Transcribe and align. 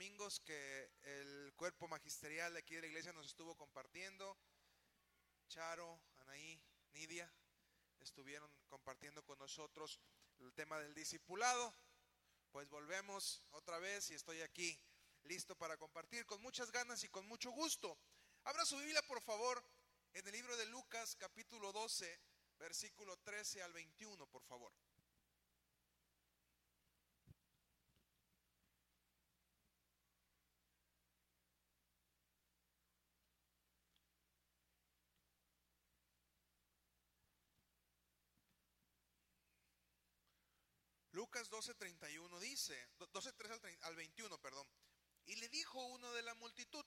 domingos 0.00 0.40
que 0.40 0.90
el 1.02 1.52
cuerpo 1.56 1.86
magisterial 1.86 2.54
de 2.54 2.60
aquí 2.60 2.74
de 2.74 2.80
la 2.80 2.86
iglesia 2.86 3.12
nos 3.12 3.26
estuvo 3.26 3.54
compartiendo. 3.54 4.34
Charo, 5.46 6.00
Anaí, 6.20 6.58
Nidia 6.92 7.30
estuvieron 7.98 8.50
compartiendo 8.66 9.22
con 9.22 9.38
nosotros 9.38 10.00
el 10.38 10.54
tema 10.54 10.78
del 10.78 10.94
discipulado. 10.94 11.74
Pues 12.50 12.66
volvemos 12.70 13.42
otra 13.50 13.78
vez 13.78 14.10
y 14.10 14.14
estoy 14.14 14.40
aquí 14.40 14.80
listo 15.24 15.54
para 15.54 15.76
compartir 15.76 16.24
con 16.24 16.40
muchas 16.40 16.72
ganas 16.72 17.04
y 17.04 17.10
con 17.10 17.26
mucho 17.26 17.50
gusto. 17.50 17.98
Abra 18.44 18.64
su 18.64 18.78
Biblia, 18.78 19.02
por 19.02 19.20
favor, 19.20 19.62
en 20.14 20.26
el 20.26 20.32
libro 20.32 20.56
de 20.56 20.64
Lucas, 20.64 21.14
capítulo 21.14 21.72
12, 21.72 22.18
versículo 22.58 23.18
13 23.18 23.62
al 23.62 23.74
21, 23.74 24.26
por 24.28 24.44
favor. 24.44 24.72
Lucas 41.40 41.74
12:31 41.74 42.38
dice, 42.40 42.88
12:3 42.98 43.78
al 43.82 43.94
21, 43.94 44.38
perdón. 44.42 44.68
Y 45.24 45.36
le 45.36 45.48
dijo 45.48 45.78
uno 45.86 46.12
de 46.12 46.22
la 46.22 46.34
multitud, 46.34 46.84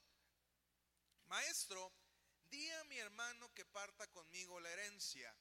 Maestro, 1.25 1.91
di 2.51 2.69
a 2.69 2.83
mi 2.83 2.99
hermano 2.99 3.51
que 3.55 3.65
parta 3.65 4.05
conmigo 4.11 4.59
la 4.59 4.69
herencia. 4.69 5.35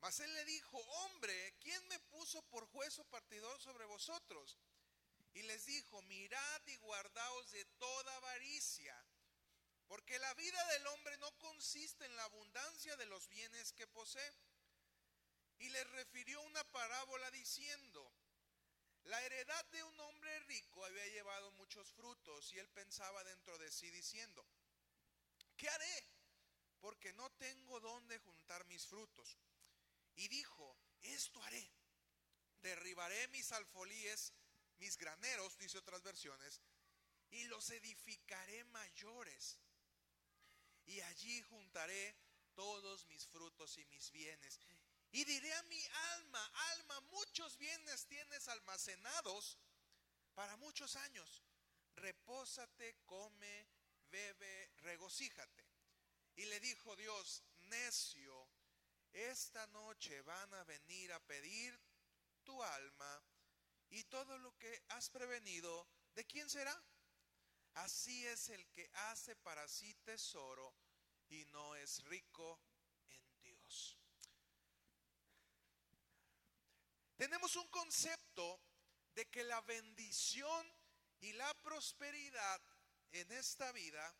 Mas 0.00 0.20
él 0.20 0.32
le 0.34 0.44
dijo, 0.44 0.76
hombre, 0.76 1.56
¿quién 1.60 1.88
me 1.88 1.98
puso 2.00 2.42
por 2.50 2.66
juez 2.66 2.98
o 2.98 3.04
partidor 3.06 3.58
sobre 3.62 3.86
vosotros? 3.86 4.58
Y 5.32 5.42
les 5.44 5.64
dijo, 5.64 6.02
mirad 6.02 6.66
y 6.66 6.76
guardaos 6.76 7.50
de 7.52 7.64
toda 7.78 8.16
avaricia, 8.16 9.02
porque 9.86 10.18
la 10.18 10.34
vida 10.34 10.62
del 10.72 10.86
hombre 10.88 11.16
no 11.18 11.32
consiste 11.38 12.04
en 12.04 12.14
la 12.16 12.24
abundancia 12.24 12.96
de 12.96 13.06
los 13.06 13.28
bienes 13.28 13.72
que 13.72 13.86
posee. 13.86 14.34
Y 15.58 15.70
les 15.70 15.86
refirió 15.92 16.42
una 16.42 16.62
parábola 16.64 17.30
diciendo, 17.30 18.12
la 19.06 19.22
heredad 19.22 19.64
de 19.66 19.82
un 19.84 20.00
hombre 20.00 20.38
rico 20.40 20.84
había 20.84 21.06
llevado 21.08 21.50
muchos 21.52 21.92
frutos 21.92 22.52
y 22.52 22.58
él 22.58 22.68
pensaba 22.70 23.22
dentro 23.24 23.56
de 23.58 23.70
sí 23.70 23.90
diciendo, 23.90 24.44
¿qué 25.56 25.68
haré? 25.68 26.08
Porque 26.80 27.12
no 27.12 27.30
tengo 27.32 27.80
dónde 27.80 28.18
juntar 28.18 28.64
mis 28.66 28.86
frutos. 28.86 29.38
Y 30.16 30.28
dijo, 30.28 30.78
esto 31.02 31.42
haré, 31.42 31.70
derribaré 32.62 33.28
mis 33.28 33.52
alfolíes, 33.52 34.32
mis 34.78 34.96
graneros, 34.96 35.56
dice 35.58 35.78
otras 35.78 36.02
versiones, 36.02 36.60
y 37.30 37.44
los 37.44 37.70
edificaré 37.70 38.64
mayores. 38.64 39.58
Y 40.86 41.00
allí 41.00 41.42
juntaré 41.42 42.16
todos 42.54 43.06
mis 43.06 43.26
frutos 43.26 43.76
y 43.78 43.84
mis 43.86 44.10
bienes. 44.10 44.60
Y 45.16 45.24
diré 45.24 45.50
a 45.54 45.62
mi 45.62 45.82
alma, 46.12 46.52
alma, 46.72 47.00
muchos 47.00 47.56
bienes 47.56 48.06
tienes 48.06 48.48
almacenados 48.48 49.56
para 50.34 50.58
muchos 50.58 50.94
años. 50.94 51.42
Repósate, 51.94 52.98
come, 53.06 53.66
bebe, 54.10 54.72
regocíjate. 54.82 55.64
Y 56.34 56.44
le 56.44 56.60
dijo 56.60 56.94
Dios, 56.96 57.42
necio, 57.60 58.50
esta 59.10 59.66
noche 59.68 60.20
van 60.20 60.52
a 60.52 60.64
venir 60.64 61.10
a 61.14 61.20
pedir 61.20 61.80
tu 62.44 62.62
alma 62.62 63.24
y 63.88 64.04
todo 64.04 64.36
lo 64.36 64.54
que 64.58 64.84
has 64.90 65.08
prevenido, 65.08 65.88
¿de 66.12 66.26
quién 66.26 66.50
será? 66.50 66.78
Así 67.72 68.26
es 68.26 68.50
el 68.50 68.68
que 68.68 68.90
hace 68.92 69.34
para 69.36 69.66
sí 69.66 69.94
tesoro 70.04 70.74
y 71.30 71.46
no 71.46 71.74
es 71.74 72.04
rico 72.04 72.60
en 73.08 73.40
Dios. 73.40 73.96
Tenemos 77.16 77.56
un 77.56 77.66
concepto 77.68 78.60
de 79.14 79.26
que 79.30 79.42
la 79.44 79.60
bendición 79.62 80.72
y 81.20 81.32
la 81.32 81.52
prosperidad 81.62 82.60
en 83.12 83.32
esta 83.32 83.72
vida 83.72 84.14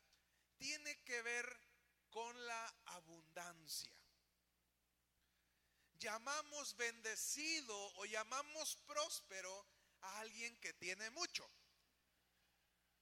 tiene 0.57 0.99
que 1.03 1.21
ver 1.23 1.61
con 2.09 2.47
la 2.47 2.75
abundancia. 2.87 3.93
Llamamos 5.99 6.75
bendecido 6.77 7.77
o 7.97 8.06
llamamos 8.06 8.77
próspero 8.87 9.67
a 10.01 10.21
alguien 10.21 10.56
que 10.59 10.73
tiene 10.75 11.11
mucho. 11.11 11.49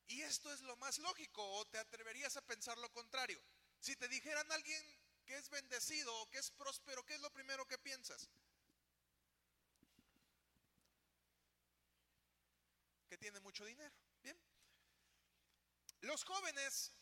Y 0.07 0.23
esto 0.23 0.53
es 0.53 0.61
lo 0.63 0.77
más 0.77 0.99
lógico, 0.99 1.43
o 1.55 1.65
te 1.67 1.79
atreverías 1.79 2.37
a 2.37 2.43
pensar 2.43 2.77
lo 2.79 2.93
contrario. 2.93 3.41
Si 3.81 3.97
te 3.97 4.09
dijeran 4.09 4.51
alguien 4.53 4.83
que 5.25 5.37
es 5.37 5.49
bendecido 5.49 6.15
o 6.21 6.31
que 6.31 6.39
es 6.39 6.51
próspero, 6.51 7.05
¿qué 7.05 7.15
es 7.15 7.21
lo 7.21 7.33
primero 7.33 7.67
que 7.67 7.79
piensas? 7.79 8.29
Que 13.15 13.19
tiene 13.19 13.39
mucho 13.41 13.65
dinero. 13.65 13.95
Bien. 14.25 14.37
Los 16.01 16.25
jóvenes 16.25 16.93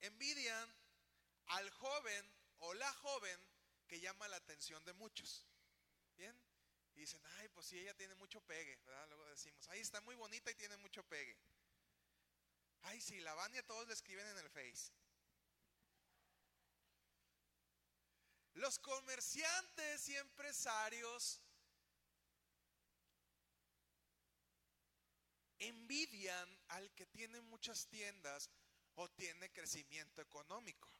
envidian 0.00 0.76
al 1.46 1.70
joven 1.70 2.34
o 2.58 2.74
la 2.74 2.92
joven 2.94 3.38
que 3.86 4.00
llama 4.00 4.26
la 4.26 4.38
atención 4.38 4.84
de 4.84 4.92
muchos. 4.94 5.46
Bien. 6.16 6.36
Y 6.94 7.00
dicen, 7.02 7.22
ay, 7.38 7.48
pues 7.50 7.66
si 7.66 7.78
ella 7.78 7.94
tiene 7.94 8.16
mucho 8.16 8.40
pegue, 8.40 8.76
¿verdad? 8.84 9.06
Luego 9.10 9.24
decimos, 9.26 9.68
ahí 9.68 9.78
está 9.78 10.00
muy 10.00 10.16
bonita 10.16 10.50
y 10.50 10.56
tiene 10.56 10.76
mucho 10.78 11.04
pegue. 11.04 11.38
Ay, 12.80 13.00
sí, 13.00 13.20
la 13.20 13.34
Vania 13.34 13.64
todos 13.64 13.86
le 13.86 13.94
escriben 13.94 14.26
en 14.26 14.38
el 14.38 14.50
Face. 14.50 14.92
Los 18.54 18.80
comerciantes 18.80 20.08
y 20.08 20.16
empresarios 20.16 21.40
envidian 25.68 26.58
al 26.68 26.92
que 26.94 27.06
tiene 27.06 27.40
muchas 27.40 27.86
tiendas 27.88 28.50
o 28.94 29.08
tiene 29.10 29.52
crecimiento 29.52 30.20
económico. 30.20 30.90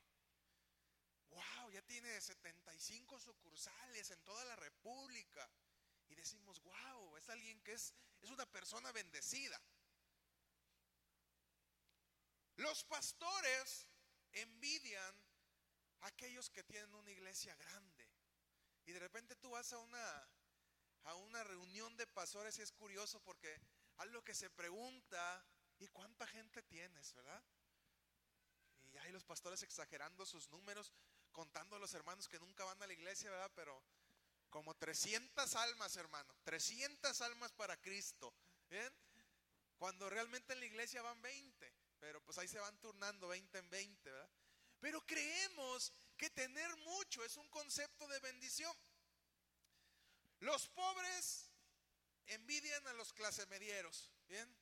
Wow, 1.31 1.71
ya 1.71 1.83
tiene 1.83 2.21
75 2.21 3.19
sucursales 3.19 4.11
en 4.11 4.23
toda 4.23 4.45
la 4.45 4.57
República. 4.57 5.49
Y 6.09 6.15
decimos, 6.15 6.61
wow, 6.63 7.17
es 7.17 7.29
alguien 7.29 7.61
que 7.63 7.73
es, 7.73 7.95
es 8.21 8.31
una 8.31 8.47
persona 8.47 8.93
bendecida. 8.93 9.61
Los 12.57 12.85
pastores 12.85 13.89
envidian 14.33 15.17
a 16.01 16.07
aquellos 16.09 16.51
que 16.51 16.63
tienen 16.63 16.95
una 16.95 17.11
iglesia 17.11 17.55
grande. 17.57 18.09
Y 18.85 18.93
de 18.93 18.99
repente 18.99 19.37
tú 19.37 19.51
vas 19.51 19.73
a 19.73 19.79
una, 19.79 20.29
a 21.05 21.15
una 21.15 21.43
reunión 21.45 21.97
de 21.97 22.07
pastores 22.07 22.59
y 22.59 22.63
es 22.63 22.73
curioso 22.73 23.21
porque 23.21 23.59
algo 24.03 24.23
que 24.25 24.35
se 24.35 24.51
pregunta, 24.51 25.47
¿y 25.79 25.87
cuánta 25.89 26.27
gente 26.27 26.63
tienes, 26.63 27.15
verdad? 27.15 27.43
Y 28.93 28.97
hay 28.99 29.13
los 29.13 29.25
pastores 29.25 29.63
exagerando 29.63 30.27
sus 30.27 30.51
números, 30.51 30.93
contando 31.31 31.77
a 31.77 31.79
los 31.79 31.95
hermanos 31.95 32.29
que 32.29 32.41
nunca 32.41 32.65
van 32.65 32.83
a 32.83 32.87
la 32.87 32.93
iglesia, 32.93 33.31
¿verdad? 33.31 33.51
Pero 33.55 33.83
como 34.51 34.75
300 34.75 35.55
almas, 35.55 35.97
hermano, 35.97 36.35
300 36.43 37.21
almas 37.23 37.53
para 37.53 37.81
Cristo, 37.81 38.35
¿bien? 38.69 38.93
Cuando 39.79 40.11
realmente 40.11 40.53
en 40.53 40.61
la 40.61 40.67
iglesia 40.67 41.01
van 41.01 41.23
20, 41.23 41.73
pero 42.01 42.21
pues 42.25 42.39
ahí 42.39 42.49
se 42.49 42.59
van 42.59 42.79
turnando 42.81 43.29
20 43.29 43.57
en 43.57 43.71
20, 43.71 44.11
¿verdad? 44.11 44.31
Pero 44.81 45.07
creemos 45.07 45.93
que 46.17 46.29
tener 46.31 46.77
mucho 46.79 47.25
es 47.25 47.37
un 47.37 47.49
concepto 47.51 48.09
de 48.09 48.19
bendición. 48.19 48.77
Los 50.41 50.69
pobres 50.71 51.52
envidian 52.27 52.87
a 52.89 52.93
los 52.95 53.13
clase 53.13 53.47
medieros, 53.47 54.11
¿bien? 54.29 54.57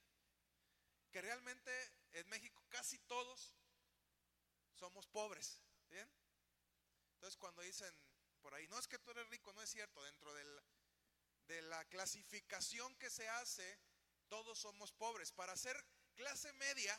Que 1.11 1.21
realmente 1.21 1.71
en 2.13 2.29
México 2.29 2.65
casi 2.69 2.99
todos 3.01 3.55
somos 4.75 5.07
pobres, 5.09 5.61
¿bien? 5.89 6.11
Entonces 7.15 7.37
cuando 7.37 7.63
dicen 7.63 7.95
por 8.41 8.55
ahí, 8.55 8.67
no 8.69 8.79
es 8.79 8.89
que 8.89 8.99
tú 8.99 9.11
eres 9.11 9.29
rico, 9.29 9.53
no 9.53 9.63
es 9.63 9.71
cierto, 9.71 10.03
dentro 10.03 10.33
de 10.33 11.63
la 11.63 11.85
clasificación 11.87 12.95
que 12.97 13.11
se 13.11 13.29
hace, 13.29 13.79
todos 14.29 14.59
somos 14.59 14.93
pobres. 14.93 15.33
Para 15.33 15.57
ser 15.57 15.77
clase 16.15 16.53
media, 16.55 16.99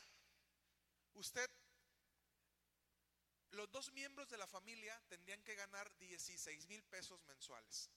usted, 1.14 1.50
los 3.52 3.72
dos 3.72 3.92
miembros 3.94 4.30
de 4.30 4.38
la 4.38 4.48
familia 4.48 5.02
tendrían 5.08 5.42
que 5.44 5.56
ganar 5.56 5.92
16 5.98 6.68
mil 6.68 6.84
pesos 6.84 7.24
mensuales. 7.26 7.90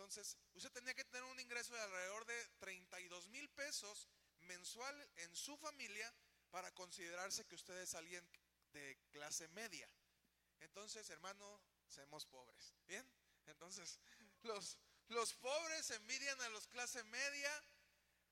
Entonces, 0.00 0.38
usted 0.54 0.72
tenía 0.72 0.94
que 0.94 1.04
tener 1.04 1.24
un 1.24 1.38
ingreso 1.40 1.74
de 1.74 1.82
alrededor 1.82 2.24
de 2.24 2.48
32 2.58 3.28
mil 3.28 3.46
pesos 3.50 4.08
mensual 4.38 5.10
en 5.16 5.36
su 5.36 5.58
familia 5.58 6.10
para 6.50 6.72
considerarse 6.72 7.44
que 7.44 7.54
usted 7.54 7.76
es 7.76 7.94
alguien 7.94 8.26
de 8.72 8.98
clase 9.10 9.46
media. 9.48 9.86
Entonces, 10.60 11.10
hermano, 11.10 11.60
seamos 11.86 12.24
pobres. 12.24 12.72
¿Bien? 12.88 13.06
Entonces, 13.44 14.00
los, 14.44 14.78
Los 15.08 15.34
pobres 15.34 15.90
envidian 15.90 16.40
a 16.40 16.48
los 16.48 16.66
clase 16.68 17.04
media, 17.04 17.64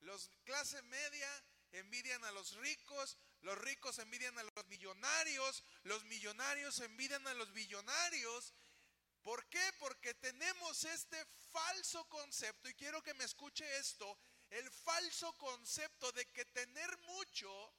los 0.00 0.30
clase 0.44 0.80
media 0.84 1.44
envidian 1.72 2.24
a 2.24 2.32
los 2.32 2.54
ricos, 2.56 3.18
los 3.42 3.58
ricos 3.58 3.98
envidian 3.98 4.38
a 4.38 4.42
los 4.42 4.66
millonarios, 4.68 5.62
los 5.82 6.02
millonarios 6.04 6.80
envidian 6.80 7.26
a 7.26 7.34
los 7.34 7.52
billonarios. 7.52 8.54
¿Por 9.28 9.46
qué? 9.50 9.72
Porque 9.78 10.14
tenemos 10.14 10.84
este 10.84 11.22
falso 11.52 12.02
concepto, 12.08 12.66
y 12.66 12.72
quiero 12.72 13.02
que 13.02 13.12
me 13.12 13.25
escuche 13.25 13.62
esto, 13.76 14.19
el 14.48 14.70
falso 14.70 15.30
concepto 15.34 16.10
de 16.12 16.25
que 16.32 16.46
tener 16.46 16.96
mucho 17.00 17.75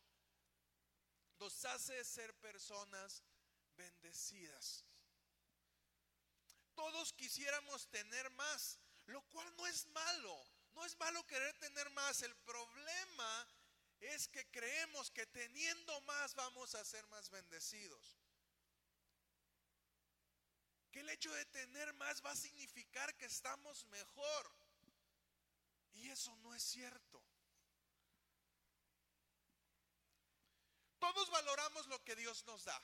nos 1.39 1.65
hace 1.65 2.05
ser 2.05 2.35
personas 2.35 3.23
bendecidas. 3.75 4.85
Todos 6.75 7.13
quisiéramos 7.13 7.89
tener 7.89 8.29
más, 8.33 8.77
lo 9.07 9.23
cual 9.29 9.51
no 9.57 9.65
es 9.65 9.87
malo. 9.87 10.45
No 10.75 10.85
es 10.85 10.95
malo 10.99 11.25
querer 11.25 11.57
tener 11.57 11.89
más. 11.89 12.21
El 12.21 12.35
problema 12.35 13.47
es 14.01 14.27
que 14.27 14.45
creemos 14.51 15.09
que 15.09 15.25
teniendo 15.25 15.99
más 16.01 16.35
vamos 16.35 16.75
a 16.75 16.85
ser 16.85 17.07
más 17.07 17.27
bendecidos. 17.31 18.19
Que 20.91 21.01
el 21.01 21.09
hecho 21.09 21.31
de 21.33 21.45
tener 21.45 21.93
más 21.93 22.23
va 22.25 22.31
a 22.31 22.35
significar 22.35 23.15
que 23.15 23.25
estamos 23.25 23.85
mejor. 23.87 24.55
Y 25.93 26.09
eso 26.09 26.35
no 26.37 26.53
es 26.55 26.63
cierto. 26.63 27.23
Todos 30.99 31.29
valoramos 31.29 31.87
lo 31.87 32.03
que 32.03 32.15
Dios 32.15 32.45
nos 32.45 32.65
da. 32.65 32.81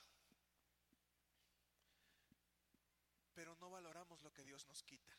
Pero 3.34 3.56
no 3.56 3.70
valoramos 3.70 4.22
lo 4.22 4.32
que 4.34 4.44
Dios 4.44 4.66
nos 4.68 4.82
quita. 4.84 5.14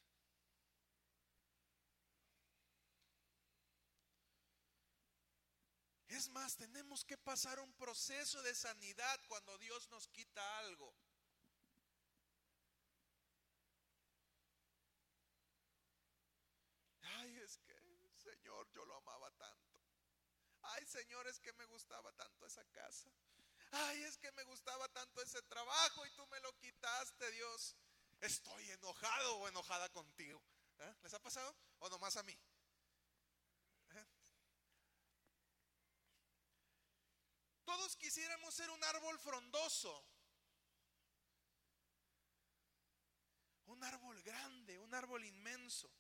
Es 6.08 6.30
más, 6.30 6.56
tenemos 6.56 7.04
que 7.04 7.18
pasar 7.18 7.60
un 7.60 7.74
proceso 7.74 8.40
de 8.42 8.54
sanidad 8.54 9.20
cuando 9.28 9.58
Dios 9.58 9.86
nos 9.90 10.08
quita 10.08 10.58
algo. 10.60 10.94
Ay, 17.02 17.38
es 17.40 17.58
que, 17.58 17.74
Señor, 18.16 18.65
yo 18.76 18.84
lo 18.84 18.94
amaba 18.96 19.31
tanto. 19.32 19.82
Ay, 20.62 20.84
Señor, 20.84 21.26
es 21.28 21.40
que 21.40 21.52
me 21.55 21.64
gustaba 21.64 22.12
tanto 22.12 22.44
esa 22.44 22.62
casa. 22.67 23.11
Ay, 23.73 24.02
es 24.02 24.19
que 24.19 24.31
me 24.32 24.43
gustaba 24.44 24.87
tanto 24.90 25.23
ese 25.23 25.40
trabajo 25.43 26.05
y 26.06 26.11
tú 26.11 26.26
me 26.26 26.38
lo 26.40 26.52
quitaste, 26.58 27.31
Dios. 27.31 27.75
Estoy 28.20 28.70
enojado 28.73 29.38
o 29.38 29.49
enojada 29.49 29.88
contigo. 29.90 30.43
¿Eh? 30.78 30.94
¿Les 31.02 31.14
ha 31.14 31.23
pasado? 31.23 31.56
¿O 31.78 31.88
nomás 31.88 32.17
a 32.19 32.23
mí? 32.23 32.38
Todos 37.64 37.96
quisiéramos 37.96 38.55
ser 38.55 38.70
un 38.70 38.84
árbol 38.84 39.19
frondoso. 39.19 40.06
Un 43.64 43.82
árbol 43.82 44.22
grande, 44.22 44.79
un 44.79 44.94
árbol 44.94 45.25
inmenso. 45.25 45.90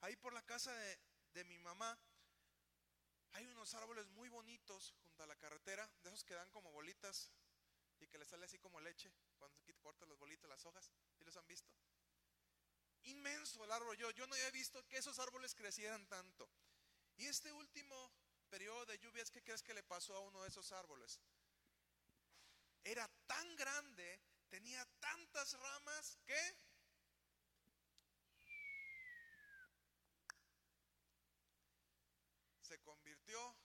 Ahí 0.00 0.16
por 0.16 0.32
la 0.32 0.44
casa 0.44 0.72
de, 0.72 1.00
mi 1.44 1.58
mamá 1.58 1.98
hay 3.32 3.46
unos 3.46 3.72
árboles 3.74 4.08
muy 4.08 4.28
bonitos 4.28 4.94
junto 5.02 5.22
a 5.22 5.26
la 5.26 5.36
carretera, 5.36 5.88
de 6.02 6.08
esos 6.08 6.24
que 6.24 6.34
dan 6.34 6.50
como 6.50 6.72
bolitas 6.72 7.30
y 8.00 8.06
que 8.06 8.18
le 8.18 8.24
sale 8.24 8.46
así 8.46 8.58
como 8.58 8.80
leche 8.80 9.12
cuando 9.38 9.58
cortas 9.80 10.08
las 10.08 10.18
bolitas, 10.18 10.48
las 10.48 10.64
hojas. 10.66 10.90
¿Sí 11.16 11.24
los 11.24 11.36
han 11.36 11.46
visto? 11.46 11.72
Inmenso 13.02 13.64
el 13.64 13.72
árbol. 13.72 13.96
Yo, 13.96 14.10
yo 14.10 14.26
no 14.26 14.34
había 14.34 14.50
visto 14.50 14.86
que 14.88 14.98
esos 14.98 15.18
árboles 15.18 15.54
crecieran 15.54 16.06
tanto. 16.08 16.48
Y 17.16 17.26
este 17.26 17.52
último 17.52 18.12
periodo 18.50 18.86
de 18.86 18.98
lluvias, 18.98 19.30
¿qué 19.30 19.42
crees 19.42 19.62
que 19.62 19.74
le 19.74 19.82
pasó 19.82 20.14
a 20.14 20.20
uno 20.20 20.42
de 20.42 20.48
esos 20.48 20.72
árboles? 20.72 21.20
Era 22.84 23.08
tan 23.26 23.56
grande, 23.56 24.20
tenía 24.48 24.84
tantas 25.00 25.52
ramas 25.54 26.18
que 26.24 26.56
se 32.62 32.78
convirtió 32.80 33.56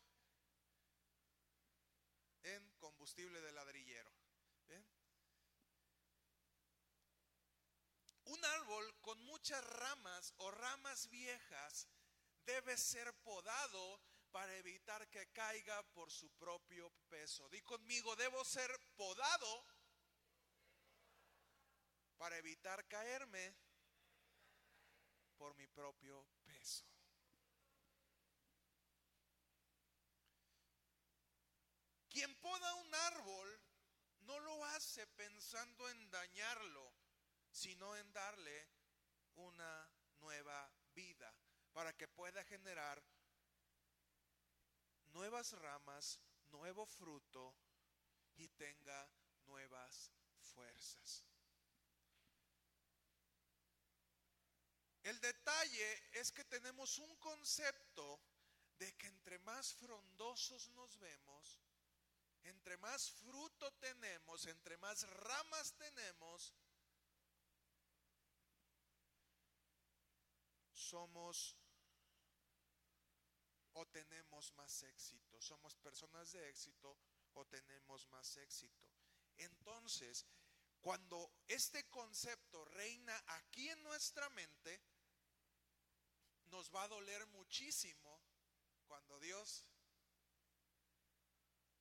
en 2.44 2.72
de 3.16 3.52
ladrillero. 3.52 4.12
Un 8.26 8.46
árbol 8.46 9.00
con 9.02 9.22
muchas 9.26 9.64
ramas 9.64 10.34
o 10.38 10.50
ramas 10.50 11.10
viejas 11.10 11.88
debe 12.46 12.76
ser 12.78 13.14
podado 13.22 14.02
para 14.32 14.56
evitar 14.58 15.08
que 15.10 15.32
caiga 15.32 15.84
por 15.94 16.10
su 16.10 16.32
propio 16.32 16.90
peso. 17.10 17.48
Di 17.50 17.62
conmigo, 17.62 18.16
debo 18.16 18.44
ser 18.44 18.72
podado 18.96 19.66
para 22.18 22.38
evitar 22.38 22.88
caerme 22.88 23.56
por 25.38 25.54
mi 25.56 25.68
propio 25.68 26.26
peso. 26.46 26.93
Quien 32.24 32.40
poda 32.40 32.74
un 32.76 32.96
árbol 32.96 33.62
no 34.22 34.40
lo 34.40 34.64
hace 34.68 35.06
pensando 35.08 35.90
en 35.90 36.10
dañarlo, 36.10 36.94
sino 37.52 37.98
en 37.98 38.14
darle 38.14 38.70
una 39.36 39.92
nueva 40.22 40.74
vida 40.96 41.36
para 41.74 41.92
que 41.92 42.08
pueda 42.08 42.42
generar 42.46 43.04
nuevas 45.08 45.52
ramas, 45.52 46.22
nuevo 46.46 46.86
fruto 46.86 47.58
y 48.38 48.48
tenga 48.48 49.12
nuevas 49.42 50.14
fuerzas. 50.40 51.26
El 55.02 55.20
detalle 55.20 56.20
es 56.22 56.32
que 56.32 56.46
tenemos 56.46 57.00
un 57.00 57.14
concepto 57.18 58.22
de 58.78 58.96
que 58.96 59.08
entre 59.08 59.40
más 59.40 59.74
frondosos 59.74 60.70
nos 60.70 60.98
vemos, 61.00 61.60
entre 62.44 62.78
más 62.78 63.12
fruto 63.12 63.72
tenemos, 63.74 64.46
entre 64.48 64.78
más 64.78 65.08
ramas 65.10 65.74
tenemos, 65.76 66.54
somos 70.74 71.58
o 73.74 73.86
tenemos 73.88 74.54
más 74.54 74.84
éxito. 74.84 75.42
Somos 75.42 75.76
personas 75.78 76.32
de 76.32 76.50
éxito 76.50 76.98
o 77.34 77.46
tenemos 77.46 78.08
más 78.10 78.38
éxito. 78.38 78.90
Entonces, 79.38 80.26
cuando 80.80 81.32
este 81.48 81.90
concepto 81.90 82.66
reina 82.66 83.24
aquí 83.28 83.70
en 83.70 83.82
nuestra 83.84 84.30
mente, 84.30 84.82
nos 86.46 86.74
va 86.74 86.84
a 86.84 86.88
doler 86.88 87.26
muchísimo 87.28 88.22
cuando 88.86 89.20
Dios 89.20 89.64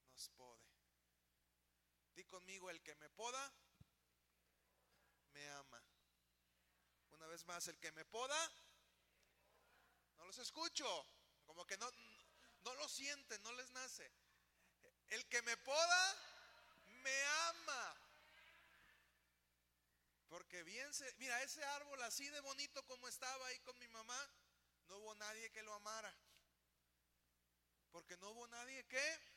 nos 0.09 0.29
pode. 0.31 0.62
Di 2.15 2.25
conmigo, 2.25 2.71
el 2.71 2.83
que 2.83 2.95
me 2.97 3.09
poda, 3.11 3.53
me 5.33 5.49
ama. 5.51 5.83
Una 7.11 7.27
vez 7.27 7.45
más, 7.47 7.69
el 7.69 7.79
que 7.79 7.93
me 7.93 8.05
poda, 8.05 8.53
no 10.17 10.25
los 10.27 10.39
escucho. 10.39 10.87
Como 11.47 11.67
que 11.67 11.77
no, 11.77 11.91
no 12.65 12.75
lo 12.75 12.89
sienten, 12.89 13.43
no 13.43 13.53
les 13.53 13.71
nace. 13.71 14.11
El 15.09 15.27
que 15.29 15.43
me 15.43 15.57
poda, 15.59 16.17
me 17.03 17.25
ama. 17.25 17.97
Porque 20.29 20.63
bien 20.63 20.93
se, 20.95 21.13
mira, 21.19 21.43
ese 21.43 21.63
árbol 21.63 22.01
así 22.03 22.27
de 22.31 22.41
bonito 22.41 22.83
como 22.87 23.07
estaba 23.09 23.47
ahí 23.49 23.59
con 23.61 23.79
mi 23.79 23.89
mamá, 23.89 24.31
no 24.89 24.97
hubo 24.99 25.15
nadie 25.17 25.51
que 25.51 25.63
lo 25.63 25.75
amara. 25.75 26.15
Porque 27.91 28.17
no 28.17 28.31
hubo 28.31 28.47
nadie 28.49 28.83
que. 28.87 29.32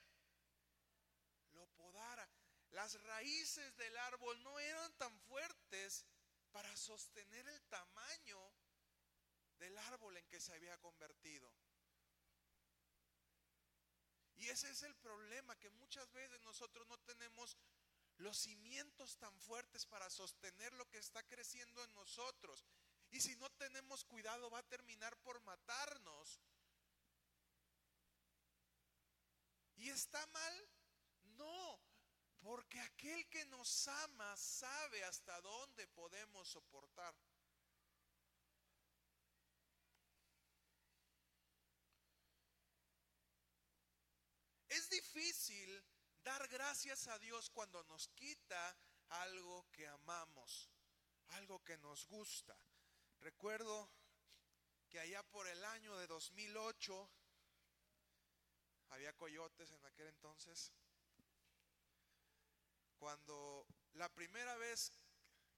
Las 2.75 3.01
raíces 3.03 3.74
del 3.77 3.98
árbol 3.98 4.44
no 4.44 4.60
eran 4.60 4.94
tan 4.98 5.17
fuertes 5.22 6.05
para 6.51 6.75
sostener 6.75 7.48
el 7.48 7.63
tamaño 7.70 8.53
del 9.60 9.77
árbol 9.77 10.17
en 10.17 10.27
que 10.27 10.41
se 10.41 10.53
había 10.53 10.77
convertido. 10.79 11.50
Y 14.36 14.50
ese 14.50 14.70
es 14.72 14.84
el 14.84 14.94
problema, 14.98 15.58
que 15.58 15.70
muchas 15.70 16.12
veces 16.12 16.41
nosotros 16.41 16.86
no 16.88 17.00
tenemos 17.00 17.58
los 18.17 18.38
cimientos 18.38 19.17
tan 19.20 19.39
fuertes 19.39 19.86
para 19.86 20.10
sostener 20.10 20.74
lo 20.74 20.86
que 20.89 20.98
está 20.98 21.24
creciendo 21.24 21.82
en 21.82 21.94
nosotros. 21.96 22.65
Y 23.10 23.22
si 23.22 23.38
no 23.38 23.50
tenemos 23.51 24.03
cuidado 24.03 24.50
va 24.50 24.60
a 24.60 24.67
terminar 24.67 25.15
por 25.24 25.39
matarnos. 25.44 26.41
¿Y 29.77 29.89
está 29.89 30.27
mal? 30.27 30.70
No, 31.38 31.79
porque 32.46 32.80
aquel 32.80 33.28
que 33.28 33.44
nos 33.46 33.88
ama 33.88 34.38
sabe 34.38 35.04
hasta 35.04 35.42
dónde 35.42 35.88
podemos 35.88 36.48
soportar. 36.48 37.16
Es 44.70 44.88
difícil 44.92 45.84
dar 46.24 46.48
gracias 46.50 47.08
a 47.08 47.18
Dios 47.18 47.50
cuando 47.50 47.84
nos 47.86 48.10
quita 48.10 48.78
algo 49.10 49.66
que 49.72 49.88
amamos, 49.88 50.70
algo 51.30 51.64
que 51.64 51.80
nos 51.80 52.06
gusta. 52.06 52.56
Recuerdo 53.22 53.90
que 54.88 55.00
allá 55.00 55.24
por 55.24 55.48
el 55.48 55.66
año 55.66 55.98
de 55.98 56.06
2008 56.06 57.10
había 58.90 59.14
coyotes 59.14 59.72
en 59.72 59.84
aquel 59.84 60.10
entonces. 60.10 60.72
Cuando 63.06 63.68
la 63.94 64.10
primera 64.10 64.58
vez 64.58 64.92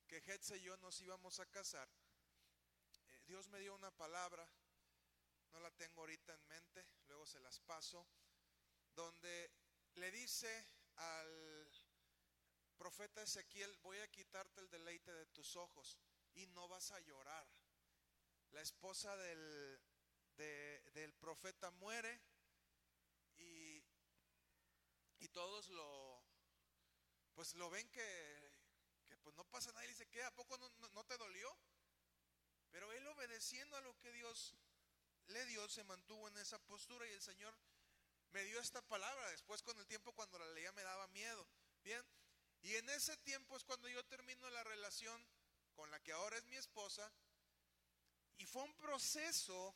que 0.06 0.18
Hetze 0.18 0.58
y 0.58 0.63
yo 0.63 0.75
nos 0.80 1.00
íbamos 1.00 1.39
a 1.39 1.46
casar, 1.46 1.88
eh, 3.08 3.22
Dios 3.25 3.48
me 3.48 3.62
dio 3.62 3.74
una 3.74 3.89
palabra, 3.89 4.46
no 5.54 5.62
la 5.62 5.72
tengo 5.72 6.01
ahorita 6.01 6.34
en 6.34 6.46
mente, 6.50 6.86
luego 7.06 7.25
se 7.25 7.39
las 7.39 7.62
paso, 7.62 8.06
donde 8.94 9.50
le 9.94 10.12
dice 10.12 10.68
al 10.98 11.72
profeta 12.77 13.24
Ezequiel, 13.24 13.77
voy 13.77 14.00
a 14.00 14.12
quitarte 14.12 14.60
el 14.60 14.70
deleite 14.70 15.13
de 15.13 15.27
tus 15.27 15.56
ojos 15.56 15.98
y 16.34 16.48
no 16.48 16.68
vas 16.68 16.92
a 16.92 17.00
llorar. 17.00 17.48
La 18.51 18.60
esposa 18.60 19.16
del, 19.16 19.82
del 20.36 21.13
profeta 21.13 21.72
muere 21.72 22.22
y, 23.38 23.82
y 25.20 25.30
todos 25.30 25.70
lo, 25.70 26.16
pues 27.38 27.53
lo 27.53 27.70
ven 27.70 27.88
que, 27.91 28.51
que 29.06 29.15
pues 29.17 29.36
no 29.36 29.44
pasa 29.46 29.72
nada 29.72 29.86
y 29.86 29.89
dice, 29.89 30.08
¿qué? 30.08 30.24
¿A 30.24 30.34
poco 30.34 30.58
no, 30.58 30.72
no 30.89 31.03
te 31.06 31.15
dolió? 31.17 31.56
Pero 32.72 32.91
él 32.94 33.06
obedeciendo 33.06 33.77
a 33.77 33.82
lo 33.82 33.96
que 34.00 34.12
Dios 34.12 34.56
le 35.27 35.46
dio, 35.46 35.70
se 35.70 35.84
mantuvo 35.84 36.27
en 36.29 36.38
esa 36.39 36.58
postura 36.58 37.08
y 37.08 37.13
el 37.13 37.22
Señor 37.22 37.56
me 38.32 38.44
dio 38.46 38.60
esta 38.60 38.82
palabra. 38.82 39.29
Después 39.29 39.62
con 39.62 39.77
el 39.77 39.86
tiempo 39.86 40.13
cuando 40.13 40.39
la 40.39 40.48
leía 40.48 40.72
me 40.72 40.82
daba 40.82 41.08
miedo. 41.10 41.48
Bien, 41.84 42.03
y 42.63 42.74
en 42.74 42.89
ese 42.89 43.15
tiempo 43.17 43.56
es 43.56 43.63
cuando 43.63 43.88
yo 43.88 44.03
termino 44.06 44.50
la 44.50 44.63
relación 44.63 45.24
con 45.75 45.91
la 45.91 46.00
que 46.00 46.13
ahora 46.13 46.38
es 46.38 46.46
mi 46.46 46.56
esposa. 46.56 47.13
Y 48.38 48.48
fue 48.48 48.63
un 48.63 48.74
proceso 48.77 49.75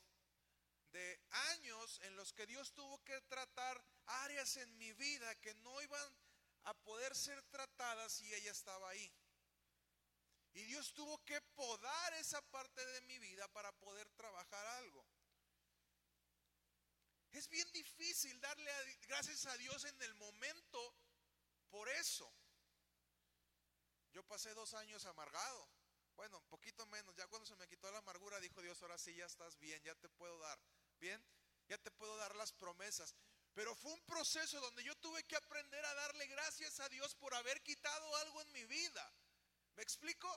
de 0.90 1.20
años 1.52 2.00
en 2.00 2.16
los 2.16 2.32
que 2.32 2.44
Dios 2.44 2.72
tuvo 2.72 2.98
que 3.04 3.20
tratar 3.20 3.80
áreas 4.06 4.56
en 4.56 4.76
mi 4.78 4.92
vida 4.94 5.32
que 5.36 5.54
no 5.54 5.80
iban 5.80 6.21
a 6.64 6.74
poder 6.74 7.14
ser 7.14 7.42
tratadas 7.44 8.12
si 8.12 8.32
ella 8.34 8.50
estaba 8.50 8.88
ahí. 8.90 9.12
Y 10.54 10.64
Dios 10.64 10.92
tuvo 10.92 11.18
que 11.24 11.40
podar 11.54 12.14
esa 12.14 12.40
parte 12.50 12.84
de 12.84 13.00
mi 13.02 13.18
vida 13.18 13.48
para 13.48 13.72
poder 13.72 14.08
trabajar 14.10 14.66
algo. 14.66 15.06
Es 17.30 17.48
bien 17.48 17.70
difícil 17.72 18.38
darle 18.40 18.70
gracias 19.06 19.46
a 19.46 19.56
Dios 19.56 19.84
en 19.84 20.02
el 20.02 20.14
momento 20.16 20.94
por 21.70 21.88
eso. 21.88 22.30
Yo 24.12 24.22
pasé 24.24 24.52
dos 24.52 24.74
años 24.74 25.06
amargado. 25.06 25.68
Bueno, 26.16 26.38
un 26.38 26.46
poquito 26.48 26.86
menos. 26.86 27.16
Ya 27.16 27.26
cuando 27.28 27.46
se 27.46 27.56
me 27.56 27.66
quitó 27.66 27.90
la 27.90 27.98
amargura, 27.98 28.38
dijo 28.40 28.60
Dios, 28.60 28.82
ahora 28.82 28.98
sí 28.98 29.14
ya 29.14 29.24
estás 29.24 29.58
bien, 29.58 29.82
ya 29.82 29.94
te 29.94 30.10
puedo 30.10 30.38
dar. 30.38 30.60
Bien, 31.00 31.24
ya 31.68 31.78
te 31.78 31.90
puedo 31.90 32.14
dar 32.18 32.36
las 32.36 32.52
promesas. 32.52 33.14
Pero 33.54 33.74
fue 33.74 33.92
un 33.92 34.02
proceso 34.02 34.60
donde 34.60 34.82
yo 34.82 34.96
tuve 34.96 35.24
que 35.24 35.36
aprender 35.36 35.84
a 35.84 35.94
darle 35.94 36.26
gracias 36.26 36.80
a 36.80 36.88
Dios 36.88 37.14
por 37.14 37.34
haber 37.34 37.62
quitado 37.62 38.16
algo 38.16 38.40
en 38.42 38.52
mi 38.52 38.64
vida. 38.64 39.12
¿Me 39.74 39.82
explico? 39.82 40.28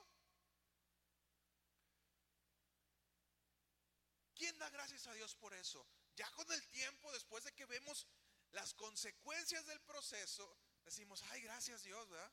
¿Quién 4.35 4.57
da 4.57 4.69
gracias 4.69 5.07
a 5.07 5.13
Dios 5.13 5.33
por 5.35 5.53
eso? 5.53 5.87
Ya 6.15 6.29
con 6.31 6.51
el 6.51 6.67
tiempo, 6.67 7.11
después 7.13 7.43
de 7.45 7.53
que 7.53 7.65
vemos 7.65 8.05
las 8.51 8.73
consecuencias 8.73 9.65
del 9.65 9.81
proceso, 9.81 10.57
decimos, 10.83 11.23
ay, 11.29 11.41
gracias 11.41 11.83
Dios, 11.83 12.09
¿verdad? 12.09 12.31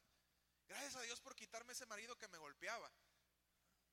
Gracias 0.66 0.96
a 0.96 1.02
Dios 1.02 1.20
por 1.20 1.36
quitarme 1.36 1.72
ese 1.72 1.86
marido 1.86 2.16
que 2.16 2.28
me 2.28 2.38
golpeaba. 2.38 2.92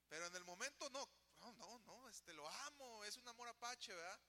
Pero 0.08 0.26
en 0.26 0.36
el 0.36 0.44
momento 0.44 0.90
no, 0.90 1.08
no, 1.40 1.54
no, 1.54 1.80
no, 1.80 2.10
este 2.10 2.34
lo 2.34 2.48
amo, 2.50 3.04
es 3.06 3.18
un 3.18 3.28
amor 3.28 3.48
apache, 3.48 3.94
¿verdad? 3.94 4.20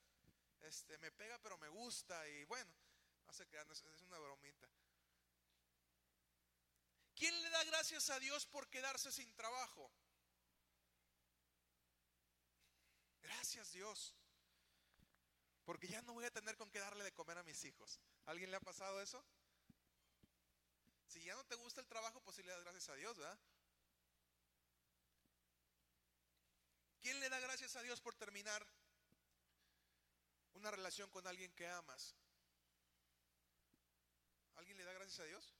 Este 0.61 0.99
me 0.99 1.11
pega 1.11 1.38
pero 1.38 1.57
me 1.59 1.69
gusta 1.69 2.29
y 2.29 2.45
bueno, 2.45 2.73
no 3.26 3.33
sé 3.33 3.47
es 3.52 4.02
una 4.02 4.19
bromita. 4.19 4.69
¿Quién 7.14 7.43
le 7.43 7.50
da 7.50 7.64
gracias 7.64 8.09
a 8.11 8.19
Dios 8.19 8.47
por 8.47 8.69
quedarse 8.69 9.12
sin 9.12 9.35
trabajo? 9.35 9.90
Gracias 13.23 13.73
Dios. 13.73 14.14
Porque 15.64 15.87
ya 15.87 16.02
no 16.02 16.14
voy 16.14 16.25
a 16.25 16.31
tener 16.31 16.57
con 16.57 16.71
qué 16.71 16.79
darle 16.79 17.05
de 17.05 17.12
comer 17.12 17.38
a 17.38 17.43
mis 17.43 17.62
hijos. 17.64 18.00
¿Alguien 18.26 18.50
le 18.50 18.57
ha 18.57 18.61
pasado 18.61 19.00
eso? 19.00 19.25
Si 21.07 21.23
ya 21.23 21.35
no 21.35 21.45
te 21.45 21.57
gusta 21.57 21.81
el 21.81 21.87
trabajo, 21.88 22.21
pues 22.23 22.37
sí 22.37 22.43
le 22.43 22.52
das 22.52 22.62
gracias 22.62 22.88
a 22.88 22.95
Dios, 22.95 23.19
¿verdad? 23.19 23.38
¿Quién 27.00 27.21
le 27.21 27.29
da 27.29 27.38
gracias 27.40 27.76
a 27.76 27.83
Dios 27.83 28.00
por 28.00 28.14
terminar 28.14 28.67
una 30.54 30.71
relación 30.71 31.11
con 31.11 31.26
alguien 31.26 31.52
que 31.54 31.66
amas? 31.66 32.14
¿Alguien 34.57 34.76
le 34.76 34.85
da 34.85 34.92
gracias 34.92 35.21
a 35.21 35.25
Dios? 35.25 35.54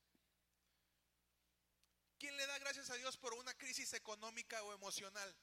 ¿Quién 2.19 2.37
le 2.37 2.47
da 2.47 2.59
gracias 2.59 2.91
a 2.91 2.95
Dios 2.95 3.17
por 3.17 3.33
una 3.35 3.55
crisis 3.55 3.93
económica 3.95 4.63
o 4.63 4.75
emocional? 4.75 5.35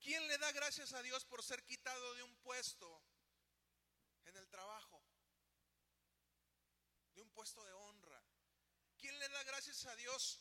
¿Quién 0.00 0.26
le 0.26 0.38
da 0.38 0.50
gracias 0.52 0.92
a 0.94 1.02
Dios 1.02 1.24
por 1.24 1.42
ser 1.42 1.62
quitado 1.64 2.14
de 2.14 2.22
un 2.22 2.34
puesto 2.38 3.04
en 4.24 4.36
el 4.36 4.48
trabajo, 4.48 5.02
de 7.14 7.22
un 7.22 7.30
puesto 7.30 7.64
de 7.64 7.72
honra. 7.72 8.22
¿Quién 8.98 9.18
le 9.18 9.28
da 9.28 9.42
gracias 9.44 9.84
a 9.86 9.96
Dios 9.96 10.40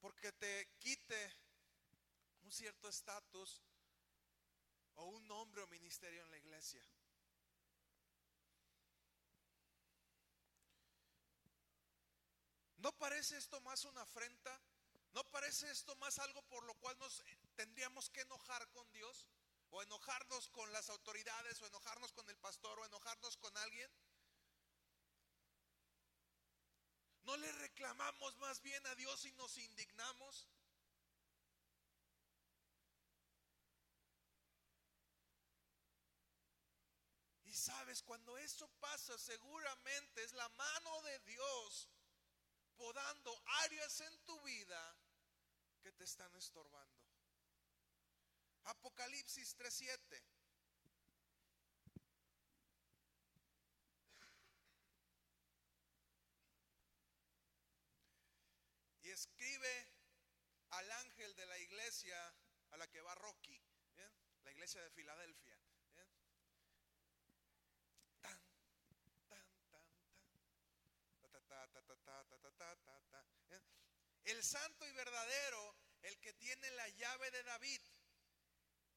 porque 0.00 0.32
te 0.32 0.76
quite 0.78 1.47
un 2.42 2.52
cierto 2.52 2.88
estatus 2.88 3.62
o 4.94 5.04
un 5.04 5.26
nombre 5.26 5.62
o 5.62 5.66
ministerio 5.68 6.22
en 6.22 6.30
la 6.30 6.38
iglesia? 6.38 6.84
¿No 12.76 12.96
parece 12.98 13.36
esto 13.36 13.60
más 13.60 13.84
una 13.84 14.02
afrenta? 14.02 14.60
¿No 15.12 15.24
parece 15.30 15.70
esto 15.70 15.96
más 15.96 16.18
algo 16.18 16.42
por 16.42 16.62
lo 16.64 16.74
cual 16.74 16.96
nos 16.98 17.22
tendríamos 17.56 18.08
que 18.10 18.20
enojar 18.20 18.68
con 18.70 18.90
Dios? 18.92 19.28
o 19.70 19.82
enojarnos 19.82 20.48
con 20.48 20.72
las 20.72 20.88
autoridades, 20.90 21.60
o 21.60 21.66
enojarnos 21.66 22.12
con 22.12 22.28
el 22.30 22.38
pastor, 22.38 22.78
o 22.78 22.86
enojarnos 22.86 23.36
con 23.36 23.56
alguien. 23.58 23.90
¿No 27.22 27.36
le 27.36 27.52
reclamamos 27.52 28.36
más 28.38 28.62
bien 28.62 28.86
a 28.86 28.94
Dios 28.94 29.24
y 29.26 29.32
nos 29.32 29.58
indignamos? 29.58 30.48
Sabes, 37.68 38.02
cuando 38.02 38.38
eso 38.38 38.66
pasa, 38.80 39.18
seguramente 39.18 40.24
es 40.24 40.32
la 40.32 40.48
mano 40.48 41.02
de 41.02 41.18
Dios 41.20 41.90
podando 42.76 43.42
áreas 43.64 44.00
en 44.00 44.18
tu 44.24 44.40
vida 44.42 44.96
que 45.82 45.92
te 45.92 46.04
están 46.04 46.34
estorbando. 46.34 47.04
Apocalipsis 48.64 49.54
3:7. 49.56 50.22
Y 59.02 59.10
escribe 59.10 59.92
al 60.70 60.90
ángel 60.92 61.34
de 61.36 61.46
la 61.46 61.58
iglesia 61.58 62.34
a 62.70 62.76
la 62.78 62.86
que 62.88 63.02
va 63.02 63.14
Rocky, 63.14 63.60
la 64.44 64.52
iglesia 64.52 64.80
de 64.82 64.90
Filadelfia. 64.90 65.67
El 74.24 74.44
santo 74.44 74.86
y 74.86 74.92
verdadero, 74.92 75.76
el 76.02 76.20
que 76.20 76.34
tiene 76.34 76.70
la 76.72 76.88
llave 76.90 77.30
de 77.30 77.42
David 77.44 77.80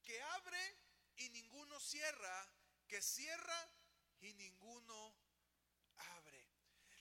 que 0.03 0.21
abre 0.21 0.77
y 1.15 1.29
ninguno 1.29 1.79
cierra, 1.79 2.53
que 2.87 3.01
cierra 3.01 3.71
y 4.19 4.33
ninguno 4.33 5.15
abre. 6.17 6.47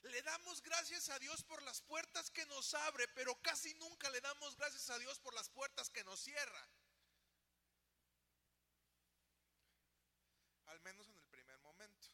Le 0.03 0.21
damos 0.23 0.61
gracias 0.61 1.09
a 1.09 1.19
Dios 1.19 1.43
por 1.43 1.61
las 1.63 1.81
puertas 1.81 2.31
que 2.31 2.45
nos 2.47 2.73
abre, 2.73 3.07
pero 3.09 3.39
casi 3.41 3.73
nunca 3.75 4.09
le 4.09 4.21
damos 4.21 4.55
gracias 4.55 4.89
a 4.89 4.97
Dios 4.99 5.19
por 5.19 5.33
las 5.33 5.49
puertas 5.49 5.89
que 5.89 6.03
nos 6.03 6.19
cierra. 6.19 6.69
Al 10.67 10.79
menos 10.81 11.07
en 11.07 11.17
el 11.17 11.27
primer 11.27 11.59
momento. 11.59 12.07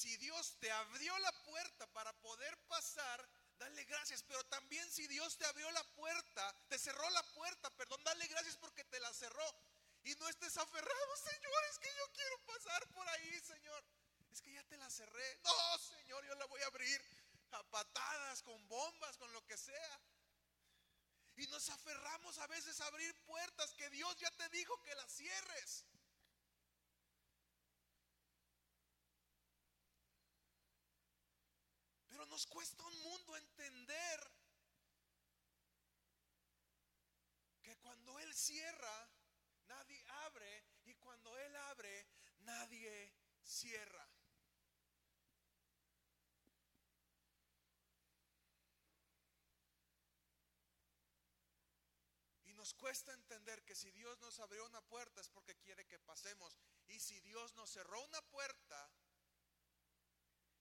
Si 0.00 0.16
Dios 0.16 0.56
te 0.60 0.72
abrió 0.72 1.18
la 1.18 1.32
puerta 1.42 1.86
para 1.88 2.10
poder 2.22 2.56
pasar, 2.68 3.28
dale 3.58 3.84
gracias. 3.84 4.22
Pero 4.22 4.42
también 4.44 4.90
si 4.90 5.06
Dios 5.08 5.36
te 5.36 5.44
abrió 5.44 5.70
la 5.72 5.84
puerta, 5.92 6.56
te 6.68 6.78
cerró 6.78 7.10
la 7.10 7.22
puerta, 7.34 7.68
perdón, 7.76 8.02
dale 8.02 8.26
gracias 8.28 8.56
porque 8.56 8.82
te 8.84 8.98
la 8.98 9.12
cerró. 9.12 9.54
Y 10.04 10.14
no 10.14 10.26
estés 10.30 10.56
aferrado, 10.56 11.16
Señor, 11.18 11.64
es 11.70 11.78
que 11.80 11.94
yo 11.98 12.12
quiero 12.14 12.38
pasar 12.46 12.88
por 12.94 13.06
ahí, 13.10 13.40
Señor. 13.40 13.84
Es 14.32 14.40
que 14.40 14.54
ya 14.54 14.62
te 14.62 14.78
la 14.78 14.88
cerré. 14.88 15.38
No, 15.44 15.78
Señor, 15.78 16.24
yo 16.24 16.34
la 16.36 16.46
voy 16.46 16.62
a 16.62 16.66
abrir 16.68 17.04
a 17.50 17.62
patadas, 17.64 18.42
con 18.42 18.68
bombas, 18.68 19.18
con 19.18 19.30
lo 19.34 19.44
que 19.44 19.58
sea. 19.58 20.00
Y 21.36 21.46
nos 21.48 21.68
aferramos 21.68 22.38
a 22.38 22.46
veces 22.46 22.80
a 22.80 22.86
abrir 22.86 23.14
puertas 23.26 23.74
que 23.74 23.90
Dios 23.90 24.16
ya 24.16 24.30
te 24.30 24.48
dijo 24.48 24.82
que 24.82 24.94
las 24.94 25.12
cierres. 25.12 25.84
Nos 32.30 32.46
cuesta 32.46 32.84
un 32.84 33.02
mundo 33.02 33.36
entender 33.36 34.32
que 37.60 37.76
cuando 37.78 38.18
Él 38.20 38.32
cierra, 38.34 39.10
nadie 39.66 40.02
abre. 40.26 40.64
Y 40.84 40.94
cuando 40.94 41.36
Él 41.36 41.56
abre, 41.56 42.06
nadie 42.38 43.12
cierra. 43.42 44.08
Y 52.44 52.54
nos 52.54 52.72
cuesta 52.74 53.12
entender 53.12 53.64
que 53.64 53.74
si 53.74 53.90
Dios 53.90 54.18
nos 54.20 54.38
abrió 54.38 54.64
una 54.66 54.80
puerta 54.82 55.20
es 55.20 55.28
porque 55.30 55.56
quiere 55.56 55.84
que 55.86 55.98
pasemos. 55.98 56.56
Y 56.86 57.00
si 57.00 57.18
Dios 57.20 57.54
nos 57.54 57.70
cerró 57.70 58.00
una 58.04 58.22
puerta 58.22 58.88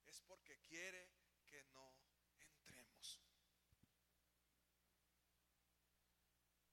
es 0.07 0.21
porque 0.21 0.57
quiere 0.61 1.18
que 1.49 1.63
no 1.65 1.93
entremos. 2.39 3.19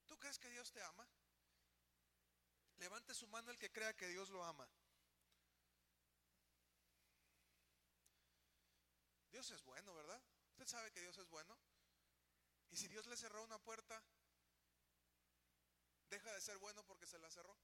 ¿Tú 0.05 0.17
crees 0.17 0.39
que 0.39 0.49
Dios 0.49 0.71
te 0.71 0.81
ama? 0.81 1.07
Levante 2.77 3.13
su 3.13 3.27
mano 3.27 3.51
el 3.51 3.57
que 3.57 3.71
crea 3.71 3.95
que 3.95 4.07
Dios 4.07 4.29
lo 4.29 4.43
ama. 4.43 4.67
Dios 9.31 9.51
es 9.51 9.63
bueno, 9.63 9.93
¿verdad? 9.93 10.21
Usted 10.51 10.67
sabe 10.67 10.91
que 10.91 11.01
Dios 11.01 11.17
es 11.17 11.29
bueno. 11.29 11.57
Y 12.69 12.77
si 12.77 12.87
Dios 12.87 13.05
le 13.07 13.17
cerró 13.17 13.43
una 13.43 13.59
puerta, 13.59 14.03
deja 16.09 16.33
de 16.33 16.41
ser 16.41 16.57
bueno 16.57 16.83
porque 16.85 17.05
se 17.05 17.19
la 17.19 17.29
cerró. 17.29 17.57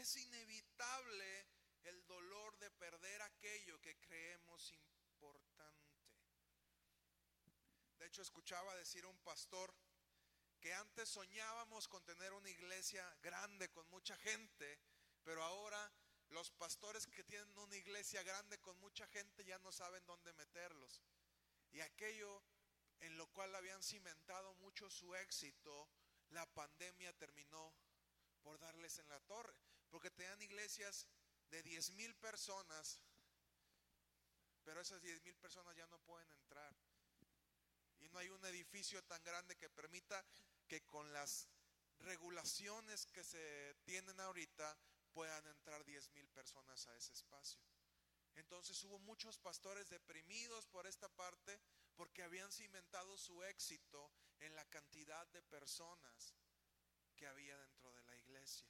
Es 0.00 0.16
inevitable 0.16 1.46
el 1.82 2.06
dolor 2.06 2.58
de 2.58 2.70
perder 2.70 3.20
aquello 3.20 3.78
que 3.82 4.00
creemos 4.00 4.72
importante. 4.72 6.00
De 7.98 8.06
hecho, 8.06 8.22
escuchaba 8.22 8.74
decir 8.76 9.04
un 9.04 9.18
pastor 9.18 9.74
que 10.58 10.72
antes 10.72 11.06
soñábamos 11.06 11.86
con 11.86 12.02
tener 12.02 12.32
una 12.32 12.48
iglesia 12.48 13.04
grande 13.20 13.70
con 13.70 13.86
mucha 13.90 14.16
gente, 14.16 14.80
pero 15.22 15.44
ahora 15.44 15.92
los 16.30 16.50
pastores 16.50 17.06
que 17.06 17.22
tienen 17.24 17.58
una 17.58 17.76
iglesia 17.76 18.22
grande 18.22 18.58
con 18.58 18.78
mucha 18.78 19.06
gente 19.08 19.44
ya 19.44 19.58
no 19.58 19.70
saben 19.70 20.06
dónde 20.06 20.32
meterlos. 20.32 21.02
Y 21.72 21.80
aquello 21.80 22.42
en 23.00 23.18
lo 23.18 23.26
cual 23.26 23.54
habían 23.54 23.82
cimentado 23.82 24.54
mucho 24.54 24.88
su 24.88 25.14
éxito, 25.14 25.90
la 26.30 26.46
pandemia 26.54 27.12
terminó 27.18 27.74
por 28.40 28.58
darles 28.58 28.98
en 28.98 29.08
la 29.10 29.20
torre, 29.20 29.69
porque 29.90 30.10
tenían 30.10 30.40
iglesias 30.40 31.06
de 31.50 31.62
10 31.62 31.90
mil 31.92 32.14
personas, 32.16 33.00
pero 34.64 34.80
esas 34.80 35.02
10 35.02 35.22
mil 35.22 35.36
personas 35.36 35.76
ya 35.76 35.86
no 35.86 35.98
pueden 36.00 36.30
entrar. 36.32 36.74
Y 37.98 38.08
no 38.08 38.18
hay 38.18 38.28
un 38.28 38.44
edificio 38.46 39.02
tan 39.04 39.22
grande 39.22 39.56
que 39.56 39.68
permita 39.68 40.24
que 40.66 40.82
con 40.86 41.12
las 41.12 41.48
regulaciones 41.98 43.06
que 43.06 43.24
se 43.24 43.74
tienen 43.84 44.18
ahorita 44.20 44.76
puedan 45.12 45.46
entrar 45.48 45.84
10 45.84 46.10
mil 46.10 46.28
personas 46.28 46.86
a 46.86 46.96
ese 46.96 47.12
espacio. 47.12 47.60
Entonces 48.36 48.82
hubo 48.84 48.98
muchos 49.00 49.38
pastores 49.38 49.88
deprimidos 49.90 50.66
por 50.66 50.86
esta 50.86 51.08
parte 51.08 51.60
porque 51.96 52.22
habían 52.22 52.50
cimentado 52.50 53.18
su 53.18 53.42
éxito 53.44 54.10
en 54.38 54.54
la 54.54 54.64
cantidad 54.66 55.26
de 55.28 55.42
personas 55.42 56.34
que 57.16 57.26
había 57.26 57.58
dentro 57.58 57.92
de 57.92 58.02
la 58.04 58.16
iglesia. 58.16 58.66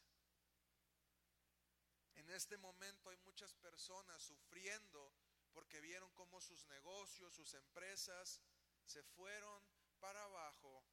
En 2.21 2.29
este 2.33 2.59
momento 2.59 3.09
hay 3.09 3.17
muchas 3.25 3.55
personas 3.55 4.23
sufriendo 4.23 5.15
porque 5.53 5.81
vieron 5.81 6.13
cómo 6.13 6.39
sus 6.39 6.67
negocios, 6.67 7.35
sus 7.35 7.55
empresas 7.55 8.43
se 8.85 9.03
fueron 9.03 9.65
para 9.99 10.23
abajo 10.25 10.85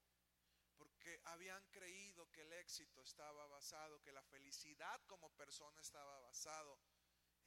porque 0.78 1.20
habían 1.26 1.62
creído 1.66 2.32
que 2.32 2.44
el 2.44 2.54
éxito 2.54 3.02
estaba 3.02 3.46
basado, 3.48 4.02
que 4.02 4.14
la 4.14 4.24
felicidad 4.24 5.02
como 5.06 5.30
persona 5.36 5.82
estaba 5.82 6.18
basado 6.22 6.80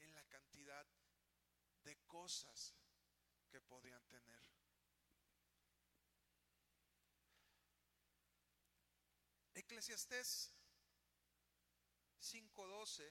en 0.01 0.13
la 0.13 0.25
cantidad 0.25 0.87
de 1.83 1.97
cosas 2.07 2.77
que 3.49 3.63
podían 3.63 4.05
tener. 4.09 4.45
Eclesiastés 9.55 10.53
5:12 12.19 13.11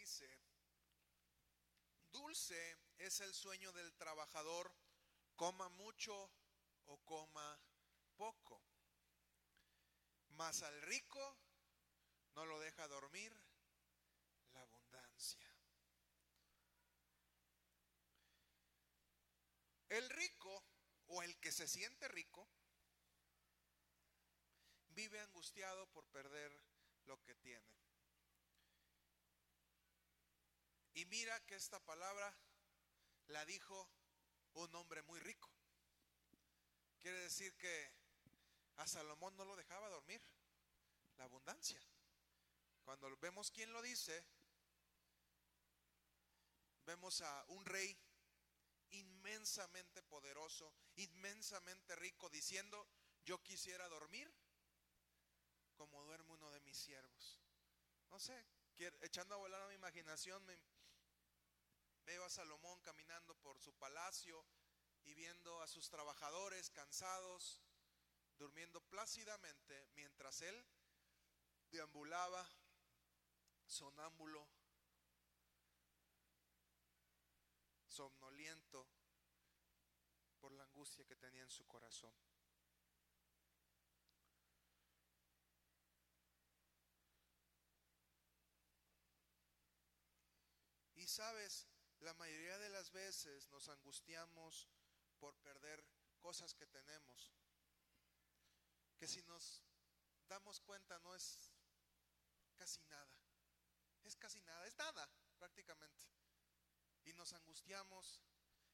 dice, 0.00 0.26
dulce 2.30 2.78
es 2.98 3.18
el 3.22 3.34
sueño 3.34 3.72
del 3.72 3.92
trabajador, 3.94 4.72
coma 5.34 5.68
mucho 5.70 6.30
o 6.86 6.96
coma 6.98 7.60
poco, 8.16 8.62
mas 10.28 10.62
al 10.62 10.80
rico 10.82 11.36
no 12.36 12.46
lo 12.46 12.60
deja 12.60 12.86
dormir 12.86 13.32
la 14.52 14.62
abundancia. 14.62 15.52
El 19.88 20.08
rico 20.10 20.64
o 21.08 21.24
el 21.24 21.36
que 21.40 21.50
se 21.50 21.66
siente 21.66 22.06
rico 22.06 22.48
vive 24.90 25.18
angustiado 25.18 25.84
por 25.90 26.06
perder 26.06 26.52
lo 27.06 27.20
que 27.24 27.34
tiene. 27.34 27.79
Y 30.94 31.04
mira 31.06 31.38
que 31.46 31.54
esta 31.54 31.78
palabra 31.80 32.36
la 33.28 33.44
dijo 33.44 33.88
un 34.54 34.74
hombre 34.74 35.02
muy 35.02 35.20
rico. 35.20 35.48
Quiere 36.98 37.18
decir 37.20 37.56
que 37.56 37.92
a 38.76 38.86
Salomón 38.86 39.36
no 39.36 39.44
lo 39.44 39.56
dejaba 39.56 39.88
dormir 39.88 40.20
la 41.16 41.24
abundancia. 41.24 41.80
Cuando 42.84 43.14
vemos 43.18 43.50
quién 43.50 43.72
lo 43.72 43.82
dice, 43.82 44.24
vemos 46.84 47.20
a 47.20 47.44
un 47.48 47.64
rey 47.64 47.96
inmensamente 48.90 50.02
poderoso, 50.02 50.74
inmensamente 50.96 51.94
rico, 51.96 52.28
diciendo, 52.28 52.88
yo 53.24 53.42
quisiera 53.42 53.88
dormir 53.88 54.32
como 55.76 56.02
duerme 56.02 56.32
uno 56.32 56.50
de 56.50 56.60
mis 56.60 56.76
siervos. 56.76 57.40
No 58.10 58.18
sé, 58.18 58.44
echando 59.02 59.34
a 59.34 59.38
volar 59.38 59.62
a 59.62 59.68
mi 59.68 59.74
imaginación, 59.74 60.44
me, 60.44 60.58
veo 62.04 62.24
a 62.24 62.30
Salomón 62.30 62.80
caminando 62.80 63.34
por 63.36 63.58
su 63.60 63.72
palacio 63.74 64.44
y 65.04 65.14
viendo 65.14 65.60
a 65.62 65.66
sus 65.66 65.88
trabajadores 65.88 66.70
cansados, 66.70 67.60
durmiendo 68.38 68.80
plácidamente, 68.88 69.88
mientras 69.94 70.42
él 70.42 70.66
deambulaba 71.70 72.48
sonámbulo, 73.66 74.48
somnoliento 77.86 78.88
por 80.40 80.52
la 80.52 80.64
angustia 80.64 81.04
que 81.04 81.16
tenía 81.16 81.42
en 81.42 81.50
su 81.50 81.66
corazón. 81.66 82.14
Y 90.94 91.06
sabes, 91.06 91.66
la 92.00 92.14
mayoría 92.14 92.58
de 92.58 92.70
las 92.70 92.90
veces 92.92 93.48
nos 93.50 93.68
angustiamos 93.68 94.68
por 95.18 95.36
perder 95.38 95.84
cosas 96.18 96.54
que 96.54 96.66
tenemos, 96.66 97.32
que 98.96 99.06
si 99.06 99.22
nos 99.22 99.62
damos 100.28 100.60
cuenta 100.60 100.98
no 101.00 101.14
es 101.14 101.52
casi 102.56 102.82
nada, 102.84 103.16
es 104.04 104.16
casi 104.16 104.40
nada, 104.40 104.66
es 104.66 104.76
nada 104.76 105.08
prácticamente. 105.38 106.06
Y 107.04 107.12
nos 107.14 107.32
angustiamos 107.32 108.20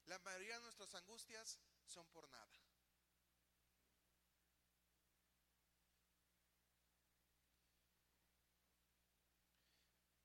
La 0.07 0.19
mayoría 0.19 0.55
de 0.55 0.61
nuestras 0.61 0.95
angustias 0.95 1.59
son 1.85 2.07
por 2.07 2.29
nada. 2.29 2.47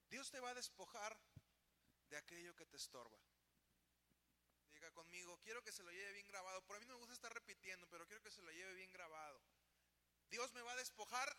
Dios 0.09 0.31
te 0.31 0.39
va 0.39 0.51
a 0.51 0.55
despojar 0.55 1.19
de 2.13 2.19
aquello 2.19 2.55
que 2.55 2.67
te 2.67 2.77
estorba. 2.77 3.19
Diga 4.75 4.91
conmigo, 4.91 5.41
quiero 5.41 5.65
que 5.65 5.73
se 5.73 5.83
lo 5.83 5.91
lleve 5.91 6.13
bien 6.13 6.27
grabado. 6.27 6.63
Por 6.67 6.79
mí 6.79 6.85
no 6.85 6.93
me 6.93 6.99
gusta 6.99 7.15
estar 7.15 7.33
repitiendo, 7.33 7.89
pero 7.89 8.07
quiero 8.07 8.23
que 8.23 8.31
se 8.31 8.43
lo 8.43 8.53
lleve 8.53 8.75
bien 8.75 8.93
grabado. 8.93 9.43
Dios 10.29 10.53
me 10.53 10.61
va 10.61 10.73
a 10.73 10.77
despojar 10.77 11.35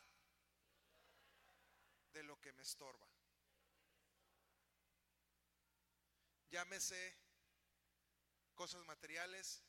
de 2.11 2.23
lo 2.23 2.41
que 2.41 2.53
me 2.53 2.63
estorba. 2.63 3.07
Llámese 6.49 7.15
cosas 8.55 8.83
materiales, 8.85 9.63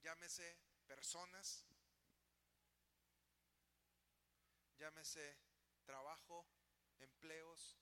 llámese 0.00 0.58
personas, 0.86 1.66
llámese 4.78 5.36
trabajo, 5.84 6.46
empleos, 7.00 7.76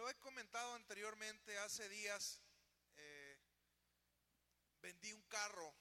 he 0.11 0.15
comentado 0.19 0.75
anteriormente, 0.75 1.57
hace 1.59 1.87
días 1.87 2.41
eh, 2.97 3.39
vendí 4.81 5.13
un 5.13 5.21
carro 5.23 5.73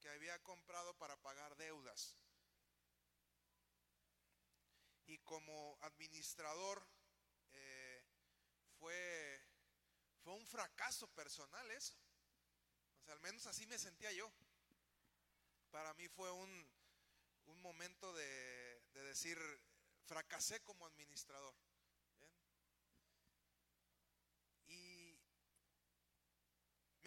que 0.00 0.08
había 0.08 0.42
comprado 0.42 0.94
para 0.94 1.20
pagar 1.20 1.54
deudas. 1.56 2.16
Y 5.04 5.18
como 5.18 5.78
administrador 5.82 6.86
eh, 7.52 8.04
fue, 8.78 9.44
fue 10.22 10.32
un 10.32 10.46
fracaso 10.46 11.06
personal 11.08 11.70
eso. 11.70 11.94
O 13.02 13.04
sea, 13.04 13.14
al 13.14 13.20
menos 13.20 13.46
así 13.46 13.66
me 13.66 13.78
sentía 13.78 14.10
yo. 14.12 14.32
Para 15.70 15.92
mí 15.94 16.08
fue 16.08 16.30
un, 16.30 16.70
un 17.46 17.60
momento 17.60 18.14
de, 18.14 18.82
de 18.94 19.02
decir, 19.02 19.38
fracasé 20.06 20.62
como 20.62 20.86
administrador. 20.86 21.54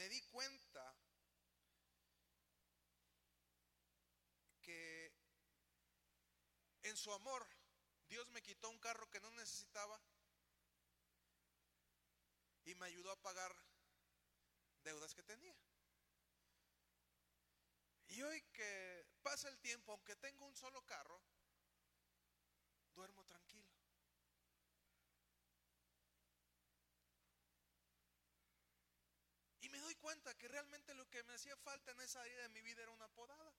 Me 0.01 0.09
di 0.09 0.21
cuenta 0.31 0.97
que 4.63 5.13
en 6.81 6.97
su 6.97 7.13
amor 7.13 7.47
Dios 8.09 8.27
me 8.31 8.41
quitó 8.41 8.71
un 8.71 8.79
carro 8.79 9.07
que 9.11 9.19
no 9.19 9.29
necesitaba 9.29 10.01
y 12.65 12.73
me 12.73 12.87
ayudó 12.87 13.11
a 13.11 13.21
pagar 13.21 13.55
deudas 14.83 15.13
que 15.13 15.21
tenía. 15.21 15.55
Y 18.07 18.23
hoy 18.23 18.41
que 18.53 19.05
pasa 19.21 19.49
el 19.49 19.59
tiempo, 19.59 19.91
aunque 19.91 20.15
tengo 20.15 20.47
un 20.47 20.55
solo 20.55 20.83
carro, 20.83 21.21
duermo 22.95 23.23
tranquilo. 23.25 23.71
me 29.71 29.79
doy 29.79 29.90
cuenta 30.01 30.37
que 30.37 30.47
realmente 30.47 30.93
lo 30.95 31.09
que 31.09 31.23
me 31.23 31.33
hacía 31.33 31.55
falta 31.57 31.91
en 31.91 32.01
esa 32.01 32.21
área 32.21 32.41
de 32.41 32.49
mi 32.49 32.61
vida 32.61 32.81
era 32.81 32.91
una 32.91 33.07
podada. 33.09 33.53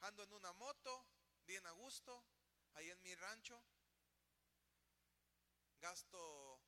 Ando 0.00 0.22
en 0.24 0.32
una 0.32 0.52
moto, 0.54 1.06
bien 1.46 1.64
a 1.66 1.70
gusto, 1.72 2.24
ahí 2.74 2.90
en 2.90 3.02
mi 3.02 3.14
rancho. 3.14 3.62
Gasto 5.80 6.60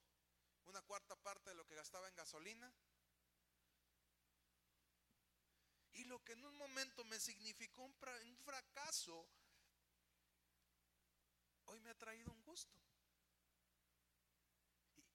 una 0.67 0.83
cuarta 0.83 1.17
parte 1.17 1.51
de 1.51 1.57
lo 1.57 1.67
que 1.67 1.75
gastaba 1.75 2.09
en 2.09 2.15
gasolina. 2.15 2.73
Y 5.93 6.05
lo 6.05 6.23
que 6.25 6.33
en 6.33 6.45
un 6.45 6.57
momento 6.57 7.05
me 7.05 7.19
significó 7.19 7.83
un, 7.83 7.95
fracaso, 8.45 9.29
hoy 11.67 11.81
me 11.81 11.91
ha 11.91 11.99
traído 11.99 12.31
un 12.33 12.43
gusto. 12.43 12.79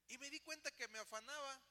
Y 0.08 0.18
me 0.18 0.30
di 0.30 0.40
cuenta 0.42 0.72
que 0.72 0.88
me 0.90 1.00
afanaba 1.00 1.62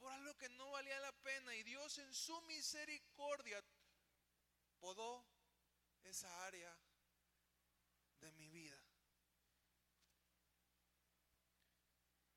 por 0.00 0.12
algo 0.12 0.36
que 0.36 0.48
no 0.48 0.70
valía 0.70 0.98
la 1.00 1.12
pena. 1.12 1.54
Y 1.54 1.62
Dios 1.62 1.98
en 1.98 2.12
su 2.12 2.40
misericordia 2.42 3.62
podó 4.80 5.24
esa 6.04 6.46
área 6.46 6.76
de 8.20 8.32
mi 8.32 8.48
vida. 8.48 8.82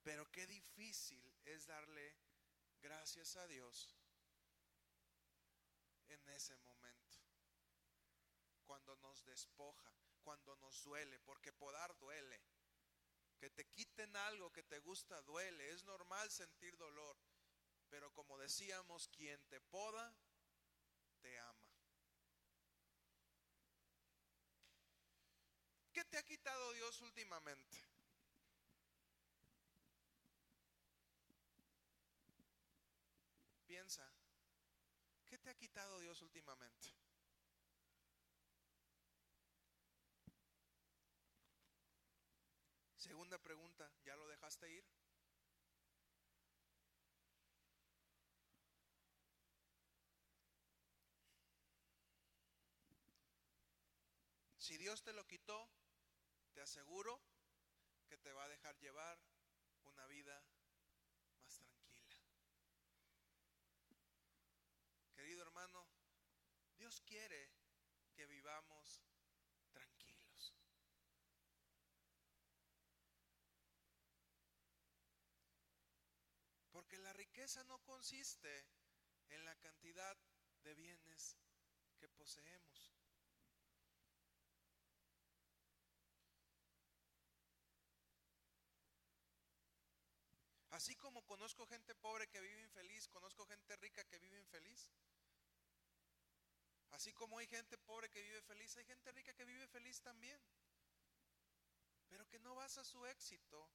Pero 0.03 0.29
qué 0.31 0.45
difícil 0.45 1.33
es 1.45 1.65
darle 1.65 2.15
gracias 2.81 3.37
a 3.37 3.47
Dios 3.47 3.95
en 6.09 6.29
ese 6.29 6.57
momento. 6.57 7.17
Cuando 8.65 8.95
nos 8.97 9.23
despoja, 9.23 9.93
cuando 10.23 10.55
nos 10.57 10.83
duele, 10.83 11.17
porque 11.19 11.53
podar 11.53 11.97
duele. 11.99 12.41
Que 13.39 13.49
te 13.49 13.65
quiten 13.69 14.15
algo 14.15 14.51
que 14.51 14.63
te 14.63 14.79
gusta 14.79 15.21
duele. 15.21 15.69
Es 15.69 15.83
normal 15.85 16.29
sentir 16.31 16.77
dolor. 16.77 17.17
Pero 17.93 18.11
como 18.11 18.39
decíamos, 18.39 19.07
quien 19.09 19.39
te 19.49 19.61
poda, 19.61 20.17
te 21.21 21.37
ama. 21.37 21.69
¿Qué 25.93 26.03
te 26.05 26.17
ha 26.17 26.23
quitado 26.23 26.73
Dios 26.73 26.99
últimamente? 27.01 27.77
Piensa, 33.67 34.11
¿qué 35.27 35.37
te 35.37 35.51
ha 35.51 35.55
quitado 35.55 35.99
Dios 35.99 36.19
últimamente? 36.23 36.87
Segunda 42.95 43.37
pregunta, 43.37 43.93
¿ya 44.03 44.15
lo 44.15 44.27
dejaste 44.27 44.71
ir? 44.71 44.83
Si 54.63 54.77
Dios 54.77 55.03
te 55.03 55.11
lo 55.11 55.27
quitó, 55.27 55.69
te 56.53 56.61
aseguro 56.61 57.21
que 58.07 58.17
te 58.17 58.31
va 58.31 58.45
a 58.45 58.47
dejar 58.47 58.79
llevar 58.79 59.19
una 59.83 60.07
vida 60.07 60.41
más 61.41 61.59
tranquila. 61.59 62.15
Querido 65.15 65.41
hermano, 65.41 65.85
Dios 66.77 67.01
quiere 67.01 67.51
que 68.15 68.25
vivamos 68.25 69.03
Porque 76.71 76.97
la 76.99 77.11
riqueza 77.11 77.65
no 77.65 77.79
consiste 77.79 78.65
en 79.29 79.43
la 79.43 79.55
cantidad 79.57 80.17
de 80.63 80.73
bienes 80.73 81.37
que 81.97 82.07
poseemos. 82.07 83.02
Así 90.83 90.97
como 90.97 91.25
conozco 91.25 91.65
gente 91.65 91.95
pobre 91.95 92.27
que 92.27 92.41
vive 92.41 92.61
infeliz, 92.61 93.07
conozco 93.07 93.45
gente 93.45 93.73
rica 93.77 94.03
que 94.03 94.19
vive 94.19 94.37
infeliz. 94.37 94.91
Así 96.89 97.13
como 97.13 97.37
hay 97.37 97.47
gente 97.47 97.77
pobre 97.77 98.09
que 98.09 98.21
vive 98.21 98.41
feliz, 98.41 98.75
hay 98.75 98.83
gente 98.83 99.09
rica 99.13 99.33
que 99.33 99.45
vive 99.45 99.65
feliz 99.69 100.01
también. 100.01 100.37
Pero 102.09 102.27
que 102.27 102.37
no 102.39 102.55
basa 102.55 102.83
su 102.83 103.05
éxito 103.05 103.71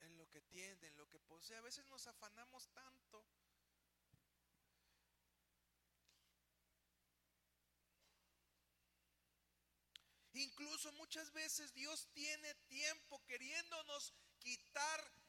en 0.00 0.16
lo 0.16 0.28
que 0.28 0.40
tiene, 0.40 0.88
en 0.88 0.96
lo 0.96 1.08
que 1.08 1.20
posee. 1.20 1.56
A 1.58 1.60
veces 1.60 1.86
nos 1.86 2.04
afanamos 2.08 2.68
tanto. 2.70 3.24
Incluso 10.32 10.90
muchas 10.94 11.32
veces 11.32 11.72
Dios 11.72 12.08
tiene 12.14 12.52
tiempo 12.66 13.24
queriéndonos 13.26 14.12
quitar 14.40 15.27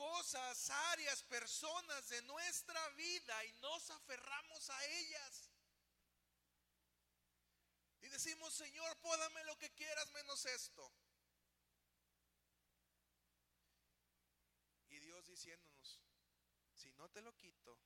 cosas, 0.00 0.70
áreas, 0.92 1.22
personas 1.24 2.08
de 2.08 2.22
nuestra 2.22 2.88
vida 2.90 3.44
y 3.44 3.52
nos 3.60 3.90
aferramos 3.90 4.70
a 4.70 4.84
ellas. 4.86 5.50
Y 8.00 8.08
decimos, 8.08 8.54
Señor, 8.54 8.96
pódame 9.00 9.44
lo 9.44 9.58
que 9.58 9.70
quieras 9.74 10.10
menos 10.12 10.46
esto. 10.46 10.90
diciéndonos, 15.30 16.00
si 16.74 16.92
no 16.92 17.08
te 17.10 17.20
lo 17.22 17.36
quito, 17.36 17.78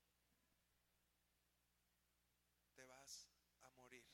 te 2.75 2.85
vas 2.85 3.29
a 3.63 3.71
morir. 3.71 4.05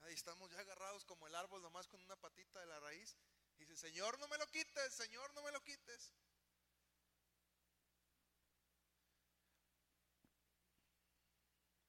Ahí 0.00 0.14
estamos 0.14 0.50
ya 0.50 0.60
agarrados 0.60 1.04
como 1.04 1.26
el 1.26 1.34
árbol 1.34 1.62
nomás 1.62 1.86
con 1.88 2.00
una 2.02 2.16
patita 2.16 2.60
de 2.60 2.66
la 2.66 2.80
raíz. 2.80 3.16
Dice, 3.60 3.76
Señor, 3.76 4.18
no 4.18 4.26
me 4.28 4.38
lo 4.38 4.46
quites, 4.48 4.94
Señor, 4.94 5.32
no 5.34 5.42
me 5.42 5.52
lo 5.52 5.62
quites. 5.62 6.12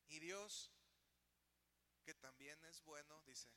Y 0.08 0.20
Dios, 0.20 0.72
que 2.04 2.14
también 2.14 2.62
es 2.66 2.84
bueno, 2.84 3.22
dice, 3.24 3.50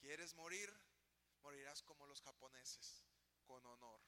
¿quieres 0.00 0.34
morir? 0.34 0.72
Morirás 1.42 1.82
como 1.82 2.06
los 2.06 2.20
japoneses, 2.22 3.02
con 3.44 3.66
honor. 3.66 4.00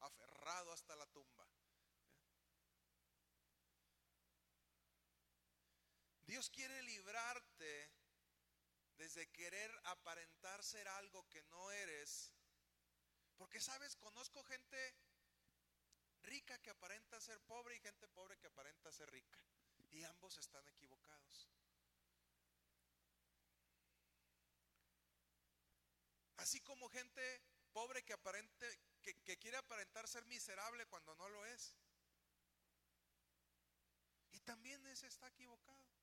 Aferrado 0.00 0.72
hasta 0.72 0.96
la 0.96 1.04
tumba. 1.12 1.46
Dios 6.30 6.48
quiere 6.48 6.82
librarte 6.84 7.90
desde 9.00 9.30
querer 9.30 9.70
aparentar 9.84 10.62
ser 10.62 10.86
algo 10.88 11.26
que 11.30 11.42
no 11.44 11.72
eres. 11.72 12.34
Porque 13.38 13.58
sabes, 13.58 13.96
conozco 13.96 14.44
gente 14.44 14.94
rica 16.22 16.58
que 16.58 16.68
aparenta 16.68 17.18
ser 17.18 17.40
pobre 17.40 17.76
y 17.76 17.80
gente 17.80 18.06
pobre 18.08 18.36
que 18.36 18.46
aparenta 18.46 18.92
ser 18.92 19.10
rica. 19.10 19.42
Y 19.90 20.04
ambos 20.04 20.36
están 20.36 20.68
equivocados. 20.68 21.48
Así 26.36 26.60
como 26.60 26.88
gente 26.90 27.42
pobre 27.72 28.04
que 28.04 28.12
aparente 28.12 28.66
que, 29.02 29.38
quiere 29.38 29.56
aparentar 29.56 30.06
ser 30.08 30.26
miserable 30.26 30.84
cuando 30.86 31.14
no 31.14 31.28
lo 31.30 31.46
es. 31.46 31.74
Y 34.32 34.40
también 34.40 34.86
ese 34.88 35.06
está 35.06 35.26
equivocado. 35.28 35.99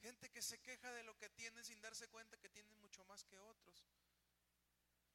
Gente 0.00 0.30
que 0.30 0.40
se 0.40 0.58
queja 0.60 0.90
de 0.92 1.04
lo 1.04 1.16
que 1.18 1.28
tiene 1.28 1.62
sin 1.62 1.80
darse 1.82 2.08
cuenta 2.08 2.38
que 2.38 2.48
tiene 2.48 2.72
mucho 2.74 3.04
más 3.04 3.24
que 3.24 3.38
otros. 3.38 3.86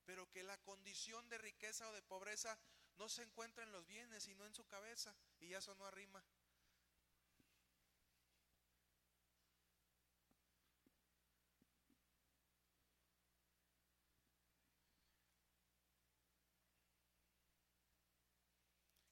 Pero 0.06 0.30
que 0.30 0.43
la 0.43 0.58
condición 0.60 1.28
de 1.30 1.39
riqueza 1.39 1.89
o 1.89 1.93
de 1.93 2.04
pobreza 2.04 2.60
no 2.98 3.10
se 3.10 3.24
encuentra 3.24 3.63
en 3.63 3.71
los 3.71 3.88
bienes, 3.88 4.24
sino 4.24 4.45
en 4.45 4.54
su 4.54 4.65
cabeza. 4.67 5.15
Y 5.39 5.50
ya 5.50 5.58
eso 5.58 5.74
no 5.76 5.86
arrima. 5.86 6.24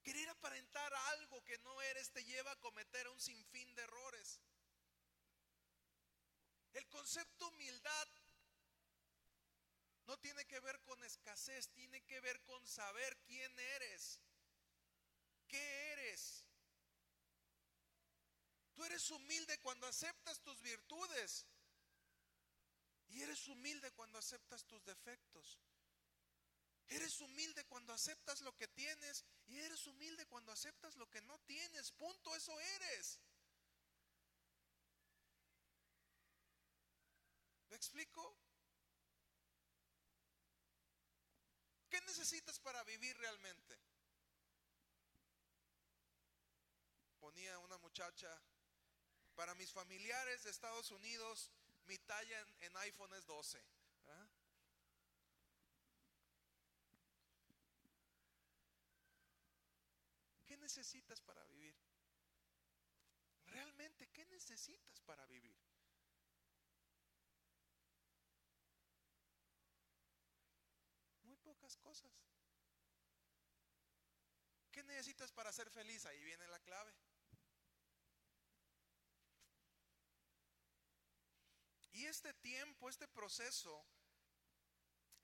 Querer 0.04 0.30
aparentar 0.30 0.94
algo 1.14 1.44
que 1.46 1.58
no 1.60 1.82
eres 1.82 2.12
te 2.12 2.24
lleva 2.24 2.52
a 2.52 2.60
cometer 2.60 3.08
un 3.08 3.20
sinfín 3.20 3.74
de 3.74 3.82
errores. 3.82 4.40
El 6.74 6.88
concepto 6.90 7.48
humildad 7.48 8.08
no 10.06 10.18
tiene 10.20 10.46
que 10.46 10.60
ver 10.60 10.82
con 10.82 11.04
escasez, 11.04 11.70
tiene 11.70 12.02
que 12.04 12.20
ver 12.20 12.42
con 12.44 12.66
saber 12.68 13.18
quién 13.26 13.58
eres, 13.58 14.20
qué 15.48 15.92
eres. 15.94 16.46
Tú 18.74 18.84
eres 18.84 19.10
humilde 19.12 19.60
cuando 19.60 19.88
aceptas 19.88 20.42
tus 20.42 20.60
virtudes 20.62 21.46
y 23.10 23.22
eres 23.22 23.48
humilde 23.48 23.92
cuando 23.92 24.18
aceptas 24.18 24.66
tus 24.66 24.84
defectos. 24.84 25.60
Eres 26.88 27.20
humilde 27.22 27.64
cuando 27.66 27.94
aceptas 27.94 28.42
lo 28.42 28.56
que 28.58 28.68
tienes 28.68 29.24
y 29.46 29.60
eres 29.60 29.86
humilde 29.88 30.26
cuando 30.26 30.52
aceptas 30.52 30.96
lo 30.96 31.10
que 31.10 31.22
no 31.22 31.40
tienes. 31.42 31.92
Punto, 31.92 32.36
eso 32.36 32.60
eres. 32.60 33.20
¿Me 37.74 37.78
explico? 37.78 38.38
¿Qué 41.90 42.00
necesitas 42.02 42.60
para 42.60 42.84
vivir 42.84 43.18
realmente? 43.18 43.80
Ponía 47.20 47.58
una 47.58 47.80
muchacha, 47.80 48.30
para 49.34 49.56
mis 49.56 49.72
familiares 49.74 50.44
de 50.44 50.52
Estados 50.52 50.92
Unidos, 50.92 51.50
mi 51.86 51.98
talla 51.98 52.46
en, 52.60 52.78
iPhone 52.78 53.12
es 53.16 53.26
12. 53.26 53.60
¿Qué 60.46 60.58
necesitas 60.58 61.22
para 61.22 61.44
vivir? 61.46 61.76
Realmente, 63.48 64.12
¿qué 64.12 64.28
necesitas 64.28 65.02
para 65.02 65.26
vivir? 65.26 65.73
Pocas 71.44 71.78
cosas. 71.78 72.12
¿Qué 74.72 74.84
necesitas 74.84 75.32
para 75.32 75.52
ser 75.52 75.70
feliz? 75.70 76.06
Ahí 76.06 76.24
viene 76.24 76.48
la 76.48 76.60
clave. 76.60 76.94
Y 81.92 82.06
este 82.06 82.34
tiempo, 82.34 82.90
este 82.90 83.08
proceso 83.08 83.86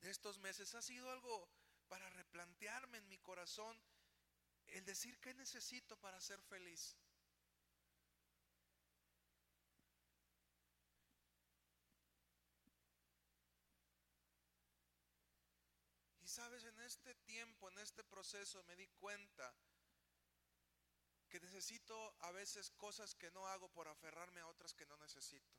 de 0.02 0.12
estos 0.12 0.38
meses 0.38 0.76
ha 0.76 0.82
sido 0.82 1.10
algo 1.10 1.50
para 1.88 2.08
replantearme 2.12 3.00
en 3.00 3.10
mi 3.10 3.18
corazón 3.18 3.82
el 4.68 4.86
decir 4.86 5.20
qué 5.20 5.34
necesito 5.34 6.00
para 6.00 6.22
ser 6.22 6.40
feliz. 6.44 6.96
sabes, 16.30 16.64
en 16.64 16.80
este 16.82 17.14
tiempo, 17.16 17.70
en 17.70 17.79
este 17.90 18.04
proceso, 18.04 18.64
me 18.64 18.76
di 18.76 18.88
cuenta 18.88 19.54
que 21.28 21.40
necesito 21.40 21.96
a 22.22 22.32
veces 22.32 22.72
cosas 22.72 23.16
que 23.16 23.32
no 23.32 23.46
hago 23.48 23.68
por 23.70 23.88
aferrarme 23.88 24.42
a 24.42 24.48
otras 24.48 24.74
que 24.74 24.86
no 24.86 24.98
necesito. 24.98 25.58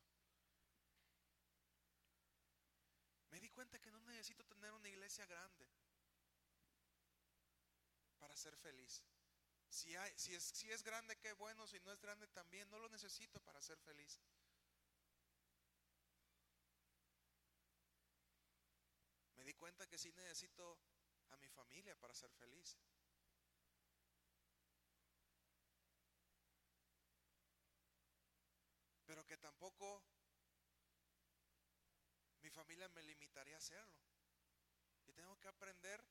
Me 3.29 3.39
di 3.39 3.49
cuenta 3.49 3.79
que 3.79 3.91
no 3.91 3.99
necesito 4.01 4.45
tener 4.45 4.71
una 4.73 4.89
iglesia 4.89 5.25
grande 5.25 5.67
para 8.19 8.35
ser 8.35 8.55
feliz. 8.57 9.03
Si, 9.69 9.95
hay, 9.95 10.11
si, 10.17 10.35
es, 10.35 10.43
si 10.43 10.69
es 10.69 10.83
grande, 10.83 11.17
qué 11.17 11.31
bueno. 11.33 11.65
Si 11.65 11.79
no 11.79 11.93
es 11.93 12.01
grande, 12.01 12.27
también. 12.27 12.69
No 12.69 12.79
lo 12.79 12.89
necesito 12.89 13.39
para 13.41 13.61
ser 13.61 13.79
feliz. 13.79 14.19
cuenta 19.61 19.85
que 19.85 19.99
sí 19.99 20.11
necesito 20.13 20.75
a 21.31 21.37
mi 21.37 21.49
familia 21.49 21.95
para 21.95 22.13
ser 22.13 22.31
feliz. 22.31 22.77
Pero 29.05 29.25
que 29.25 29.37
tampoco 29.37 30.03
mi 32.41 32.49
familia 32.49 32.87
me 32.89 33.03
limitaría 33.03 33.55
a 33.55 33.57
hacerlo. 33.57 34.01
Y 35.07 35.11
tengo 35.13 35.37
que 35.39 35.47
aprender 35.47 36.03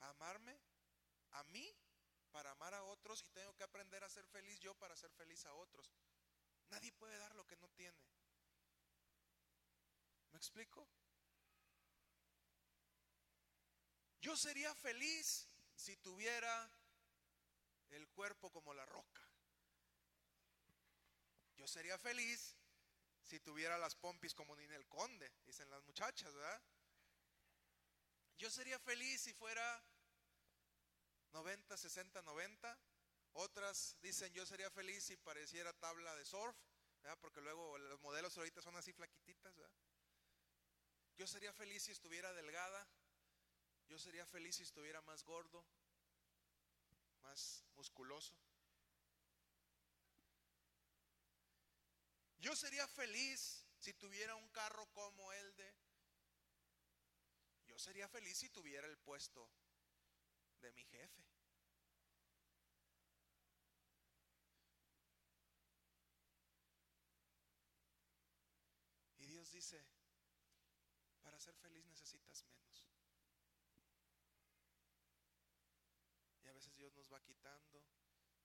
a 0.00 0.08
amarme 0.10 0.58
a 1.32 1.44
mí 1.44 1.76
para 2.30 2.52
amar 2.52 2.74
a 2.74 2.84
otros 2.84 3.22
y 3.22 3.30
tengo 3.30 3.54
que 3.54 3.64
aprender 3.64 4.02
a 4.04 4.08
ser 4.08 4.26
feliz 4.26 4.58
yo 4.60 4.74
para 4.74 4.96
ser 4.96 5.10
feliz 5.12 5.44
a 5.46 5.54
otros. 5.54 5.90
Nadie 6.68 6.92
puede 6.92 7.18
dar 7.18 7.34
lo 7.34 7.46
que 7.46 7.56
no 7.56 7.68
tiene. 7.70 7.98
¿Me 10.30 10.38
explico? 10.38 10.88
Yo 14.20 14.36
sería 14.36 14.74
feliz 14.74 15.48
si 15.74 15.96
tuviera 15.96 16.70
el 17.90 18.06
cuerpo 18.08 18.50
como 18.50 18.74
la 18.74 18.84
roca. 18.86 19.22
Yo 21.56 21.66
sería 21.66 21.98
feliz 21.98 22.56
si 23.22 23.40
tuviera 23.40 23.78
las 23.78 23.94
pompis 23.94 24.34
como 24.34 24.56
Ninel 24.56 24.86
Conde, 24.88 25.30
dicen 25.46 25.70
las 25.70 25.82
muchachas, 25.84 26.34
¿verdad? 26.34 26.62
Yo 28.36 28.50
sería 28.50 28.78
feliz 28.78 29.20
si 29.20 29.34
fuera 29.34 29.84
90, 31.32 31.76
60, 31.76 32.22
90. 32.22 32.78
Otras 33.34 33.96
dicen 34.00 34.32
yo 34.32 34.44
sería 34.44 34.70
feliz 34.70 35.04
si 35.04 35.16
pareciera 35.16 35.72
tabla 35.74 36.14
de 36.16 36.24
surf, 36.24 36.56
¿verdad? 37.02 37.18
porque 37.20 37.40
luego 37.40 37.78
los 37.78 38.00
modelos 38.00 38.36
ahorita 38.36 38.60
son 38.62 38.76
así 38.76 38.92
flaquititas. 38.92 39.56
¿verdad? 39.56 39.72
Yo 41.16 41.26
sería 41.26 41.52
feliz 41.52 41.84
si 41.84 41.92
estuviera 41.92 42.32
delgada. 42.32 42.88
Yo 43.90 43.98
sería 43.98 44.24
feliz 44.24 44.54
si 44.54 44.62
estuviera 44.62 45.02
más 45.02 45.24
gordo, 45.24 45.66
más 47.22 47.64
musculoso. 47.74 48.36
Yo 52.38 52.54
sería 52.54 52.86
feliz 52.86 53.66
si 53.80 53.92
tuviera 53.94 54.36
un 54.36 54.48
carro 54.50 54.86
como 54.92 55.32
el 55.32 55.56
de... 55.56 55.74
Yo 57.66 57.80
sería 57.80 58.08
feliz 58.08 58.38
si 58.38 58.48
tuviera 58.50 58.86
el 58.86 58.96
puesto 58.96 59.50
de 60.60 60.70
mi 60.70 60.84
jefe. 60.84 61.26
Y 69.18 69.26
Dios 69.26 69.50
dice, 69.50 69.84
para 71.22 71.40
ser 71.40 71.56
feliz 71.56 71.84
necesitas 71.86 72.44
menos. 72.44 72.60
Veces 76.60 76.76
Dios 76.76 76.92
nos 76.92 77.10
va 77.10 77.18
quitando 77.22 77.82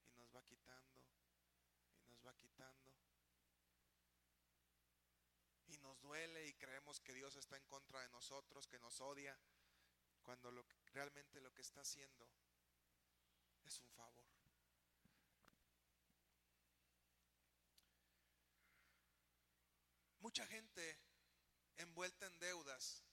y 0.08 0.14
nos 0.14 0.34
va 0.34 0.42
quitando 0.46 1.04
y 2.00 2.06
nos 2.06 2.26
va 2.26 2.34
quitando. 2.38 2.94
Y 5.68 5.78
nos 5.80 6.00
duele 6.00 6.48
y 6.48 6.54
creemos 6.54 7.02
que 7.02 7.14
Dios 7.14 7.36
está 7.36 7.58
en 7.58 7.66
contra 7.66 8.00
de 8.00 8.08
nosotros, 8.10 8.68
que 8.68 8.80
nos 8.80 9.02
odia, 9.02 9.38
cuando 10.24 10.50
lo, 10.50 10.66
realmente 10.94 11.42
lo 11.42 11.54
que 11.54 11.62
está 11.62 11.82
haciendo 11.82 12.26
es 13.66 13.82
un 13.82 13.90
favor. 13.90 14.24
Mucha 20.20 20.48
gente 20.48 20.98
envuelta 21.76 22.28
en 22.28 22.40
deudas. 22.40 23.04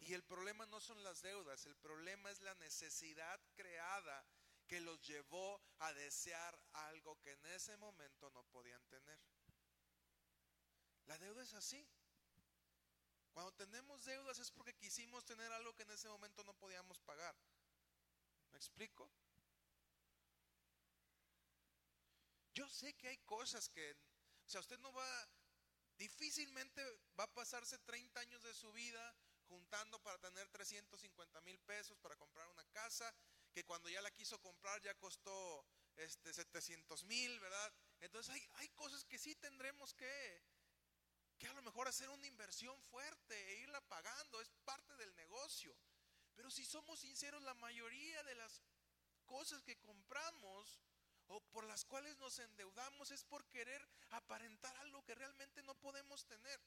Y 0.00 0.14
el 0.14 0.22
problema 0.22 0.64
no 0.66 0.80
son 0.80 1.02
las 1.02 1.22
deudas, 1.22 1.66
el 1.66 1.76
problema 1.76 2.30
es 2.30 2.40
la 2.40 2.54
necesidad 2.54 3.40
creada 3.54 4.24
que 4.66 4.80
los 4.80 5.00
llevó 5.02 5.60
a 5.78 5.92
desear 5.94 6.58
algo 6.72 7.18
que 7.20 7.32
en 7.32 7.46
ese 7.46 7.76
momento 7.78 8.30
no 8.30 8.42
podían 8.44 8.84
tener. 8.86 9.18
La 11.06 11.18
deuda 11.18 11.42
es 11.42 11.54
así. 11.54 11.88
Cuando 13.32 13.52
tenemos 13.52 14.04
deudas 14.04 14.38
es 14.38 14.50
porque 14.50 14.74
quisimos 14.74 15.24
tener 15.24 15.50
algo 15.52 15.74
que 15.74 15.84
en 15.84 15.90
ese 15.90 16.08
momento 16.08 16.44
no 16.44 16.54
podíamos 16.54 17.00
pagar. 17.00 17.34
¿Me 18.50 18.58
explico? 18.58 19.10
Yo 22.52 22.68
sé 22.68 22.94
que 22.94 23.08
hay 23.08 23.18
cosas 23.18 23.68
que, 23.68 23.96
o 24.44 24.48
sea, 24.48 24.60
usted 24.60 24.78
no 24.80 24.92
va, 24.92 25.28
difícilmente 25.96 26.82
va 27.18 27.24
a 27.24 27.32
pasarse 27.32 27.78
30 27.78 28.20
años 28.20 28.42
de 28.42 28.52
su 28.54 28.72
vida 28.72 29.16
juntando 29.48 29.98
para 30.02 30.18
tener 30.18 30.48
350 30.48 31.40
mil 31.42 31.58
pesos 31.60 31.98
para 31.98 32.16
comprar 32.16 32.48
una 32.48 32.64
casa, 32.66 33.12
que 33.52 33.64
cuando 33.64 33.88
ya 33.88 34.00
la 34.02 34.10
quiso 34.10 34.40
comprar 34.40 34.80
ya 34.82 34.94
costó 34.94 35.66
este, 35.96 36.32
700 36.32 37.04
mil, 37.04 37.40
¿verdad? 37.40 37.72
Entonces 38.00 38.34
hay, 38.34 38.48
hay 38.54 38.68
cosas 38.70 39.04
que 39.04 39.18
sí 39.18 39.34
tendremos 39.36 39.94
que, 39.94 40.42
que 41.38 41.48
a 41.48 41.52
lo 41.54 41.62
mejor 41.62 41.88
hacer 41.88 42.08
una 42.10 42.26
inversión 42.26 42.80
fuerte 42.82 43.34
e 43.50 43.60
irla 43.62 43.80
pagando, 43.88 44.40
es 44.40 44.50
parte 44.64 44.96
del 44.96 45.14
negocio. 45.16 45.74
Pero 46.34 46.50
si 46.50 46.64
somos 46.64 47.00
sinceros, 47.00 47.42
la 47.42 47.54
mayoría 47.54 48.22
de 48.22 48.34
las 48.36 48.62
cosas 49.26 49.62
que 49.62 49.76
compramos 49.80 50.80
o 51.28 51.40
por 51.50 51.64
las 51.64 51.84
cuales 51.84 52.16
nos 52.18 52.38
endeudamos 52.38 53.10
es 53.10 53.24
por 53.24 53.46
querer 53.48 53.86
aparentar 54.10 54.74
algo 54.78 55.04
que 55.04 55.14
realmente 55.14 55.62
no 55.62 55.74
podemos 55.74 56.24
tener. 56.26 56.60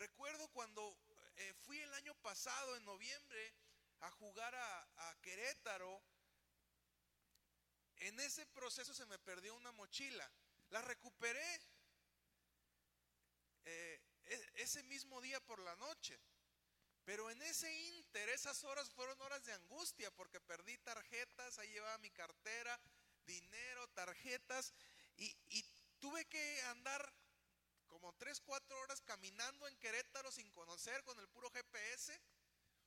Recuerdo 0.00 0.48
cuando 0.48 0.96
eh, 1.36 1.52
fui 1.52 1.78
el 1.78 1.92
año 1.92 2.14
pasado, 2.22 2.74
en 2.74 2.84
noviembre, 2.86 3.54
a 4.00 4.10
jugar 4.12 4.54
a, 4.54 5.14
Querétaro, 5.20 6.02
en 7.96 8.18
ese 8.20 8.46
proceso 8.46 8.94
se 8.94 9.04
me 9.04 9.18
perdió 9.18 9.54
una 9.54 9.72
mochila. 9.72 10.26
La 10.70 10.80
recuperé 10.80 11.60
eh, 13.66 14.00
e, 14.24 14.52
ese 14.54 14.82
mismo 14.84 15.20
día 15.20 15.38
por 15.40 15.58
la 15.58 15.76
noche. 15.76 16.18
Pero 17.04 17.30
en 17.30 17.42
ese 17.42 17.70
inter, 17.88 18.30
esas 18.30 18.64
horas 18.64 18.88
fueron 18.88 19.20
horas 19.20 19.44
de 19.44 19.52
angustia 19.52 20.10
porque 20.12 20.40
perdí 20.40 20.78
tarjetas, 20.78 21.58
ahí 21.58 21.68
llevaba 21.72 21.98
mi 21.98 22.10
cartera, 22.10 22.80
dinero, 23.26 23.86
tarjetas 23.88 24.72
y, 25.18 25.36
y 25.50 25.62
tuve 25.98 26.24
que 26.24 26.62
andar 26.62 27.12
como 27.90 28.14
3, 28.14 28.40
4 28.40 28.80
horas 28.80 29.02
caminando 29.02 29.68
en 29.68 29.76
Querétaro 29.76 30.30
sin 30.30 30.50
conocer 30.52 31.04
con 31.04 31.18
el 31.18 31.28
puro 31.28 31.50
GPS, 31.50 32.18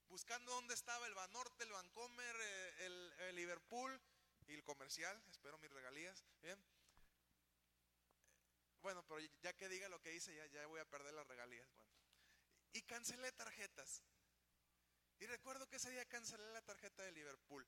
buscando 0.07 0.51
dónde 0.53 0.73
estaba 0.73 1.05
el 1.05 1.13
Banorte, 1.13 1.63
el 1.63 1.71
Vancomer, 1.71 2.35
eh, 2.39 2.73
el, 2.85 3.13
el 3.27 3.35
Liverpool 3.35 4.01
y 4.47 4.53
el 4.53 4.63
comercial, 4.63 5.21
espero 5.29 5.57
mis 5.59 5.71
regalías. 5.71 6.23
Bueno, 8.81 9.05
pero 9.07 9.19
ya 9.41 9.53
que 9.53 9.69
diga 9.69 9.87
lo 9.89 10.01
que 10.01 10.13
hice, 10.13 10.35
ya, 10.35 10.45
ya 10.47 10.67
voy 10.67 10.79
a 10.79 10.89
perder 10.89 11.13
las 11.13 11.27
regalías. 11.27 11.69
Bueno. 11.75 11.91
Y 12.73 12.81
cancelé 12.81 13.31
tarjetas. 13.31 14.03
Y 15.19 15.25
recuerdo 15.25 15.67
que 15.69 15.77
ese 15.77 15.89
día 15.89 16.05
cancelé 16.05 16.51
la 16.51 16.61
tarjeta 16.61 17.03
de 17.03 17.11
Liverpool. 17.11 17.65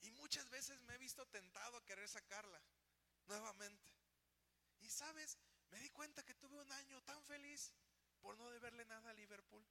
Y 0.00 0.10
muchas 0.28 0.50
veces 0.50 0.78
me 0.82 0.94
he 0.94 0.98
visto 0.98 1.26
tentado 1.28 1.78
a 1.78 1.84
querer 1.86 2.06
sacarla 2.06 2.62
nuevamente. 3.24 3.90
Y 4.80 4.90
sabes, 4.90 5.38
me 5.70 5.78
di 5.80 5.88
cuenta 5.88 6.22
que 6.22 6.34
tuve 6.34 6.60
un 6.60 6.70
año 6.70 7.02
tan 7.04 7.22
feliz 7.24 7.72
por 8.20 8.36
no 8.36 8.50
deberle 8.50 8.84
nada 8.84 9.08
a 9.08 9.14
Liverpool. 9.14 9.66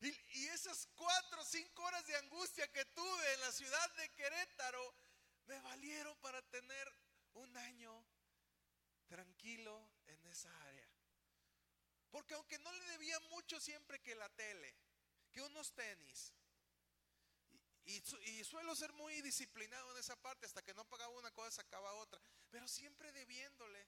Y, 0.00 0.46
esas 0.46 0.88
cuatro 0.94 1.42
o 1.42 1.44
cinco 1.44 1.82
horas 1.82 2.06
de 2.06 2.16
angustia 2.16 2.66
que 2.72 2.86
tuve 2.86 3.34
en 3.34 3.40
la 3.42 3.52
ciudad 3.52 3.94
de 3.96 4.08
Querétaro 4.14 4.94
me 5.44 5.60
valieron 5.60 6.16
para 6.20 6.40
tener 6.48 6.90
un 7.34 7.54
año 7.58 8.06
tranquilo 9.08 9.90
en 10.06 10.26
esa 10.28 10.50
área. 10.62 10.88
Porque 12.10 12.32
aunque 12.32 12.58
no 12.60 12.72
le 12.72 12.84
debía 12.92 13.20
mucho 13.28 13.60
siempre 13.60 14.00
que 14.00 14.14
la 14.14 14.28
tele, 14.30 14.74
que 15.36 15.42
unos 15.42 15.70
tenis, 15.74 16.32
y, 17.84 18.02
y, 18.30 18.42
suelo 18.42 18.74
ser 18.74 18.90
muy 18.94 19.20
disciplinado 19.20 19.92
en 19.92 19.98
esa 19.98 20.16
parte, 20.16 20.46
hasta 20.46 20.64
que 20.64 20.72
no 20.72 20.88
pagaba 20.88 21.12
una 21.18 21.30
cosa 21.30 21.50
sacaba 21.50 21.92
otra, 21.92 22.18
pero 22.48 22.66
siempre 22.66 23.12
debiéndole 23.12 23.86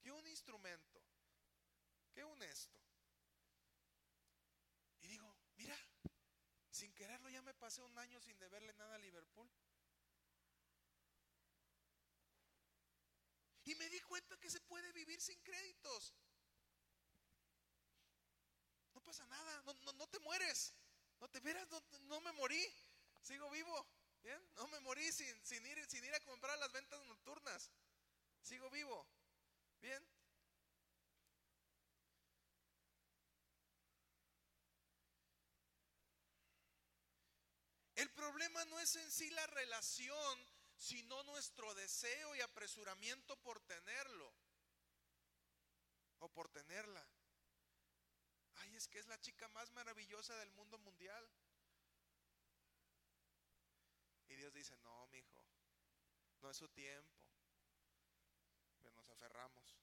que 0.00 0.12
un 0.12 0.24
instrumento, 0.28 1.02
que 2.14 2.22
un 2.22 2.40
esto, 2.44 2.80
Mira, 5.56 5.76
sin 6.70 6.94
quererlo 6.94 7.28
ya 7.30 7.42
me 7.42 7.54
pasé 7.54 7.82
un 7.82 7.98
año 7.98 8.20
sin 8.20 8.38
deberle 8.38 8.72
nada 8.74 8.94
a 8.94 8.98
Liverpool. 8.98 9.50
Y 13.64 13.74
me 13.74 13.88
di 13.88 13.98
cuenta 14.02 14.38
que 14.38 14.50
se 14.50 14.60
puede 14.60 14.92
vivir 14.92 15.20
sin 15.20 15.40
créditos. 15.40 16.14
No 19.06 19.12
pasa 19.12 19.26
nada, 19.26 19.62
no, 19.94 20.08
te 20.08 20.18
mueres. 20.18 20.74
No 21.20 21.28
te 21.28 21.38
verás, 21.38 21.68
no, 22.08 22.20
me 22.22 22.32
morí. 22.32 22.60
Sigo 23.22 23.48
vivo. 23.50 23.86
¿Bien? 24.20 24.54
No 24.56 24.66
me 24.66 24.80
morí 24.80 25.12
sin, 25.12 25.46
sin, 25.46 25.64
ir, 25.64 25.88
sin 25.88 26.04
ir 26.04 26.12
a 26.12 26.18
comprar 26.24 26.58
las 26.58 26.72
ventas 26.72 27.00
nocturnas. 27.04 27.70
Sigo 28.42 28.68
vivo. 28.68 29.06
¿Bien? 29.80 30.04
El 37.94 38.10
problema 38.10 38.64
no 38.64 38.80
es 38.80 38.96
en 38.96 39.12
sí 39.12 39.30
la 39.30 39.46
relación, 39.46 40.48
sino 40.76 41.22
nuestro 41.22 41.72
deseo 41.76 42.34
y 42.34 42.40
apresuramiento 42.40 43.36
por 43.36 43.60
tenerlo 43.60 44.34
o 46.18 46.28
por 46.28 46.48
tenerla. 46.48 47.06
Es 48.76 48.88
que 48.88 48.98
es 48.98 49.06
la 49.06 49.18
chica 49.18 49.48
más 49.48 49.72
maravillosa 49.72 50.36
del 50.36 50.50
mundo 50.50 50.76
mundial. 50.76 51.26
Y 54.28 54.36
Dios 54.36 54.52
dice, 54.52 54.76
no, 54.84 55.06
mi 55.06 55.16
hijo, 55.16 55.42
no 56.42 56.50
es 56.50 56.58
su 56.58 56.68
tiempo. 56.68 57.16
Pero 58.82 58.94
nos 58.94 59.08
aferramos. 59.08 59.78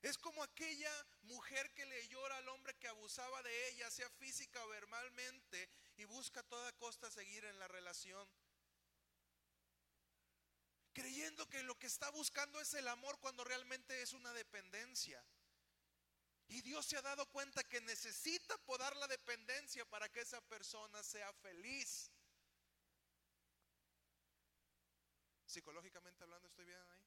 Es 0.00 0.16
como 0.16 0.42
aquella 0.42 1.06
mujer 1.24 1.70
que 1.74 1.84
le 1.84 2.08
llora 2.08 2.38
al 2.38 2.48
hombre 2.48 2.74
que 2.78 2.88
abusaba 2.88 3.42
de 3.42 3.68
ella, 3.68 3.90
sea 3.90 4.08
física 4.08 4.64
o 4.64 4.68
verbalmente, 4.68 5.68
y 5.98 6.06
busca 6.06 6.40
a 6.40 6.48
toda 6.48 6.72
costa 6.78 7.10
seguir 7.10 7.44
en 7.44 7.58
la 7.58 7.68
relación. 7.68 8.26
Creyendo 10.94 11.46
que 11.50 11.62
lo 11.62 11.78
que 11.78 11.88
está 11.88 12.08
buscando 12.10 12.58
es 12.62 12.72
el 12.72 12.88
amor 12.88 13.18
cuando 13.20 13.44
realmente 13.44 14.00
es 14.00 14.14
una 14.14 14.32
dependencia. 14.32 15.22
Y 16.48 16.60
Dios 16.62 16.86
se 16.86 16.96
ha 16.96 17.02
dado 17.02 17.26
cuenta 17.26 17.64
que 17.64 17.80
necesita 17.80 18.56
podar 18.58 18.94
la 18.96 19.08
dependencia 19.08 19.84
para 19.86 20.08
que 20.10 20.20
esa 20.20 20.40
persona 20.42 21.02
sea 21.02 21.32
feliz. 21.34 22.10
Psicológicamente 25.46 26.22
hablando, 26.24 26.48
¿estoy 26.48 26.64
bien 26.66 26.78
ahí? 26.90 27.04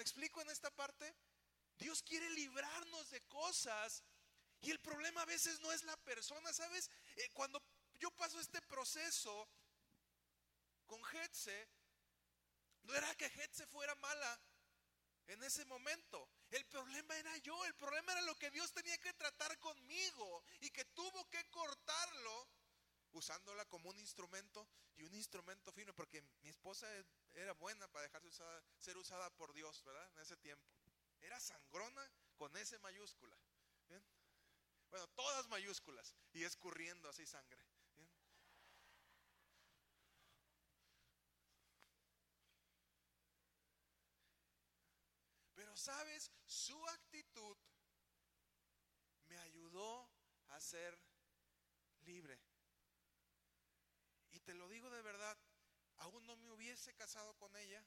¿Me 0.00 0.02
explico 0.02 0.40
en 0.40 0.48
esta 0.48 0.70
parte? 0.70 1.14
Dios 1.76 2.02
quiere 2.02 2.30
librarnos 2.30 3.10
de 3.10 3.20
cosas 3.22 4.02
y 4.62 4.70
el 4.70 4.80
problema 4.80 5.22
a 5.22 5.26
veces 5.26 5.60
no 5.60 5.72
es 5.72 5.82
la 5.84 5.96
persona, 5.98 6.52
¿sabes? 6.52 6.90
Eh, 7.16 7.28
cuando 7.34 7.62
yo 7.98 8.10
paso 8.12 8.40
este 8.40 8.62
proceso, 8.62 9.48
con 10.90 11.00
Hetze, 11.14 11.68
no 12.82 12.92
era 12.94 13.14
que 13.14 13.26
Hetze 13.26 13.64
fuera 13.68 13.94
mala 13.94 14.40
en 15.28 15.40
ese 15.44 15.64
momento. 15.66 16.28
El 16.50 16.66
problema 16.66 17.16
era 17.16 17.36
yo, 17.38 17.64
el 17.66 17.76
problema 17.76 18.10
era 18.10 18.22
lo 18.22 18.36
que 18.36 18.50
Dios 18.50 18.72
tenía 18.72 18.98
que 18.98 19.12
tratar 19.12 19.56
conmigo 19.60 20.42
y 20.58 20.70
que 20.70 20.84
tuvo 20.86 21.30
que 21.30 21.48
cortarlo 21.50 22.48
usándola 23.12 23.64
como 23.66 23.88
un 23.90 24.00
instrumento 24.00 24.68
y 24.96 25.04
un 25.04 25.14
instrumento 25.14 25.72
fino, 25.72 25.94
porque 25.94 26.22
mi 26.42 26.48
esposa 26.48 26.88
era 27.34 27.52
buena 27.52 27.86
para 27.88 28.02
dejarse 28.02 28.42
ser 28.76 28.96
usada 28.96 29.30
por 29.36 29.52
Dios, 29.52 29.84
¿verdad? 29.84 30.10
En 30.14 30.18
ese 30.18 30.36
tiempo. 30.38 30.68
Era 31.20 31.38
sangrona 31.38 32.10
con 32.36 32.56
S 32.56 32.76
mayúscula. 32.80 33.36
Bueno, 34.90 35.06
todas 35.14 35.46
mayúsculas 35.46 36.16
y 36.32 36.42
escurriendo 36.42 37.08
así 37.08 37.24
sangre. 37.24 37.64
Pero 45.60 45.69
sabes, 45.80 46.30
su 46.44 46.86
actitud 46.88 47.56
me 49.26 49.38
ayudó 49.38 50.10
a 50.48 50.60
ser 50.60 50.98
libre. 52.00 52.38
Y 54.30 54.40
te 54.40 54.54
lo 54.54 54.68
digo 54.68 54.90
de 54.90 55.02
verdad, 55.02 55.36
aún 55.96 56.24
no 56.26 56.36
me 56.36 56.50
hubiese 56.50 56.94
casado 56.94 57.34
con 57.36 57.56
ella, 57.56 57.84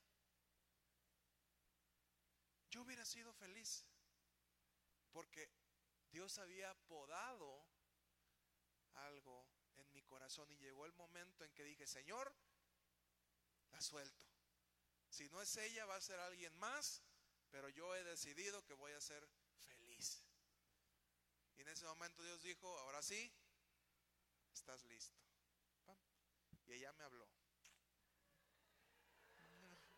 yo 2.69 2.81
hubiera 2.81 3.05
sido 3.05 3.31
feliz. 3.33 3.85
Porque 5.11 5.47
Dios 6.09 6.39
había 6.39 6.73
podado 6.87 7.67
algo 8.95 9.47
en 9.77 9.91
mi 9.91 10.01
corazón 10.03 10.51
y 10.51 10.57
llegó 10.57 10.85
el 10.85 10.93
momento 10.93 11.43
en 11.43 11.53
que 11.53 11.63
dije, 11.63 11.85
Señor, 11.85 12.35
la 13.71 13.79
suelto. 13.79 14.25
Si 15.09 15.29
no 15.29 15.39
es 15.41 15.55
ella, 15.57 15.85
va 15.85 15.95
a 15.95 16.01
ser 16.01 16.19
alguien 16.19 16.55
más, 16.57 17.03
pero 17.53 17.69
yo 17.69 17.95
he 17.95 18.03
decidido 18.03 18.65
que 18.65 18.73
voy 18.73 18.91
a 18.93 18.99
ser 18.99 19.29
feliz. 19.67 20.23
Y 21.55 21.61
en 21.61 21.67
ese 21.67 21.85
momento 21.85 22.23
Dios 22.23 22.41
dijo, 22.41 22.67
ahora 22.79 23.03
sí, 23.03 23.31
estás 24.51 24.83
listo. 24.85 25.21
Y 26.65 26.73
ella 26.73 26.91
me 26.93 27.03
habló. 27.03 27.29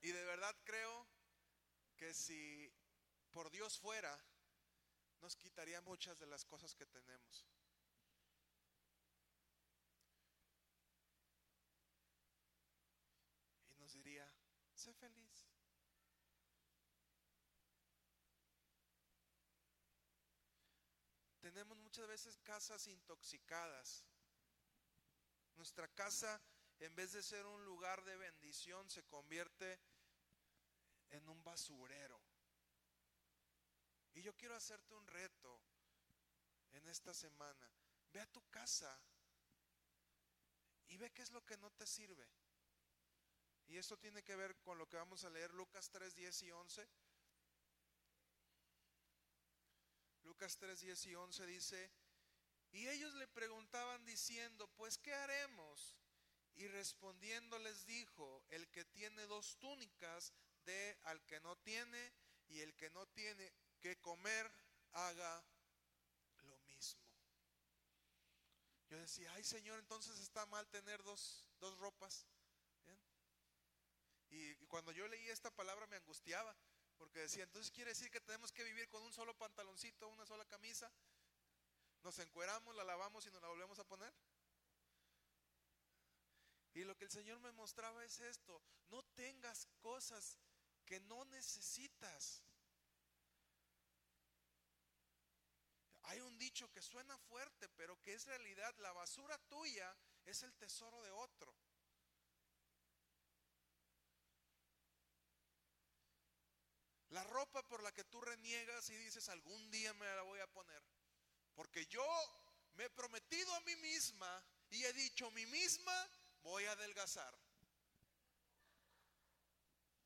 Y 0.00 0.10
de 0.10 0.24
verdad 0.24 0.56
creo 0.64 1.06
que 1.98 2.14
si 2.14 2.72
por 3.30 3.50
Dios 3.50 3.78
fuera, 3.78 4.18
nos 5.20 5.36
quitaría 5.36 5.82
muchas 5.82 6.18
de 6.18 6.26
las 6.26 6.46
cosas 6.46 6.74
que 6.74 6.86
tenemos. 6.86 7.46
Y 13.70 13.74
nos 13.76 13.92
diría, 13.92 14.32
feliz. 14.94 15.48
Tenemos 21.40 21.78
muchas 21.78 22.06
veces 22.06 22.36
casas 22.44 22.86
intoxicadas. 22.88 24.04
Nuestra 25.56 25.88
casa, 25.88 26.40
en 26.78 26.94
vez 26.94 27.12
de 27.12 27.22
ser 27.22 27.46
un 27.46 27.64
lugar 27.64 28.04
de 28.04 28.16
bendición, 28.16 28.88
se 28.90 29.02
convierte 29.04 29.80
en 31.10 31.28
un 31.28 31.42
basurero. 31.42 32.20
Y 34.14 34.22
yo 34.22 34.36
quiero 34.36 34.54
hacerte 34.56 34.94
un 34.94 35.06
reto 35.06 35.62
en 36.72 36.86
esta 36.88 37.14
semana. 37.14 37.70
Ve 38.12 38.20
a 38.20 38.26
tu 38.26 38.42
casa 38.50 39.00
y 40.88 40.96
ve 40.96 41.10
qué 41.12 41.22
es 41.22 41.30
lo 41.30 41.44
que 41.44 41.56
no 41.56 41.70
te 41.70 41.86
sirve. 41.86 42.28
Y 43.68 43.76
esto 43.76 43.96
tiene 43.98 44.22
que 44.22 44.36
ver 44.36 44.56
con 44.60 44.78
lo 44.78 44.88
que 44.88 44.96
vamos 44.96 45.24
a 45.24 45.30
leer 45.30 45.52
Lucas 45.54 45.90
3, 45.90 46.14
10 46.14 46.42
y 46.42 46.50
11. 46.50 46.88
Lucas 50.24 50.56
3, 50.58 50.80
10 50.80 51.06
y 51.06 51.14
11 51.14 51.46
dice, 51.46 51.90
y 52.72 52.88
ellos 52.88 53.14
le 53.14 53.28
preguntaban 53.28 54.04
diciendo, 54.04 54.68
pues 54.76 54.98
¿qué 54.98 55.14
haremos? 55.14 55.94
Y 56.54 56.66
respondiendo 56.68 57.58
les 57.58 57.86
dijo, 57.86 58.44
el 58.48 58.68
que 58.68 58.84
tiene 58.84 59.26
dos 59.26 59.56
túnicas, 59.58 60.32
al 61.04 61.24
que 61.24 61.40
no 61.40 61.56
tiene 61.56 62.12
y 62.48 62.60
el 62.60 62.74
que 62.74 62.90
no 62.90 63.06
tiene 63.08 63.52
que 63.80 63.98
comer 64.00 64.50
haga 64.92 65.44
lo 66.42 66.58
mismo. 66.60 67.00
Yo 68.90 68.98
decía, 68.98 69.32
ay 69.34 69.44
Señor, 69.44 69.78
entonces 69.78 70.18
está 70.18 70.44
mal 70.46 70.68
tener 70.68 71.02
dos, 71.02 71.46
dos 71.60 71.76
ropas. 71.78 72.26
Y, 74.30 74.54
cuando 74.66 74.92
yo 74.92 75.08
leí 75.08 75.28
esta 75.28 75.50
palabra 75.50 75.86
me 75.86 75.96
angustiaba, 75.96 76.54
porque 76.96 77.20
decía, 77.20 77.44
entonces 77.44 77.70
quiere 77.70 77.90
decir 77.90 78.10
que 78.10 78.20
tenemos 78.20 78.52
que 78.52 78.64
vivir 78.64 78.88
con 78.88 79.02
un 79.02 79.12
solo 79.12 79.34
pantaloncito, 79.34 80.08
una 80.08 80.26
sola 80.26 80.44
camisa. 80.44 80.90
Nos 82.02 82.18
encueramos, 82.18 82.74
la 82.76 82.84
lavamos 82.84 83.26
y 83.26 83.30
nos 83.30 83.42
la 83.42 83.48
volvemos 83.48 83.78
a 83.78 83.84
poner. 83.84 84.12
Y 86.74 86.84
lo 86.84 86.96
que 86.96 87.04
el 87.04 87.10
Señor 87.10 87.40
me 87.40 87.52
mostraba 87.52 88.04
es 88.04 88.20
esto, 88.20 88.62
no 88.90 89.02
tengas 89.14 89.66
cosas 89.80 90.38
que 90.84 91.00
no 91.00 91.24
necesitas. 91.24 92.42
Hay 96.02 96.20
un 96.20 96.38
dicho 96.38 96.70
que 96.70 96.80
suena 96.80 97.18
fuerte, 97.18 97.68
pero 97.70 98.00
que 98.00 98.14
es 98.14 98.24
realidad. 98.26 98.74
La 98.78 98.92
basura 98.92 99.36
tuya 99.48 99.94
es 100.24 100.42
el 100.42 100.54
tesoro 100.54 101.02
de 101.02 101.10
otro. 101.10 101.54
La 107.10 107.24
ropa 107.24 107.66
por 107.66 107.82
la 107.82 107.92
que 107.92 108.04
tú 108.04 108.20
reniegas 108.20 108.88
y 108.90 108.96
dices 108.96 109.28
algún 109.28 109.70
día 109.70 109.94
me 109.94 110.06
la 110.06 110.22
voy 110.22 110.40
a 110.40 110.46
poner. 110.46 110.82
Porque 111.54 111.86
yo 111.86 112.06
me 112.74 112.84
he 112.84 112.90
prometido 112.90 113.54
a 113.54 113.60
mí 113.60 113.74
misma 113.76 114.44
y 114.70 114.84
he 114.84 114.92
dicho 114.92 115.26
a 115.26 115.30
mí 115.30 115.46
misma 115.46 116.08
voy 116.42 116.64
a 116.66 116.72
adelgazar 116.72 117.34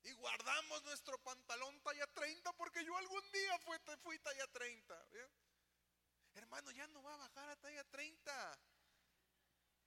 y 0.03 0.11
guardamos 0.13 0.83
nuestro 0.83 1.17
pantalón 1.19 1.79
talla 1.81 2.05
30 2.07 2.51
porque 2.53 2.83
yo 2.83 2.95
algún 2.97 3.31
día 3.31 3.57
fui, 3.59 4.19
talla 4.19 4.47
30. 4.47 5.07
Hermano, 6.33 6.71
ya 6.71 6.87
no 6.87 7.01
va 7.03 7.13
a 7.13 7.17
bajar 7.17 7.49
a 7.49 7.55
talla 7.55 7.83
30. 7.85 8.59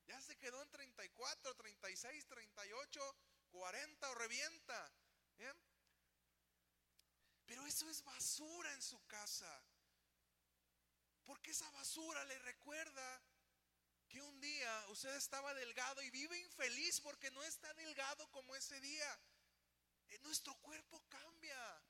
Ya 0.07 0.21
se 0.21 0.37
quedó 0.39 0.62
en 0.62 0.71
34, 0.71 1.55
36, 1.55 2.27
38, 2.29 3.17
40 3.51 4.11
o 4.11 4.14
revienta. 4.14 4.93
Pero 7.47 7.67
eso 7.67 7.89
es 7.89 8.03
basura 8.05 8.73
en 8.73 8.83
su 8.83 9.05
casa. 9.07 9.51
Porque 11.25 11.53
esa 11.53 11.71
basura 11.71 12.25
le 12.25 12.39
recuerda 12.41 13.23
que 14.09 14.21
un 14.21 14.41
día 14.41 14.87
usted 14.89 15.15
estaba 15.17 15.53
delgado 15.55 16.03
y 16.03 16.11
vive 16.11 16.39
infeliz 16.39 17.01
porque 17.01 17.31
no 17.31 17.43
está 17.45 17.73
delgado 17.75 18.31
como 18.31 18.55
ese 18.55 18.81
día. 18.81 19.21
Eh, 20.09 20.19
nuestro 20.21 20.55
cuerpo 20.61 21.03
cambia. 21.09 21.83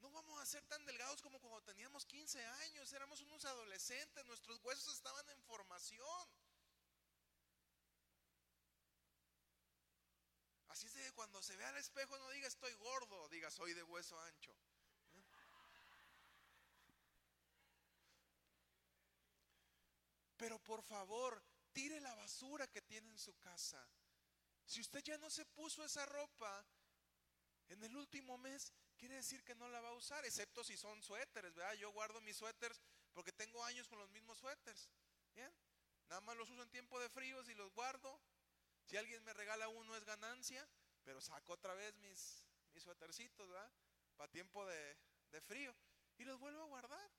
No 0.00 0.10
vamos 0.10 0.40
a 0.40 0.46
ser 0.46 0.64
tan 0.66 0.84
delgados 0.84 1.22
como 1.22 1.40
cuando 1.40 1.62
teníamos 1.62 2.04
15 2.04 2.44
años, 2.44 2.92
éramos 2.92 3.20
unos 3.22 3.44
adolescentes, 3.44 4.24
nuestros 4.26 4.58
huesos 4.62 4.94
estaban 4.94 5.28
en 5.30 5.42
formación. 5.44 6.28
Así 10.74 10.88
es 10.88 10.94
de 10.94 11.04
que 11.04 11.12
cuando 11.12 11.40
se 11.40 11.56
ve 11.56 11.64
al 11.64 11.76
espejo 11.76 12.18
no 12.18 12.28
diga 12.30 12.48
estoy 12.48 12.74
gordo, 12.74 13.28
diga 13.28 13.48
soy 13.48 13.74
de 13.74 13.84
hueso 13.84 14.18
ancho. 14.18 14.52
Pero 20.36 20.58
por 20.64 20.82
favor, 20.82 21.40
tire 21.72 22.00
la 22.00 22.12
basura 22.16 22.66
que 22.66 22.82
tiene 22.82 23.08
en 23.08 23.18
su 23.20 23.38
casa. 23.38 23.88
Si 24.66 24.80
usted 24.80 25.00
ya 25.04 25.16
no 25.18 25.30
se 25.30 25.46
puso 25.46 25.84
esa 25.84 26.04
ropa 26.06 26.66
en 27.68 27.80
el 27.84 27.96
último 27.96 28.36
mes, 28.38 28.72
quiere 28.96 29.14
decir 29.14 29.44
que 29.44 29.54
no 29.54 29.68
la 29.68 29.80
va 29.80 29.90
a 29.90 29.94
usar, 29.94 30.24
excepto 30.24 30.64
si 30.64 30.76
son 30.76 31.00
suéteres, 31.04 31.54
¿verdad? 31.54 31.74
Yo 31.74 31.92
guardo 31.92 32.20
mis 32.20 32.36
suéteres 32.36 32.82
porque 33.12 33.30
tengo 33.30 33.62
años 33.62 33.86
con 33.86 34.00
los 34.00 34.10
mismos 34.10 34.38
suéteres. 34.38 34.90
Nada 36.08 36.20
más 36.22 36.36
los 36.36 36.50
uso 36.50 36.64
en 36.64 36.70
tiempo 36.70 36.98
de 36.98 37.08
fríos 37.10 37.48
y 37.48 37.54
los 37.54 37.72
guardo. 37.74 38.20
Si 38.84 38.96
alguien 38.96 39.22
me 39.24 39.32
regala 39.32 39.68
uno 39.68 39.96
es 39.96 40.04
ganancia, 40.04 40.66
pero 41.04 41.20
saco 41.20 41.52
otra 41.52 41.74
vez 41.74 41.94
mis, 41.96 42.46
mis 42.72 42.82
suétercitos, 42.82 43.48
¿verdad? 43.48 43.72
Para 44.16 44.30
tiempo 44.30 44.64
de, 44.66 44.96
de 45.30 45.40
frío. 45.40 45.74
Y 46.18 46.24
los 46.24 46.38
vuelvo 46.38 46.62
a 46.62 46.66
guardar. 46.66 47.10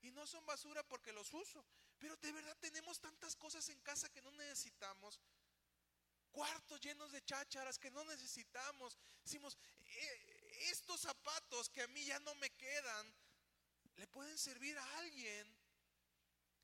Y 0.00 0.10
no 0.10 0.26
son 0.26 0.44
basura 0.46 0.82
porque 0.82 1.12
los 1.12 1.32
uso. 1.32 1.64
Pero 1.98 2.16
de 2.16 2.32
verdad 2.32 2.56
tenemos 2.60 3.00
tantas 3.00 3.36
cosas 3.36 3.68
en 3.68 3.80
casa 3.80 4.08
que 4.10 4.22
no 4.22 4.30
necesitamos 4.32 5.20
cuartos 6.36 6.78
llenos 6.82 7.10
de 7.12 7.24
chácharas 7.24 7.78
que 7.78 7.90
no 7.90 8.04
necesitamos. 8.04 8.98
Decimos, 9.24 9.56
eh, 9.86 10.68
estos 10.70 11.00
zapatos 11.00 11.70
que 11.70 11.80
a 11.80 11.88
mí 11.88 12.04
ya 12.04 12.20
no 12.20 12.34
me 12.34 12.50
quedan, 12.50 13.14
le 13.96 14.06
pueden 14.08 14.36
servir 14.36 14.76
a 14.76 14.98
alguien. 14.98 15.56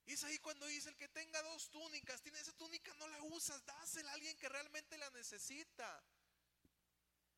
Y 0.04 0.14
es 0.14 0.24
ahí 0.24 0.38
cuando 0.38 0.66
dice, 0.66 0.88
el 0.88 0.96
que 0.96 1.08
tenga 1.08 1.40
dos 1.42 1.70
túnicas, 1.70 2.20
tiene 2.22 2.40
esa 2.40 2.52
túnica, 2.54 2.92
no 2.94 3.06
la 3.08 3.22
usas, 3.22 3.64
dásela 3.64 4.10
a 4.10 4.14
alguien 4.14 4.36
que 4.36 4.48
realmente 4.48 4.98
la 4.98 5.10
necesita. 5.10 6.04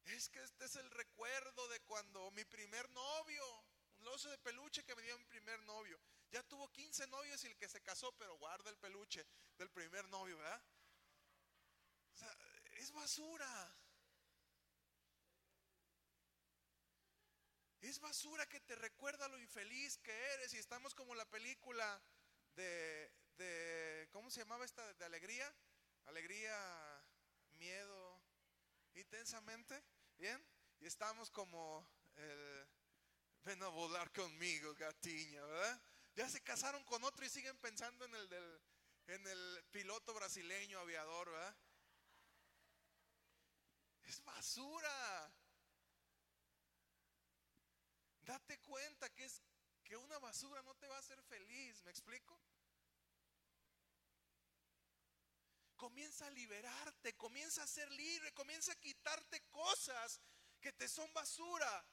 Es 0.07 0.29
que 0.29 0.43
este 0.43 0.65
es 0.65 0.77
el 0.77 0.91
recuerdo 0.91 1.69
de 1.69 1.81
cuando 1.81 2.31
mi 2.33 2.45
primer 2.45 2.89
novio, 2.91 3.65
un 3.99 4.09
oso 4.09 4.31
de 4.31 4.39
peluche 4.39 4.85
que 4.85 4.95
me 4.95 5.03
dio 5.03 5.19
mi 5.19 5.25
primer 5.25 5.63
novio, 5.65 6.01
ya 6.31 6.43
tuvo 6.43 6.71
15 6.73 7.07
novios 7.09 7.43
y 7.45 7.47
el 7.47 7.57
que 7.57 7.69
se 7.69 7.83
casó, 7.83 8.13
pero 8.17 8.37
guarda 8.39 8.71
el 8.71 8.79
peluche 8.79 9.27
del 9.57 9.71
primer 9.71 10.09
novio, 10.09 10.37
¿verdad? 10.37 10.63
O 12.13 12.17
sea, 12.17 12.37
es 12.77 12.91
basura. 12.93 13.77
Es 17.81 18.01
basura 18.01 18.47
que 18.47 18.61
te 18.61 18.75
recuerda 18.77 19.29
lo 19.29 19.39
infeliz 19.39 19.99
que 19.99 20.13
eres 20.33 20.55
y 20.55 20.59
estamos 20.59 20.95
como 20.95 21.15
la 21.15 21.27
película 21.27 22.03
de, 22.57 24.09
¿cómo 24.13 24.31
se 24.31 24.41
llamaba 24.41 24.65
esta? 24.65 24.93
De 24.95 25.05
alegría. 25.05 25.53
Alegría, 26.07 26.57
miedo, 27.53 28.21
intensamente. 28.95 29.83
¿Bien? 30.19 30.45
Y 30.81 30.87
estamos 30.87 31.31
como 31.31 31.87
el, 32.17 32.69
ven 33.45 33.63
a 33.63 33.69
volar 33.69 34.13
conmigo, 34.13 34.75
gatiña, 34.75 35.45
¿verdad? 35.45 35.83
Ya 36.15 36.29
se 36.29 36.43
casaron 36.43 36.85
con 36.85 37.03
otro 37.05 37.25
y 37.25 37.29
siguen 37.29 37.57
pensando 37.59 38.05
en 38.05 38.15
el 38.15 38.29
del, 38.29 38.61
en 39.09 39.27
el 39.27 39.65
piloto 39.71 40.15
brasileño 40.15 40.79
aviador, 40.79 41.31
¿verdad? 41.31 41.57
Es 44.05 44.23
basura. 44.23 45.33
Date 48.21 48.59
cuenta 48.61 49.09
que 49.11 49.25
es 49.25 49.43
que 49.85 49.97
una 49.97 50.19
basura 50.19 50.63
no 50.63 50.75
te 50.75 50.89
va 50.89 50.97
a 50.97 51.01
hacer 51.01 51.23
feliz, 51.23 51.83
¿me 51.85 51.91
explico? 51.91 52.41
Comienza 55.77 56.27
a 56.27 56.31
liberarte, 56.31 57.15
comienza 57.17 57.63
a 57.63 57.67
ser 57.67 57.91
libre, 57.93 58.33
comienza 58.33 58.73
a 58.73 58.81
quitarte 58.81 59.43
cosas 59.51 60.21
que 60.61 60.73
te 60.73 60.89
son 60.89 61.13
basura. 61.13 61.87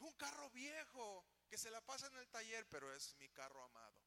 Un 0.00 0.12
carro 0.14 0.50
viejo 0.50 1.24
que 1.48 1.58
se 1.58 1.70
la 1.70 1.80
pasa 1.80 2.08
en 2.08 2.16
el 2.16 2.28
taller, 2.28 2.66
pero 2.68 2.92
es 2.92 3.14
mi 3.16 3.28
carro 3.28 3.62
amado. 3.62 4.02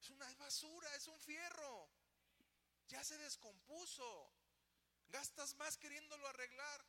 Es 0.00 0.10
una 0.10 0.32
basura, 0.36 0.94
es 0.94 1.08
un 1.08 1.20
fierro. 1.20 1.90
Ya 2.88 3.02
se 3.04 3.18
descompuso. 3.18 4.32
Gastas 5.08 5.54
más 5.56 5.76
queriéndolo 5.76 6.26
arreglar. 6.28 6.86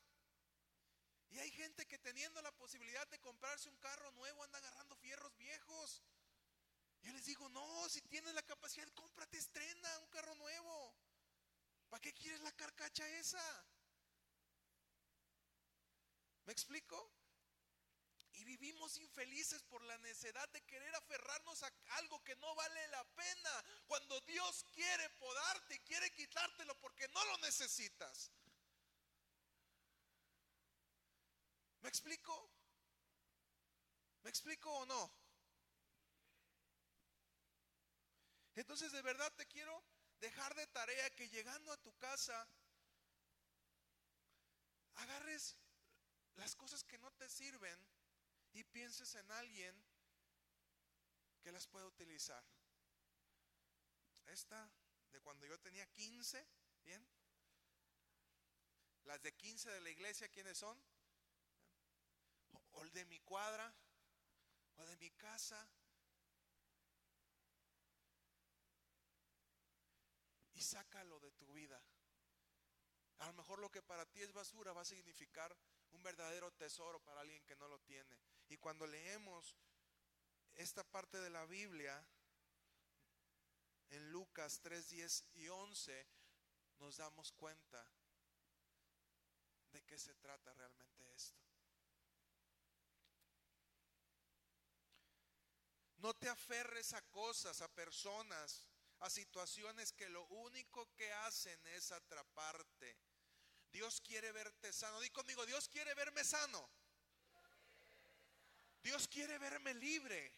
Y 1.29 1.39
hay 1.39 1.51
gente 1.51 1.85
que 1.85 1.99
teniendo 1.99 2.41
la 2.41 2.51
posibilidad 2.53 3.07
de 3.07 3.19
comprarse 3.19 3.69
un 3.69 3.77
carro 3.77 4.11
nuevo 4.11 4.43
anda 4.43 4.57
agarrando 4.59 4.95
fierros 4.95 5.35
viejos. 5.37 6.03
Yo 7.01 7.11
les 7.13 7.25
digo, 7.25 7.47
no, 7.49 7.89
si 7.89 8.01
tienes 8.01 8.33
la 8.33 8.43
capacidad, 8.43 8.87
cómprate, 8.93 9.37
estrena 9.37 9.99
un 9.99 10.07
carro 10.07 10.35
nuevo. 10.35 10.95
¿Para 11.89 12.01
qué 12.01 12.13
quieres 12.13 12.41
la 12.41 12.51
carcacha 12.53 13.07
esa? 13.17 13.65
¿Me 16.45 16.53
explico? 16.53 17.16
Y 18.37 18.43
vivimos 18.43 18.97
infelices 18.97 19.63
por 19.63 19.83
la 19.83 19.97
necesidad 19.97 20.47
de 20.49 20.61
querer 20.61 20.93
aferrarnos 20.95 21.63
a 21.63 21.71
algo 21.97 22.23
que 22.23 22.35
no 22.35 22.53
vale 22.55 22.87
la 22.89 23.03
pena. 23.15 23.65
Cuando 23.87 24.19
Dios 24.21 24.63
quiere 24.73 25.09
podarte 25.11 25.75
y 25.75 25.79
quiere 25.79 26.11
quitártelo 26.11 26.79
porque 26.79 27.07
no 27.09 27.25
lo 27.25 27.37
necesitas. 27.39 28.31
¿Me 31.81 31.89
explico? 31.89 32.51
¿Me 34.21 34.29
explico 34.29 34.71
o 34.71 34.85
no? 34.85 35.11
Entonces 38.55 38.91
de 38.91 39.01
verdad 39.01 39.31
te 39.35 39.47
quiero 39.47 39.83
dejar 40.19 40.53
de 40.55 40.67
tarea 40.67 41.09
que 41.15 41.29
llegando 41.29 41.71
a 41.71 41.77
tu 41.77 41.95
casa 41.97 42.47
agarres 44.95 45.55
las 46.35 46.55
cosas 46.55 46.83
que 46.83 46.97
no 46.97 47.11
te 47.13 47.29
sirven 47.29 47.96
y 48.53 48.63
pienses 48.63 49.13
en 49.15 49.31
alguien 49.31 49.75
que 51.41 51.51
las 51.51 51.67
pueda 51.67 51.85
utilizar. 51.85 52.43
Esta 54.25 54.69
de 55.11 55.21
cuando 55.21 55.45
yo 55.45 55.59
tenía 55.59 55.85
15, 55.87 56.45
¿bien? 56.83 57.07
Las 59.03 59.21
de 59.21 59.33
15 59.33 59.71
de 59.71 59.81
la 59.81 59.89
iglesia, 59.89 60.27
¿quiénes 60.29 60.57
son? 60.57 60.77
O 62.71 62.83
el 62.83 62.91
de 62.91 63.05
mi 63.05 63.19
cuadra, 63.19 63.73
o 64.75 64.85
de 64.85 64.97
mi 64.97 65.09
casa. 65.11 65.69
Y 70.53 70.61
sácalo 70.61 71.19
de 71.19 71.31
tu 71.31 71.51
vida. 71.53 71.81
A 73.19 73.27
lo 73.27 73.33
mejor 73.33 73.59
lo 73.59 73.71
que 73.71 73.81
para 73.81 74.05
ti 74.05 74.21
es 74.21 74.31
basura 74.31 74.73
va 74.73 74.81
a 74.81 74.85
significar 74.85 75.55
un 75.91 76.03
verdadero 76.03 76.51
tesoro 76.53 76.99
para 77.03 77.21
alguien 77.21 77.43
que 77.43 77.55
no 77.55 77.67
lo 77.67 77.79
tiene. 77.79 78.17
Y 78.49 78.57
cuando 78.57 78.87
leemos 78.87 79.55
esta 80.55 80.83
parte 80.83 81.19
de 81.19 81.29
la 81.29 81.45
Biblia, 81.45 82.05
en 83.89 84.11
Lucas 84.11 84.59
3, 84.61 84.89
10 84.89 85.25
y 85.35 85.47
11, 85.47 86.07
nos 86.79 86.97
damos 86.97 87.31
cuenta 87.31 87.85
de 89.71 89.81
qué 89.83 89.97
se 89.97 90.13
trata 90.15 90.53
realmente 90.53 91.13
esto. 91.13 91.47
No 95.97 96.13
te 96.13 96.29
aferres 96.29 96.93
a 96.93 97.01
cosas, 97.09 97.61
a 97.61 97.67
personas, 97.73 98.69
a 98.99 99.09
situaciones 99.09 99.91
que 99.91 100.09
lo 100.09 100.25
único 100.27 100.93
que 100.95 101.11
hacen 101.11 101.59
es 101.67 101.91
atraparte. 101.91 102.95
Dios 103.71 104.01
quiere 104.01 104.31
verte 104.31 104.71
sano. 104.71 104.99
Di 104.99 105.09
conmigo, 105.11 105.45
Dios 105.45 105.67
quiere 105.67 105.93
verme 105.93 106.23
sano. 106.23 106.69
Dios 108.81 109.07
quiere 109.07 109.37
verme 109.37 109.73
libre. 109.73 110.33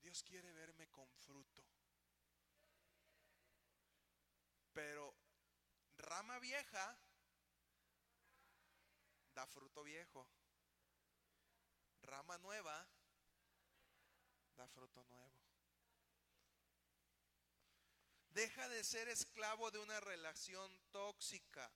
Dios 0.00 0.22
quiere 0.22 0.52
verme 0.52 0.88
con 0.90 1.10
fruto. 1.10 1.64
Pero 4.72 5.16
rama 5.96 6.38
vieja 6.38 6.96
da 9.32 9.46
fruto 9.46 9.82
viejo. 9.82 10.28
Rama 12.02 12.36
nueva 12.38 12.86
da 14.54 14.68
fruto 14.68 15.02
nuevo. 15.04 15.43
Deja 18.34 18.68
de 18.68 18.82
ser 18.82 19.08
esclavo 19.08 19.70
de 19.70 19.78
una 19.78 20.00
relación 20.00 20.70
tóxica. 20.90 21.70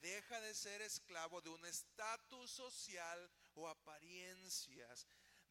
Deja 0.00 0.40
de 0.40 0.52
ser 0.52 0.82
esclavo 0.82 1.40
de 1.40 1.50
un 1.50 1.64
estatus 1.64 2.50
social 2.50 3.30
o 3.54 3.68
apariencias. 3.68 5.06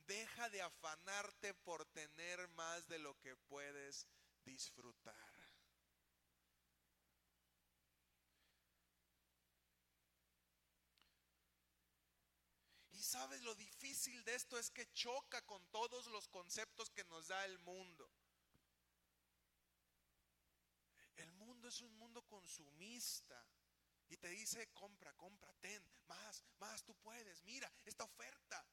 Deja 0.05 0.49
de 0.49 0.61
afanarte 0.61 1.53
por 1.53 1.85
tener 1.85 2.49
más 2.49 2.85
de 2.89 2.99
lo 2.99 3.17
que 3.21 3.33
puedes 3.37 4.05
disfrutar. 4.43 5.15
Y 12.91 13.01
sabes, 13.01 13.41
lo 13.41 13.55
difícil 13.55 14.21
de 14.25 14.35
esto 14.35 14.59
es 14.59 14.69
que 14.69 14.91
choca 14.91 15.41
con 15.45 15.65
todos 15.67 16.07
los 16.07 16.27
conceptos 16.27 16.89
que 16.89 17.05
nos 17.05 17.29
da 17.29 17.45
el 17.45 17.57
mundo. 17.59 18.11
El 21.21 21.31
mundo 21.33 21.60
es 21.71 21.79
un 21.79 21.97
mundo 21.97 22.21
consumista. 22.23 23.47
Y 24.09 24.17
te 24.17 24.27
dice, 24.27 24.67
compra, 24.73 25.13
compra, 25.13 25.53
ten, 25.61 25.81
más, 26.05 26.43
más, 26.59 26.83
tú 26.83 26.93
puedes, 26.95 27.41
mira, 27.43 27.71
esta 27.85 28.03
oferta. 28.03 28.65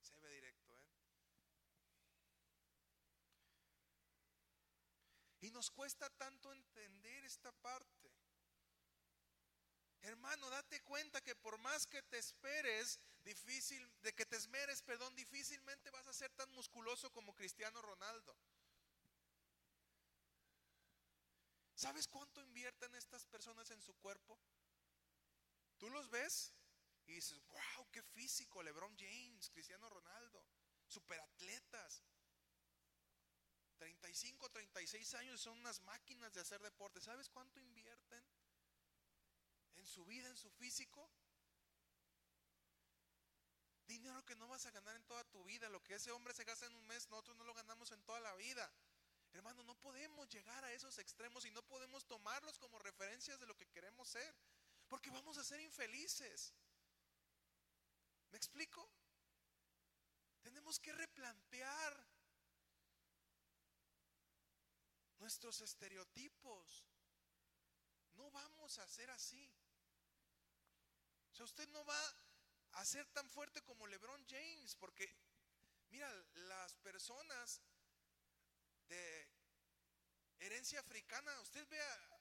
Se 0.00 0.18
ve 0.20 0.30
directo, 0.36 0.74
¿eh? 0.74 0.88
Y 5.42 5.50
nos 5.50 5.70
cuesta 5.70 6.08
tanto 6.16 6.50
entender 6.50 7.24
esta 7.24 7.52
parte. 7.52 8.23
Hermano, 10.04 10.50
date 10.50 10.82
cuenta 10.82 11.22
que 11.22 11.34
por 11.34 11.56
más 11.58 11.86
que 11.86 12.02
te 12.02 12.18
esperes, 12.18 13.00
difícil, 13.24 13.90
de 14.02 14.14
que 14.14 14.26
te 14.26 14.36
esmeres, 14.36 14.82
perdón, 14.82 15.14
difícilmente 15.14 15.90
vas 15.90 16.06
a 16.06 16.12
ser 16.12 16.30
tan 16.34 16.50
musculoso 16.52 17.10
como 17.10 17.34
Cristiano 17.34 17.80
Ronaldo. 17.80 18.36
¿Sabes 21.74 22.06
cuánto 22.06 22.42
invierten 22.42 22.94
estas 22.94 23.24
personas 23.24 23.70
en 23.70 23.80
su 23.80 23.94
cuerpo? 23.94 24.38
¿Tú 25.78 25.88
los 25.88 26.10
ves? 26.10 26.52
Y 27.06 27.14
dices, 27.14 27.40
wow, 27.46 27.90
qué 27.90 28.02
físico, 28.02 28.62
LeBron 28.62 28.94
James, 28.98 29.48
Cristiano 29.48 29.88
Ronaldo, 29.88 30.46
superatletas. 30.86 32.02
35, 33.78 34.50
36 34.50 35.14
años 35.14 35.40
son 35.40 35.58
unas 35.58 35.80
máquinas 35.80 36.32
de 36.34 36.42
hacer 36.42 36.60
deporte. 36.60 37.00
¿Sabes 37.00 37.30
cuánto 37.30 37.58
invierten 37.58 38.33
en 39.84 39.90
su 39.90 40.04
vida, 40.06 40.28
en 40.28 40.36
su 40.38 40.50
físico? 40.50 41.10
Dinero 43.86 44.24
que 44.24 44.34
no 44.36 44.48
vas 44.48 44.64
a 44.64 44.70
ganar 44.70 44.96
en 44.96 45.04
toda 45.04 45.22
tu 45.24 45.44
vida. 45.44 45.68
Lo 45.68 45.82
que 45.82 45.94
ese 45.94 46.10
hombre 46.10 46.32
se 46.32 46.44
gasta 46.44 46.64
en 46.64 46.74
un 46.74 46.86
mes, 46.86 47.06
nosotros 47.10 47.36
no 47.36 47.44
lo 47.44 47.52
ganamos 47.52 47.92
en 47.92 48.02
toda 48.02 48.18
la 48.20 48.34
vida. 48.36 48.72
Hermano, 49.34 49.62
no 49.62 49.74
podemos 49.74 50.26
llegar 50.30 50.64
a 50.64 50.72
esos 50.72 50.96
extremos 50.98 51.44
y 51.44 51.50
no 51.50 51.62
podemos 51.66 52.06
tomarlos 52.06 52.58
como 52.58 52.78
referencias 52.78 53.38
de 53.38 53.46
lo 53.46 53.56
que 53.56 53.68
queremos 53.68 54.08
ser. 54.08 54.34
Porque 54.88 55.10
vamos 55.10 55.36
a 55.36 55.44
ser 55.44 55.60
infelices. 55.60 56.54
¿Me 58.30 58.38
explico? 58.38 58.90
Tenemos 60.40 60.78
que 60.80 60.92
replantear 60.92 62.06
nuestros 65.18 65.60
estereotipos. 65.60 66.86
No 68.14 68.30
vamos 68.30 68.78
a 68.78 68.88
ser 68.88 69.10
así. 69.10 69.52
O 71.34 71.36
sea, 71.36 71.46
usted 71.46 71.68
no 71.70 71.84
va 71.84 72.16
a 72.74 72.84
ser 72.84 73.04
tan 73.08 73.28
fuerte 73.28 73.60
como 73.62 73.88
LeBron 73.88 74.24
James, 74.28 74.76
porque, 74.76 75.12
mira, 75.90 76.08
las 76.34 76.76
personas 76.76 77.60
de 78.86 79.28
herencia 80.38 80.78
africana, 80.78 81.40
usted 81.40 81.66
ve 81.68 81.82
a 81.82 82.20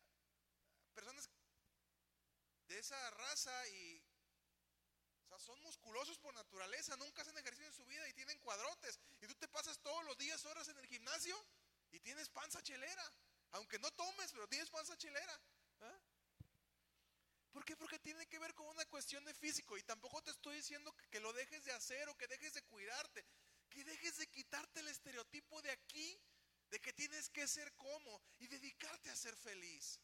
personas 0.96 1.30
de 2.68 2.80
esa 2.80 3.12
raza 3.12 3.68
y 3.68 4.04
son 5.38 5.62
musculosos 5.62 6.18
por 6.18 6.34
naturaleza, 6.34 6.98
nunca 6.98 7.22
hacen 7.22 7.38
ejercicio 7.38 7.68
en 7.68 7.74
su 7.74 7.86
vida 7.86 8.08
y 8.10 8.14
tienen 8.14 8.40
cuadrotes. 8.40 9.00
Y 9.22 9.28
tú 9.28 9.36
te 9.36 9.48
pasas 9.48 9.78
todos 9.80 10.04
los 10.06 10.18
días 10.18 10.44
horas 10.46 10.68
en 10.70 10.78
el 10.80 10.88
gimnasio 10.88 11.36
y 11.92 12.00
tienes 12.00 12.30
panza 12.30 12.64
chelera. 12.64 13.14
Aunque 13.52 13.78
no 13.78 13.92
tomes, 13.92 14.32
pero 14.32 14.48
tienes 14.48 14.72
panza 14.72 14.98
chelera. 14.98 15.40
¿Por 17.54 17.64
qué? 17.64 17.78
Porque 17.78 18.00
tiene 18.00 18.26
que 18.26 18.40
ver 18.40 18.54
con 18.56 18.68
una 18.68 18.84
cuestión 18.88 19.24
de 19.24 19.34
físico. 19.36 19.78
Y 19.78 19.84
tampoco 19.84 20.22
te 20.24 20.32
estoy 20.32 20.58
diciendo 20.58 20.92
que, 20.96 21.08
que 21.08 21.20
lo 21.20 21.32
dejes 21.34 21.64
de 21.64 21.72
hacer 21.72 22.10
o 22.10 22.18
que 22.18 22.28
dejes 22.28 22.54
de 22.56 22.64
cuidarte. 22.64 23.24
Que 23.70 23.84
dejes 23.86 24.18
de 24.18 24.28
quitarte 24.28 24.80
el 24.80 24.88
estereotipo 24.88 25.62
de 25.62 25.72
aquí, 25.72 26.20
de 26.72 26.80
que 26.82 26.92
tienes 26.94 27.30
que 27.30 27.48
ser 27.48 27.72
como 27.76 28.22
y 28.40 28.48
dedicarte 28.48 29.12
a 29.12 29.16
ser 29.16 29.36
feliz. 29.36 30.00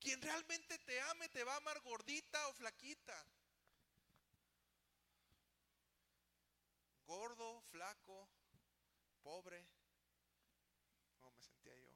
Quien 0.00 0.20
realmente 0.20 0.78
te 0.78 1.00
ame 1.02 1.28
te 1.28 1.44
va 1.44 1.52
a 1.52 1.58
amar 1.58 1.78
gordita 1.80 2.48
o 2.48 2.54
flaquita. 2.54 3.26
Gordo, 7.04 7.62
flaco, 7.70 8.28
pobre. 9.22 9.64
¿Cómo 11.20 11.30
me 11.30 11.40
sentía 11.42 11.76
yo? 11.76 11.92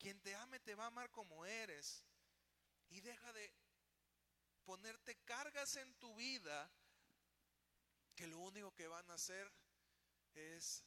Quien 0.00 0.18
te 0.22 0.34
ame 0.34 0.58
te 0.60 0.74
va 0.74 0.84
a 0.84 0.86
amar 0.86 1.10
como 1.10 1.44
eres. 1.44 2.02
Y 2.88 3.02
deja 3.02 3.32
de 3.34 3.52
ponerte 4.64 5.14
cargas 5.24 5.76
en 5.76 5.94
tu 5.96 6.14
vida 6.16 6.72
que 8.16 8.26
lo 8.26 8.38
único 8.38 8.74
que 8.74 8.88
van 8.88 9.08
a 9.10 9.14
hacer 9.14 9.52
es 10.34 10.82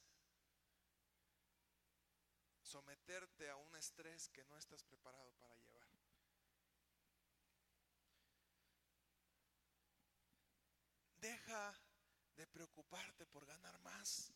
someterte 2.60 3.48
a 3.48 3.56
un 3.56 3.76
estrés 3.76 4.28
que 4.30 4.44
no 4.46 4.58
estás 4.58 4.82
preparado 4.82 5.32
para 5.34 5.54
llevar. 5.58 5.88
Deja 11.18 11.80
de 12.34 12.46
preocuparte 12.48 13.26
por 13.26 13.46
ganar 13.46 13.78
más. 13.78 14.34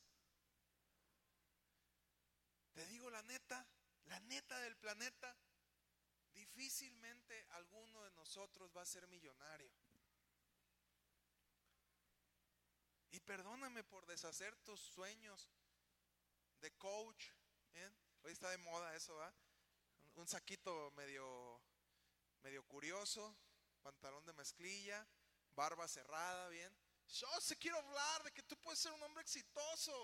Te 2.73 2.87
digo 2.87 3.11
la 3.11 3.23
neta, 3.23 3.67
la 4.09 4.21
neta 4.21 4.59
del 4.61 4.77
planeta, 4.77 5.37
difícilmente 6.33 7.47
alguno 7.51 8.03
de 8.03 8.11
nosotros 8.13 8.71
va 8.77 8.83
a 8.83 8.87
ser 8.87 9.07
millonario. 9.09 9.71
Y 13.11 13.21
perdóname 13.21 13.85
por 13.85 14.07
deshacer 14.07 14.55
tus 14.65 14.81
sueños 14.81 15.51
de 16.61 16.71
coach. 16.77 17.27
¿eh? 17.75 17.91
Hoy 18.23 18.33
está 18.33 18.51
de 18.51 18.59
moda 18.59 18.95
eso, 18.95 19.15
¿va? 19.17 19.35
Un 20.15 20.27
saquito 20.27 20.91
medio, 20.93 21.63
medio 22.43 22.63
curioso, 22.67 23.37
pantalón 23.83 24.25
de 24.27 24.33
mezclilla, 24.33 25.07
barba 25.51 25.87
cerrada, 25.89 26.49
bien. 26.49 26.77
Yo 27.09 27.29
se 27.41 27.57
quiero 27.57 27.79
hablar 27.79 28.23
de 28.25 28.33
que 28.33 28.43
tú 28.43 28.57
puedes 28.61 28.79
ser 28.79 28.93
un 28.93 29.03
hombre 29.03 29.23
exitoso. 29.23 29.95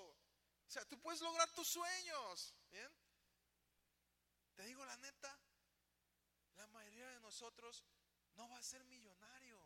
O 0.67 0.71
sea, 0.71 0.85
tú 0.87 0.99
puedes 1.01 1.21
lograr 1.21 1.51
tus 1.53 1.69
sueños, 1.69 2.55
¿bien? 2.71 2.91
Te 4.55 4.65
digo 4.65 4.85
la 4.85 4.97
neta, 4.99 5.39
la 6.57 6.67
mayoría 6.69 7.09
de 7.09 7.21
nosotros 7.21 7.85
no 8.35 8.49
va 8.49 8.59
a 8.59 8.63
ser 8.63 8.85
millonario. 8.85 9.59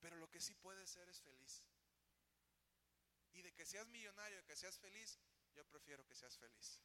Pero 0.00 0.16
lo 0.16 0.30
que 0.30 0.40
sí 0.40 0.54
puede 0.54 0.86
ser 0.86 1.08
es 1.08 1.20
feliz. 1.20 1.62
Y 3.32 3.42
de 3.42 3.52
que 3.52 3.66
seas 3.66 3.86
millonario, 3.88 4.38
de 4.38 4.44
que 4.44 4.56
seas 4.56 4.78
feliz, 4.78 5.18
yo 5.54 5.64
prefiero 5.66 6.06
que 6.06 6.14
seas 6.14 6.38
feliz. 6.38 6.82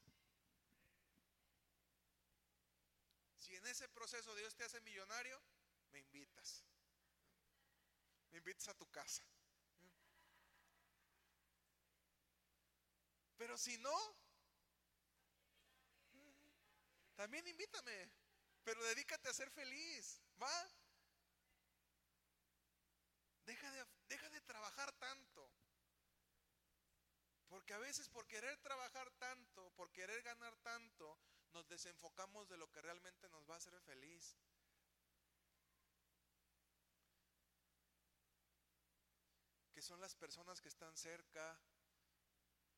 Si 3.37 3.55
en 3.55 3.65
ese 3.67 3.87
proceso 3.89 4.35
Dios 4.35 4.55
te 4.55 4.63
hace 4.63 4.81
millonario, 4.81 5.41
me 5.91 5.99
invitas. 5.99 6.65
Me 8.31 8.39
invitas 8.39 8.67
a 8.67 8.73
tu 8.73 8.89
casa. 8.89 9.23
Pero 13.43 13.57
si 13.57 13.77
no, 13.79 13.93
también 17.17 17.45
invítame. 17.45 18.09
Pero 18.63 18.81
dedícate 18.85 19.27
a 19.27 19.33
ser 19.33 19.51
feliz. 19.51 20.21
¿Va? 20.41 20.69
Deja 23.45 23.69
de, 23.69 23.85
deja 24.07 24.29
de 24.29 24.39
trabajar 24.39 24.93
tanto. 24.93 25.51
Porque 27.49 27.73
a 27.73 27.79
veces 27.79 28.07
por 28.07 28.25
querer 28.27 28.57
trabajar 28.59 29.11
tanto, 29.19 29.69
por 29.71 29.91
querer 29.91 30.21
ganar 30.23 30.55
tanto, 30.59 31.19
nos 31.51 31.67
desenfocamos 31.67 32.47
de 32.47 32.55
lo 32.55 32.71
que 32.71 32.81
realmente 32.81 33.27
nos 33.27 33.45
va 33.49 33.55
a 33.55 33.57
hacer 33.57 33.77
feliz. 33.81 34.37
Que 39.73 39.81
son 39.81 39.99
las 39.99 40.15
personas 40.15 40.61
que 40.61 40.69
están 40.69 40.95
cerca, 40.95 41.59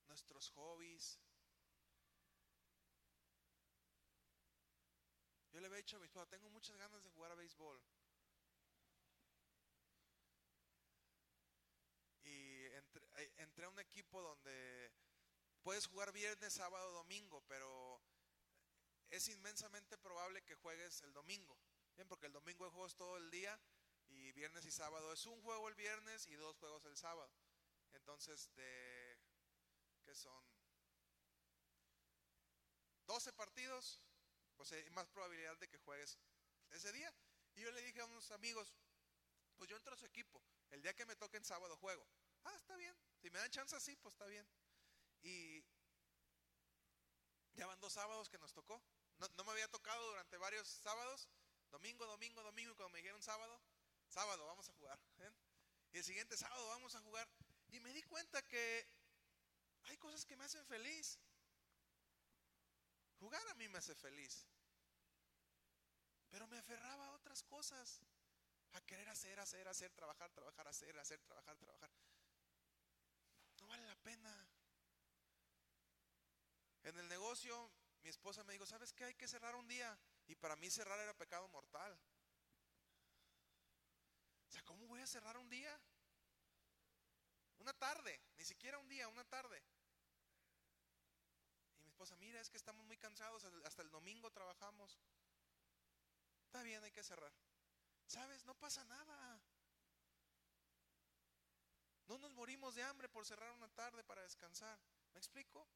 nuestros 0.08 0.50
hobbies. 0.52 1.20
Yo 5.52 5.60
le 5.60 5.68
había 5.68 5.78
dicho 5.78 5.98
a 5.98 6.00
mi 6.00 6.06
esposa, 6.06 6.30
tengo 6.30 6.50
muchas 6.50 6.76
ganas 6.78 7.04
de 7.04 7.10
jugar 7.10 7.32
a 7.32 7.36
béisbol. 7.36 7.82
Eh, 12.24 12.84
entré 13.38 13.66
a 13.66 13.70
un 13.70 13.80
equipo 13.80 14.22
donde 14.22 14.92
puedes 15.62 15.88
jugar 15.88 16.12
viernes, 16.12 16.54
sábado, 16.54 16.92
domingo, 16.92 17.42
pero 17.48 18.02
es 19.10 19.28
inmensamente 19.30 19.98
probable 19.98 20.44
que 20.44 20.56
juegues 20.56 21.02
el 21.04 21.14
domingo. 21.14 21.58
Bien, 21.96 22.08
porque 22.08 22.28
el 22.28 22.34
domingo 22.34 22.66
hay 22.66 22.72
juegos 22.72 22.96
todo 22.96 23.18
el 23.18 23.32
día 23.32 23.58
y 24.10 24.32
viernes 24.34 24.66
y 24.66 24.72
sábado 24.72 25.14
es 25.14 25.26
un 25.26 25.42
juego 25.42 25.70
el 25.70 25.76
viernes 25.76 26.28
y 26.28 26.36
dos 26.36 26.58
juegos 26.58 26.86
el 26.86 26.98
sábado. 26.98 27.32
Entonces, 27.94 28.54
de 28.56 29.05
que 30.06 30.16
son 30.16 30.46
12 33.08 33.34
partidos, 33.34 34.02
pues 34.56 34.72
hay 34.72 34.90
más 34.92 35.08
probabilidad 35.10 35.58
de 35.58 35.68
que 35.68 35.78
juegues 35.80 36.18
ese 36.72 36.92
día. 36.92 37.14
Y 37.56 37.62
yo 37.62 37.72
le 37.72 37.82
dije 37.82 38.02
a 38.02 38.06
unos 38.06 38.32
amigos, 38.32 38.74
pues 39.56 39.70
yo 39.70 39.78
entro 39.78 39.94
a 39.94 39.98
su 39.98 40.06
equipo, 40.06 40.42
el 40.72 40.82
día 40.82 40.94
que 40.94 41.06
me 41.06 41.16
toque 41.16 41.38
en 41.38 41.46
sábado 41.46 41.78
juego. 41.78 42.06
Ah, 42.44 42.56
está 42.56 42.76
bien. 42.76 42.96
Si 43.22 43.30
me 43.30 43.40
dan 43.40 43.50
chance 43.50 43.76
así, 43.76 43.96
pues 43.98 44.14
está 44.14 44.28
bien. 44.28 44.48
Y 45.24 45.64
ya 47.54 47.66
van 47.66 47.80
dos 47.80 47.94
sábados 47.94 48.30
que 48.30 48.38
nos 48.38 48.54
tocó. 48.54 48.82
No, 49.18 49.44
me 49.44 49.52
había 49.52 49.68
tocado 49.70 50.06
durante 50.10 50.38
varios 50.38 50.68
sábados. 50.68 51.30
Domingo, 51.72 52.06
domingo, 52.06 52.44
domingo. 52.44 52.76
Cuando 52.76 52.92
me 52.92 53.00
dijeron 53.00 53.22
sábado, 53.24 53.62
sábado 54.10 54.46
vamos 54.46 54.70
a 54.70 54.74
jugar. 54.74 55.00
¿eh? 55.20 55.32
Y 55.94 55.98
el 55.98 56.04
siguiente 56.04 56.38
sábado 56.38 56.68
vamos 56.68 56.94
a 56.96 57.02
jugar. 57.02 57.28
Y 57.70 57.80
me 57.80 57.94
di 57.94 58.04
cuenta 58.04 58.42
que 58.44 58.88
hay 59.86 59.98
cosas 59.98 60.26
que 60.26 60.36
me 60.36 60.46
hacen 60.46 60.66
feliz. 60.66 61.20
Jugar 63.20 63.48
a 63.50 63.54
mí 63.56 63.68
me 63.70 63.78
hace 63.78 63.96
feliz. 63.96 64.48
Pero 66.30 66.48
me 66.48 66.58
aferraba 66.58 67.08
a 67.08 67.12
otras 67.12 67.44
cosas. 67.44 68.02
A 68.74 68.82
querer 68.82 69.08
hacer, 69.08 69.40
hacer, 69.40 69.68
hacer, 69.68 69.92
trabajar, 69.94 70.30
trabajar, 70.32 70.68
hacer, 70.68 70.98
hacer, 71.00 71.22
trabajar, 71.22 71.58
trabajar. 71.58 71.90
No 73.62 73.68
vale 73.68 73.86
la 73.88 73.96
pena. 73.96 74.48
En 76.84 76.98
el 77.00 77.08
negocio, 77.08 77.72
mi 78.02 78.10
esposa 78.10 78.44
me 78.44 78.54
dijo, 78.54 78.66
¿sabes 78.66 78.92
qué? 78.92 79.06
Hay 79.06 79.16
que 79.16 79.28
cerrar 79.28 79.56
un 79.56 79.68
día. 79.68 79.98
Y 80.28 80.36
para 80.36 80.56
mí 80.58 80.70
cerrar 80.70 81.00
era 81.00 81.18
pecado 81.18 81.48
mortal. 81.50 81.98
O 84.50 84.52
sea, 84.52 84.62
¿cómo 84.64 84.88
voy 84.88 85.02
a 85.02 85.08
cerrar 85.08 85.38
un 85.38 85.50
día? 85.50 85.80
Una 87.60 87.74
tarde, 87.74 88.22
ni 88.46 88.50
siquiera 88.50 88.78
un 88.78 88.88
día, 88.88 89.08
una 89.08 89.24
tarde. 89.24 89.60
Y 91.80 91.82
mi 91.82 91.88
esposa, 91.88 92.16
mira, 92.18 92.40
es 92.40 92.48
que 92.48 92.58
estamos 92.58 92.86
muy 92.86 92.96
cansados, 92.96 93.44
hasta 93.44 93.82
el 93.82 93.90
domingo 93.90 94.30
trabajamos. 94.30 95.00
Está 96.44 96.62
bien, 96.62 96.84
hay 96.84 96.92
que 96.92 97.02
cerrar. 97.02 97.34
¿Sabes? 98.06 98.46
No 98.46 98.54
pasa 98.54 98.84
nada. 98.84 99.42
No 102.06 102.20
nos 102.20 102.32
morimos 102.34 102.76
de 102.76 102.84
hambre 102.84 103.10
por 103.10 103.26
cerrar 103.26 103.52
una 103.54 103.68
tarde 103.70 104.04
para 104.04 104.22
descansar. 104.22 104.80
¿Me 105.14 105.18
explico? 105.18 105.68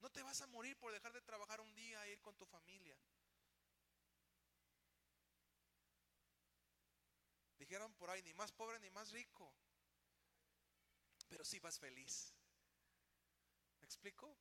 No 0.00 0.10
te 0.10 0.22
vas 0.22 0.40
a 0.40 0.46
morir 0.46 0.78
por 0.78 0.90
dejar 0.90 1.12
de 1.12 1.20
trabajar 1.20 1.60
un 1.60 1.74
día 1.74 2.06
e 2.06 2.12
ir 2.12 2.22
con 2.22 2.34
tu 2.38 2.46
familia. 2.46 2.96
Dijeron 7.58 7.92
por 7.96 8.08
ahí, 8.08 8.22
ni 8.22 8.32
más 8.32 8.50
pobre 8.50 8.80
ni 8.80 8.88
más 8.92 9.12
rico. 9.12 9.52
Pero 11.28 11.44
sí 11.44 11.58
vas 11.58 11.78
feliz. 11.78 12.34
¿Me 13.80 13.86
explico? 13.86 14.36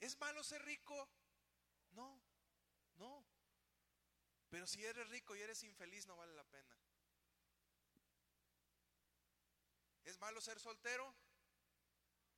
¿Es 0.00 0.18
malo 0.18 0.42
ser 0.42 0.64
rico? 0.64 1.08
No, 1.92 2.20
no. 2.96 3.24
Pero 4.48 4.66
si 4.66 4.84
eres 4.84 5.08
rico 5.08 5.36
y 5.36 5.40
eres 5.42 5.62
infeliz, 5.62 6.06
no 6.06 6.16
vale 6.16 6.34
la 6.34 6.44
pena. 6.44 6.76
¿Es 10.04 10.18
malo 10.18 10.40
ser 10.40 10.58
soltero? 10.58 11.14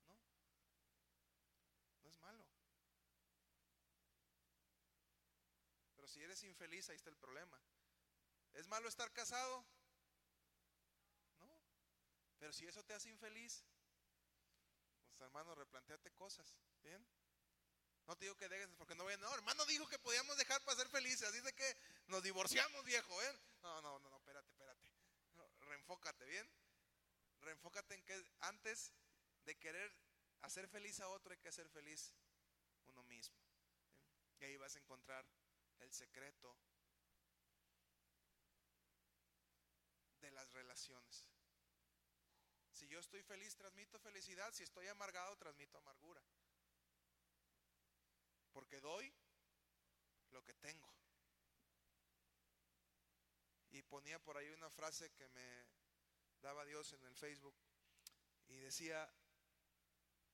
No. 0.07 0.21
No 2.03 2.09
es 2.09 2.19
malo. 2.19 2.45
Pero 5.95 6.07
si 6.07 6.21
eres 6.21 6.43
infeliz, 6.43 6.89
ahí 6.89 6.97
está 6.97 7.09
el 7.09 7.17
problema. 7.17 7.59
¿Es 8.53 8.67
malo 8.67 8.89
estar 8.89 9.11
casado? 9.13 9.65
Pero 12.43 12.51
si 12.51 12.67
eso 12.67 12.83
te 12.83 12.93
hace 12.93 13.07
infeliz, 13.07 13.63
pues 15.07 15.21
hermano, 15.21 15.55
replanteate 15.55 16.11
cosas. 16.11 16.53
¿Bien? 16.81 17.01
No 18.05 18.17
te 18.17 18.25
digo 18.25 18.35
que 18.35 18.49
dejes 18.49 18.67
porque 18.75 18.95
no 18.95 19.05
ven. 19.05 19.17
No, 19.21 19.33
hermano 19.33 19.65
dijo 19.65 19.87
que 19.87 19.97
podíamos 19.97 20.35
dejar 20.35 20.61
para 20.65 20.75
ser 20.75 20.89
felices. 20.89 21.23
Así 21.23 21.39
de 21.39 21.53
que 21.53 21.77
nos 22.07 22.21
divorciamos, 22.21 22.83
viejo. 22.83 23.21
¿eh? 23.21 23.39
No, 23.61 23.81
no, 23.81 23.97
no, 23.97 24.09
no, 24.09 24.17
espérate, 24.17 24.51
espérate. 24.51 24.91
reenfócate, 25.61 26.25
¿bien? 26.25 26.51
Reenfócate 27.39 27.95
en 27.95 28.03
que 28.03 28.21
antes 28.41 28.91
de 29.45 29.57
querer 29.57 29.95
hacer 30.41 30.67
feliz 30.67 30.99
a 30.99 31.07
otro 31.07 31.31
hay 31.31 31.39
que 31.39 31.47
hacer 31.47 31.69
feliz 31.69 32.13
uno 32.87 33.03
mismo. 33.03 33.39
Y 34.41 34.43
ahí 34.43 34.57
vas 34.57 34.75
a 34.75 34.79
encontrar 34.79 35.25
el 35.79 35.93
secreto 35.93 36.57
de 40.19 40.29
las 40.31 40.51
relaciones. 40.51 41.32
Si 42.73 42.87
yo 42.87 42.99
estoy 42.99 43.21
feliz, 43.23 43.55
transmito 43.55 43.99
felicidad. 43.99 44.51
Si 44.53 44.63
estoy 44.63 44.87
amargado, 44.87 45.37
transmito 45.37 45.77
amargura. 45.77 46.21
Porque 48.51 48.79
doy 48.81 49.13
lo 50.31 50.43
que 50.43 50.53
tengo. 50.55 50.93
Y 53.69 53.81
ponía 53.83 54.19
por 54.19 54.37
ahí 54.37 54.49
una 54.49 54.69
frase 54.69 55.11
que 55.13 55.27
me 55.29 55.67
daba 56.41 56.65
Dios 56.65 56.93
en 56.93 57.05
el 57.05 57.15
Facebook. 57.15 57.55
Y 58.47 58.57
decía, 58.57 59.11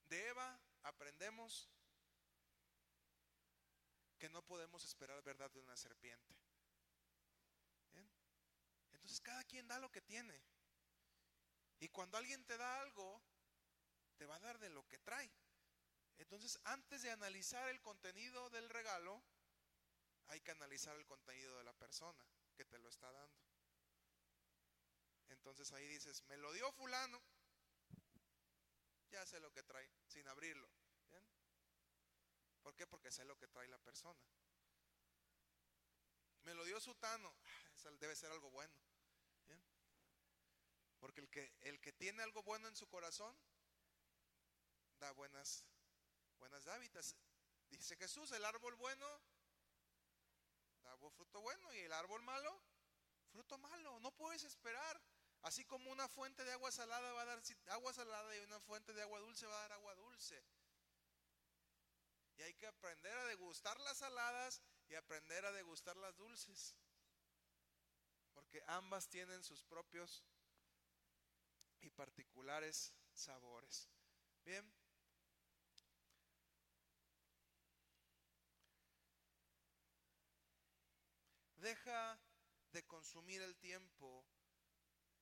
de 0.10 0.28
Eva 0.28 0.60
aprendemos 0.84 1.70
que 4.18 4.30
no 4.30 4.46
podemos 4.46 4.84
esperar 4.84 5.22
verdad 5.24 5.52
de 5.52 5.60
una 5.60 5.76
serpiente. 5.76 6.36
Entonces 8.92 9.22
cada 9.22 9.44
quien 9.46 9.68
da 9.68 9.80
lo 9.80 9.92
que 9.92 10.02
tiene. 10.02 10.40
Y 11.80 11.90
cuando 11.90 12.18
alguien 12.18 12.44
te 12.46 12.58
da 12.58 12.82
algo, 12.82 13.22
te 14.18 14.26
va 14.26 14.36
a 14.36 14.40
dar 14.40 14.60
de 14.60 14.70
lo 14.70 14.86
que 14.88 15.00
trae. 15.00 15.32
Entonces, 16.18 16.60
antes 16.66 17.02
de 17.02 17.12
analizar 17.12 17.70
el 17.70 17.82
contenido 17.82 18.50
del 18.50 18.70
regalo, 18.70 19.24
hay 20.28 20.42
que 20.42 20.52
analizar 20.52 20.96
el 20.98 21.06
contenido 21.06 21.58
de 21.58 21.64
la 21.64 21.74
persona 21.74 22.24
que 22.56 22.66
te 22.66 22.78
lo 22.80 22.90
está 22.90 23.12
dando. 23.12 23.40
Entonces 25.30 25.72
ahí 25.72 25.88
dices, 25.88 26.24
me 26.28 26.38
lo 26.38 26.52
dio 26.54 26.72
fulano, 26.74 27.22
ya 29.10 29.26
sé 29.26 29.40
lo 29.40 29.52
que 29.52 29.64
trae, 29.64 29.90
sin 30.08 30.28
abrirlo. 30.28 30.70
¿Por 32.62 32.76
qué? 32.76 32.86
Porque 32.86 33.12
sé 33.12 33.24
lo 33.26 33.38
que 33.38 33.48
trae 33.48 33.68
la 33.68 33.80
persona. 33.80 34.20
Me 36.44 36.54
lo 36.54 36.66
dio 36.66 36.80
sutano, 36.80 37.34
ah, 37.44 37.90
debe 38.00 38.16
ser 38.16 38.32
algo 38.32 38.50
bueno. 38.52 38.74
Porque 41.00 41.22
el 41.22 41.30
que, 41.30 41.52
el 41.62 41.80
que 41.80 41.94
tiene 41.94 42.24
algo 42.24 42.44
bueno 42.44 42.68
en 42.68 42.76
su 42.76 42.88
corazón, 42.88 43.36
da 45.00 45.12
buenas, 45.12 45.66
buenas 46.38 46.68
hábitats. 46.68 47.16
Dice 47.70 47.96
Jesús, 47.96 48.32
el 48.32 48.44
árbol 48.46 48.76
bueno 48.76 49.08
da 50.84 50.98
fruto 51.12 51.42
bueno 51.42 51.74
y 51.74 51.80
el 51.80 51.94
árbol 51.94 52.22
malo, 52.24 52.62
fruto 53.32 53.58
malo. 53.58 54.00
No 54.00 54.12
puedes 54.12 54.44
esperar 54.44 55.00
Así 55.44 55.64
como 55.66 55.90
una 55.92 56.08
fuente 56.10 56.44
de 56.44 56.52
agua 56.52 56.72
salada 56.72 57.14
va 57.14 57.22
a 57.22 57.26
dar 57.26 57.42
agua 57.68 57.94
salada 57.94 58.36
y 58.36 58.40
una 58.42 58.60
fuente 58.60 58.94
de 58.94 59.02
agua 59.02 59.20
dulce 59.20 59.46
va 59.46 59.58
a 59.58 59.62
dar 59.62 59.74
agua 59.74 59.96
dulce. 59.96 60.44
Y 62.36 62.42
hay 62.42 62.54
que 62.56 62.68
aprender 62.68 63.16
a 63.18 63.26
degustar 63.26 63.80
las 63.82 63.98
saladas 63.98 64.62
y 64.88 64.96
aprender 64.96 65.46
a 65.46 65.52
degustar 65.52 65.96
las 65.98 66.16
dulces. 66.18 66.76
Porque 68.34 68.62
ambas 68.68 69.08
tienen 69.08 69.44
sus 69.44 69.64
propios 69.64 70.24
y 71.82 71.90
particulares 71.90 72.94
sabores. 73.14 73.90
Bien. 74.44 74.74
Deja 81.58 82.20
de 82.72 82.86
consumir 82.86 83.42
el 83.42 83.58
tiempo 83.58 84.26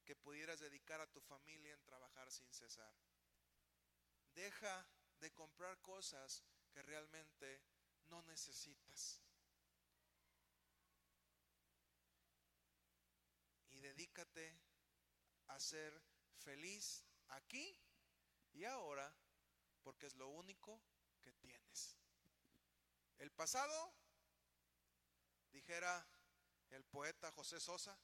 que 0.06 0.16
pudieras 0.16 0.60
dedicar 0.60 1.02
a 1.02 1.12
tu 1.12 1.20
familia 1.20 1.74
en 1.74 1.84
trabajar 1.84 2.32
sin 2.32 2.54
cesar. 2.54 2.94
Deja 4.34 4.88
de 5.20 5.34
comprar 5.34 5.82
cosas 5.82 6.44
que 6.72 6.82
realmente 6.84 7.62
no 8.06 8.22
necesitas. 8.24 9.22
Y 13.72 13.80
dedícate 13.80 14.58
a 15.48 15.60
ser 15.60 16.07
feliz 16.48 17.04
aquí 17.28 17.78
y 18.54 18.64
ahora 18.64 19.14
porque 19.84 20.06
es 20.06 20.16
lo 20.16 20.30
único 20.30 20.82
que 21.22 21.34
tienes. 21.34 21.98
El 23.18 23.32
pasado, 23.32 23.94
dijera 25.52 26.08
el 26.70 26.86
poeta 26.86 27.34
José 27.34 27.60
Sosa, 27.60 28.00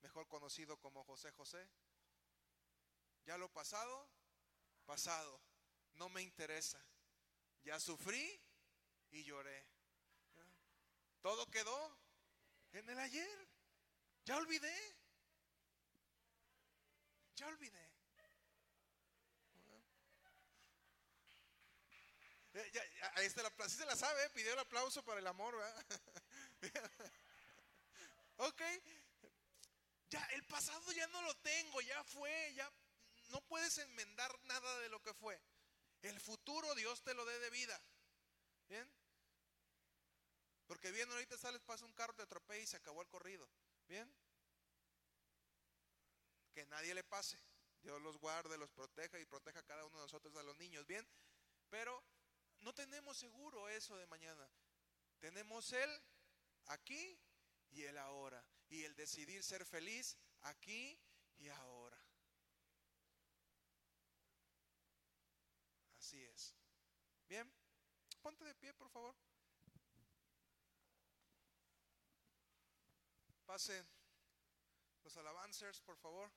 mejor 0.00 0.26
conocido 0.26 0.80
como 0.80 1.04
José 1.04 1.30
José. 1.30 1.70
Ya 3.24 3.38
lo 3.38 3.52
pasado, 3.52 4.10
pasado, 4.84 5.40
no 5.94 6.08
me 6.08 6.22
interesa. 6.22 6.84
Ya 7.62 7.78
sufrí 7.78 8.42
y 9.12 9.22
lloré. 9.22 9.64
Todo 11.20 11.48
quedó 11.52 11.98
en 12.72 12.88
el 12.88 12.98
ayer. 12.98 13.48
Ya 14.24 14.38
olvidé. 14.38 14.95
Ya 17.36 17.46
olvidé. 17.48 17.86
ahí 23.16 23.26
está 23.26 23.42
la, 23.42 23.52
así 23.58 23.76
se 23.76 23.84
la 23.84 23.94
sabe, 23.94 24.30
pidió 24.30 24.52
el 24.52 24.58
aplauso 24.58 25.04
para 25.04 25.20
el 25.20 25.26
amor. 25.26 25.54
ok, 28.38 28.62
ya, 30.08 30.24
el 30.32 30.44
pasado 30.44 30.92
ya 30.92 31.06
no 31.08 31.22
lo 31.22 31.34
tengo, 31.36 31.80
ya 31.82 32.02
fue, 32.04 32.54
ya 32.54 32.70
no 33.28 33.40
puedes 33.42 33.76
enmendar 33.78 34.32
nada 34.44 34.78
de 34.80 34.88
lo 34.88 35.02
que 35.02 35.12
fue. 35.14 35.40
El 36.02 36.18
futuro 36.20 36.74
Dios 36.74 37.02
te 37.02 37.14
lo 37.14 37.24
dé 37.24 37.38
de 37.40 37.50
vida. 37.50 37.80
¿Bien? 38.68 38.90
Porque 40.66 40.90
bien, 40.90 41.10
ahorita 41.10 41.38
sales, 41.38 41.62
pasa 41.62 41.84
un 41.84 41.92
carro, 41.92 42.14
te 42.14 42.22
atropella 42.22 42.62
y 42.62 42.66
se 42.66 42.76
acabó 42.76 43.02
el 43.02 43.08
corrido. 43.08 43.48
¿Bien? 43.88 44.12
Que 46.56 46.64
nadie 46.64 46.94
le 46.94 47.04
pase. 47.04 47.38
Dios 47.82 48.00
los 48.00 48.16
guarde, 48.16 48.56
los 48.56 48.70
proteja 48.70 49.20
y 49.20 49.26
proteja 49.26 49.58
a 49.58 49.62
cada 49.62 49.84
uno 49.84 49.98
de 49.98 50.04
nosotros, 50.04 50.34
a 50.36 50.42
los 50.42 50.56
niños. 50.56 50.86
¿Bien? 50.86 51.06
Pero 51.68 52.02
no 52.60 52.72
tenemos 52.72 53.18
seguro 53.18 53.68
eso 53.68 53.94
de 53.98 54.06
mañana. 54.06 54.50
Tenemos 55.18 55.70
Él 55.74 56.02
aquí 56.64 57.20
y 57.72 57.82
el 57.82 57.98
ahora. 57.98 58.42
Y 58.70 58.84
el 58.84 58.96
decidir 58.96 59.44
ser 59.44 59.66
feliz 59.66 60.16
aquí 60.40 60.98
y 61.36 61.50
ahora. 61.50 62.02
Así 65.98 66.22
es. 66.22 66.54
Bien, 67.28 67.52
ponte 68.22 68.46
de 68.46 68.54
pie, 68.54 68.72
por 68.72 68.88
favor. 68.88 69.14
Pase 73.44 73.84
los 75.02 75.14
alabancers, 75.18 75.82
por 75.82 75.98
favor. 75.98 76.32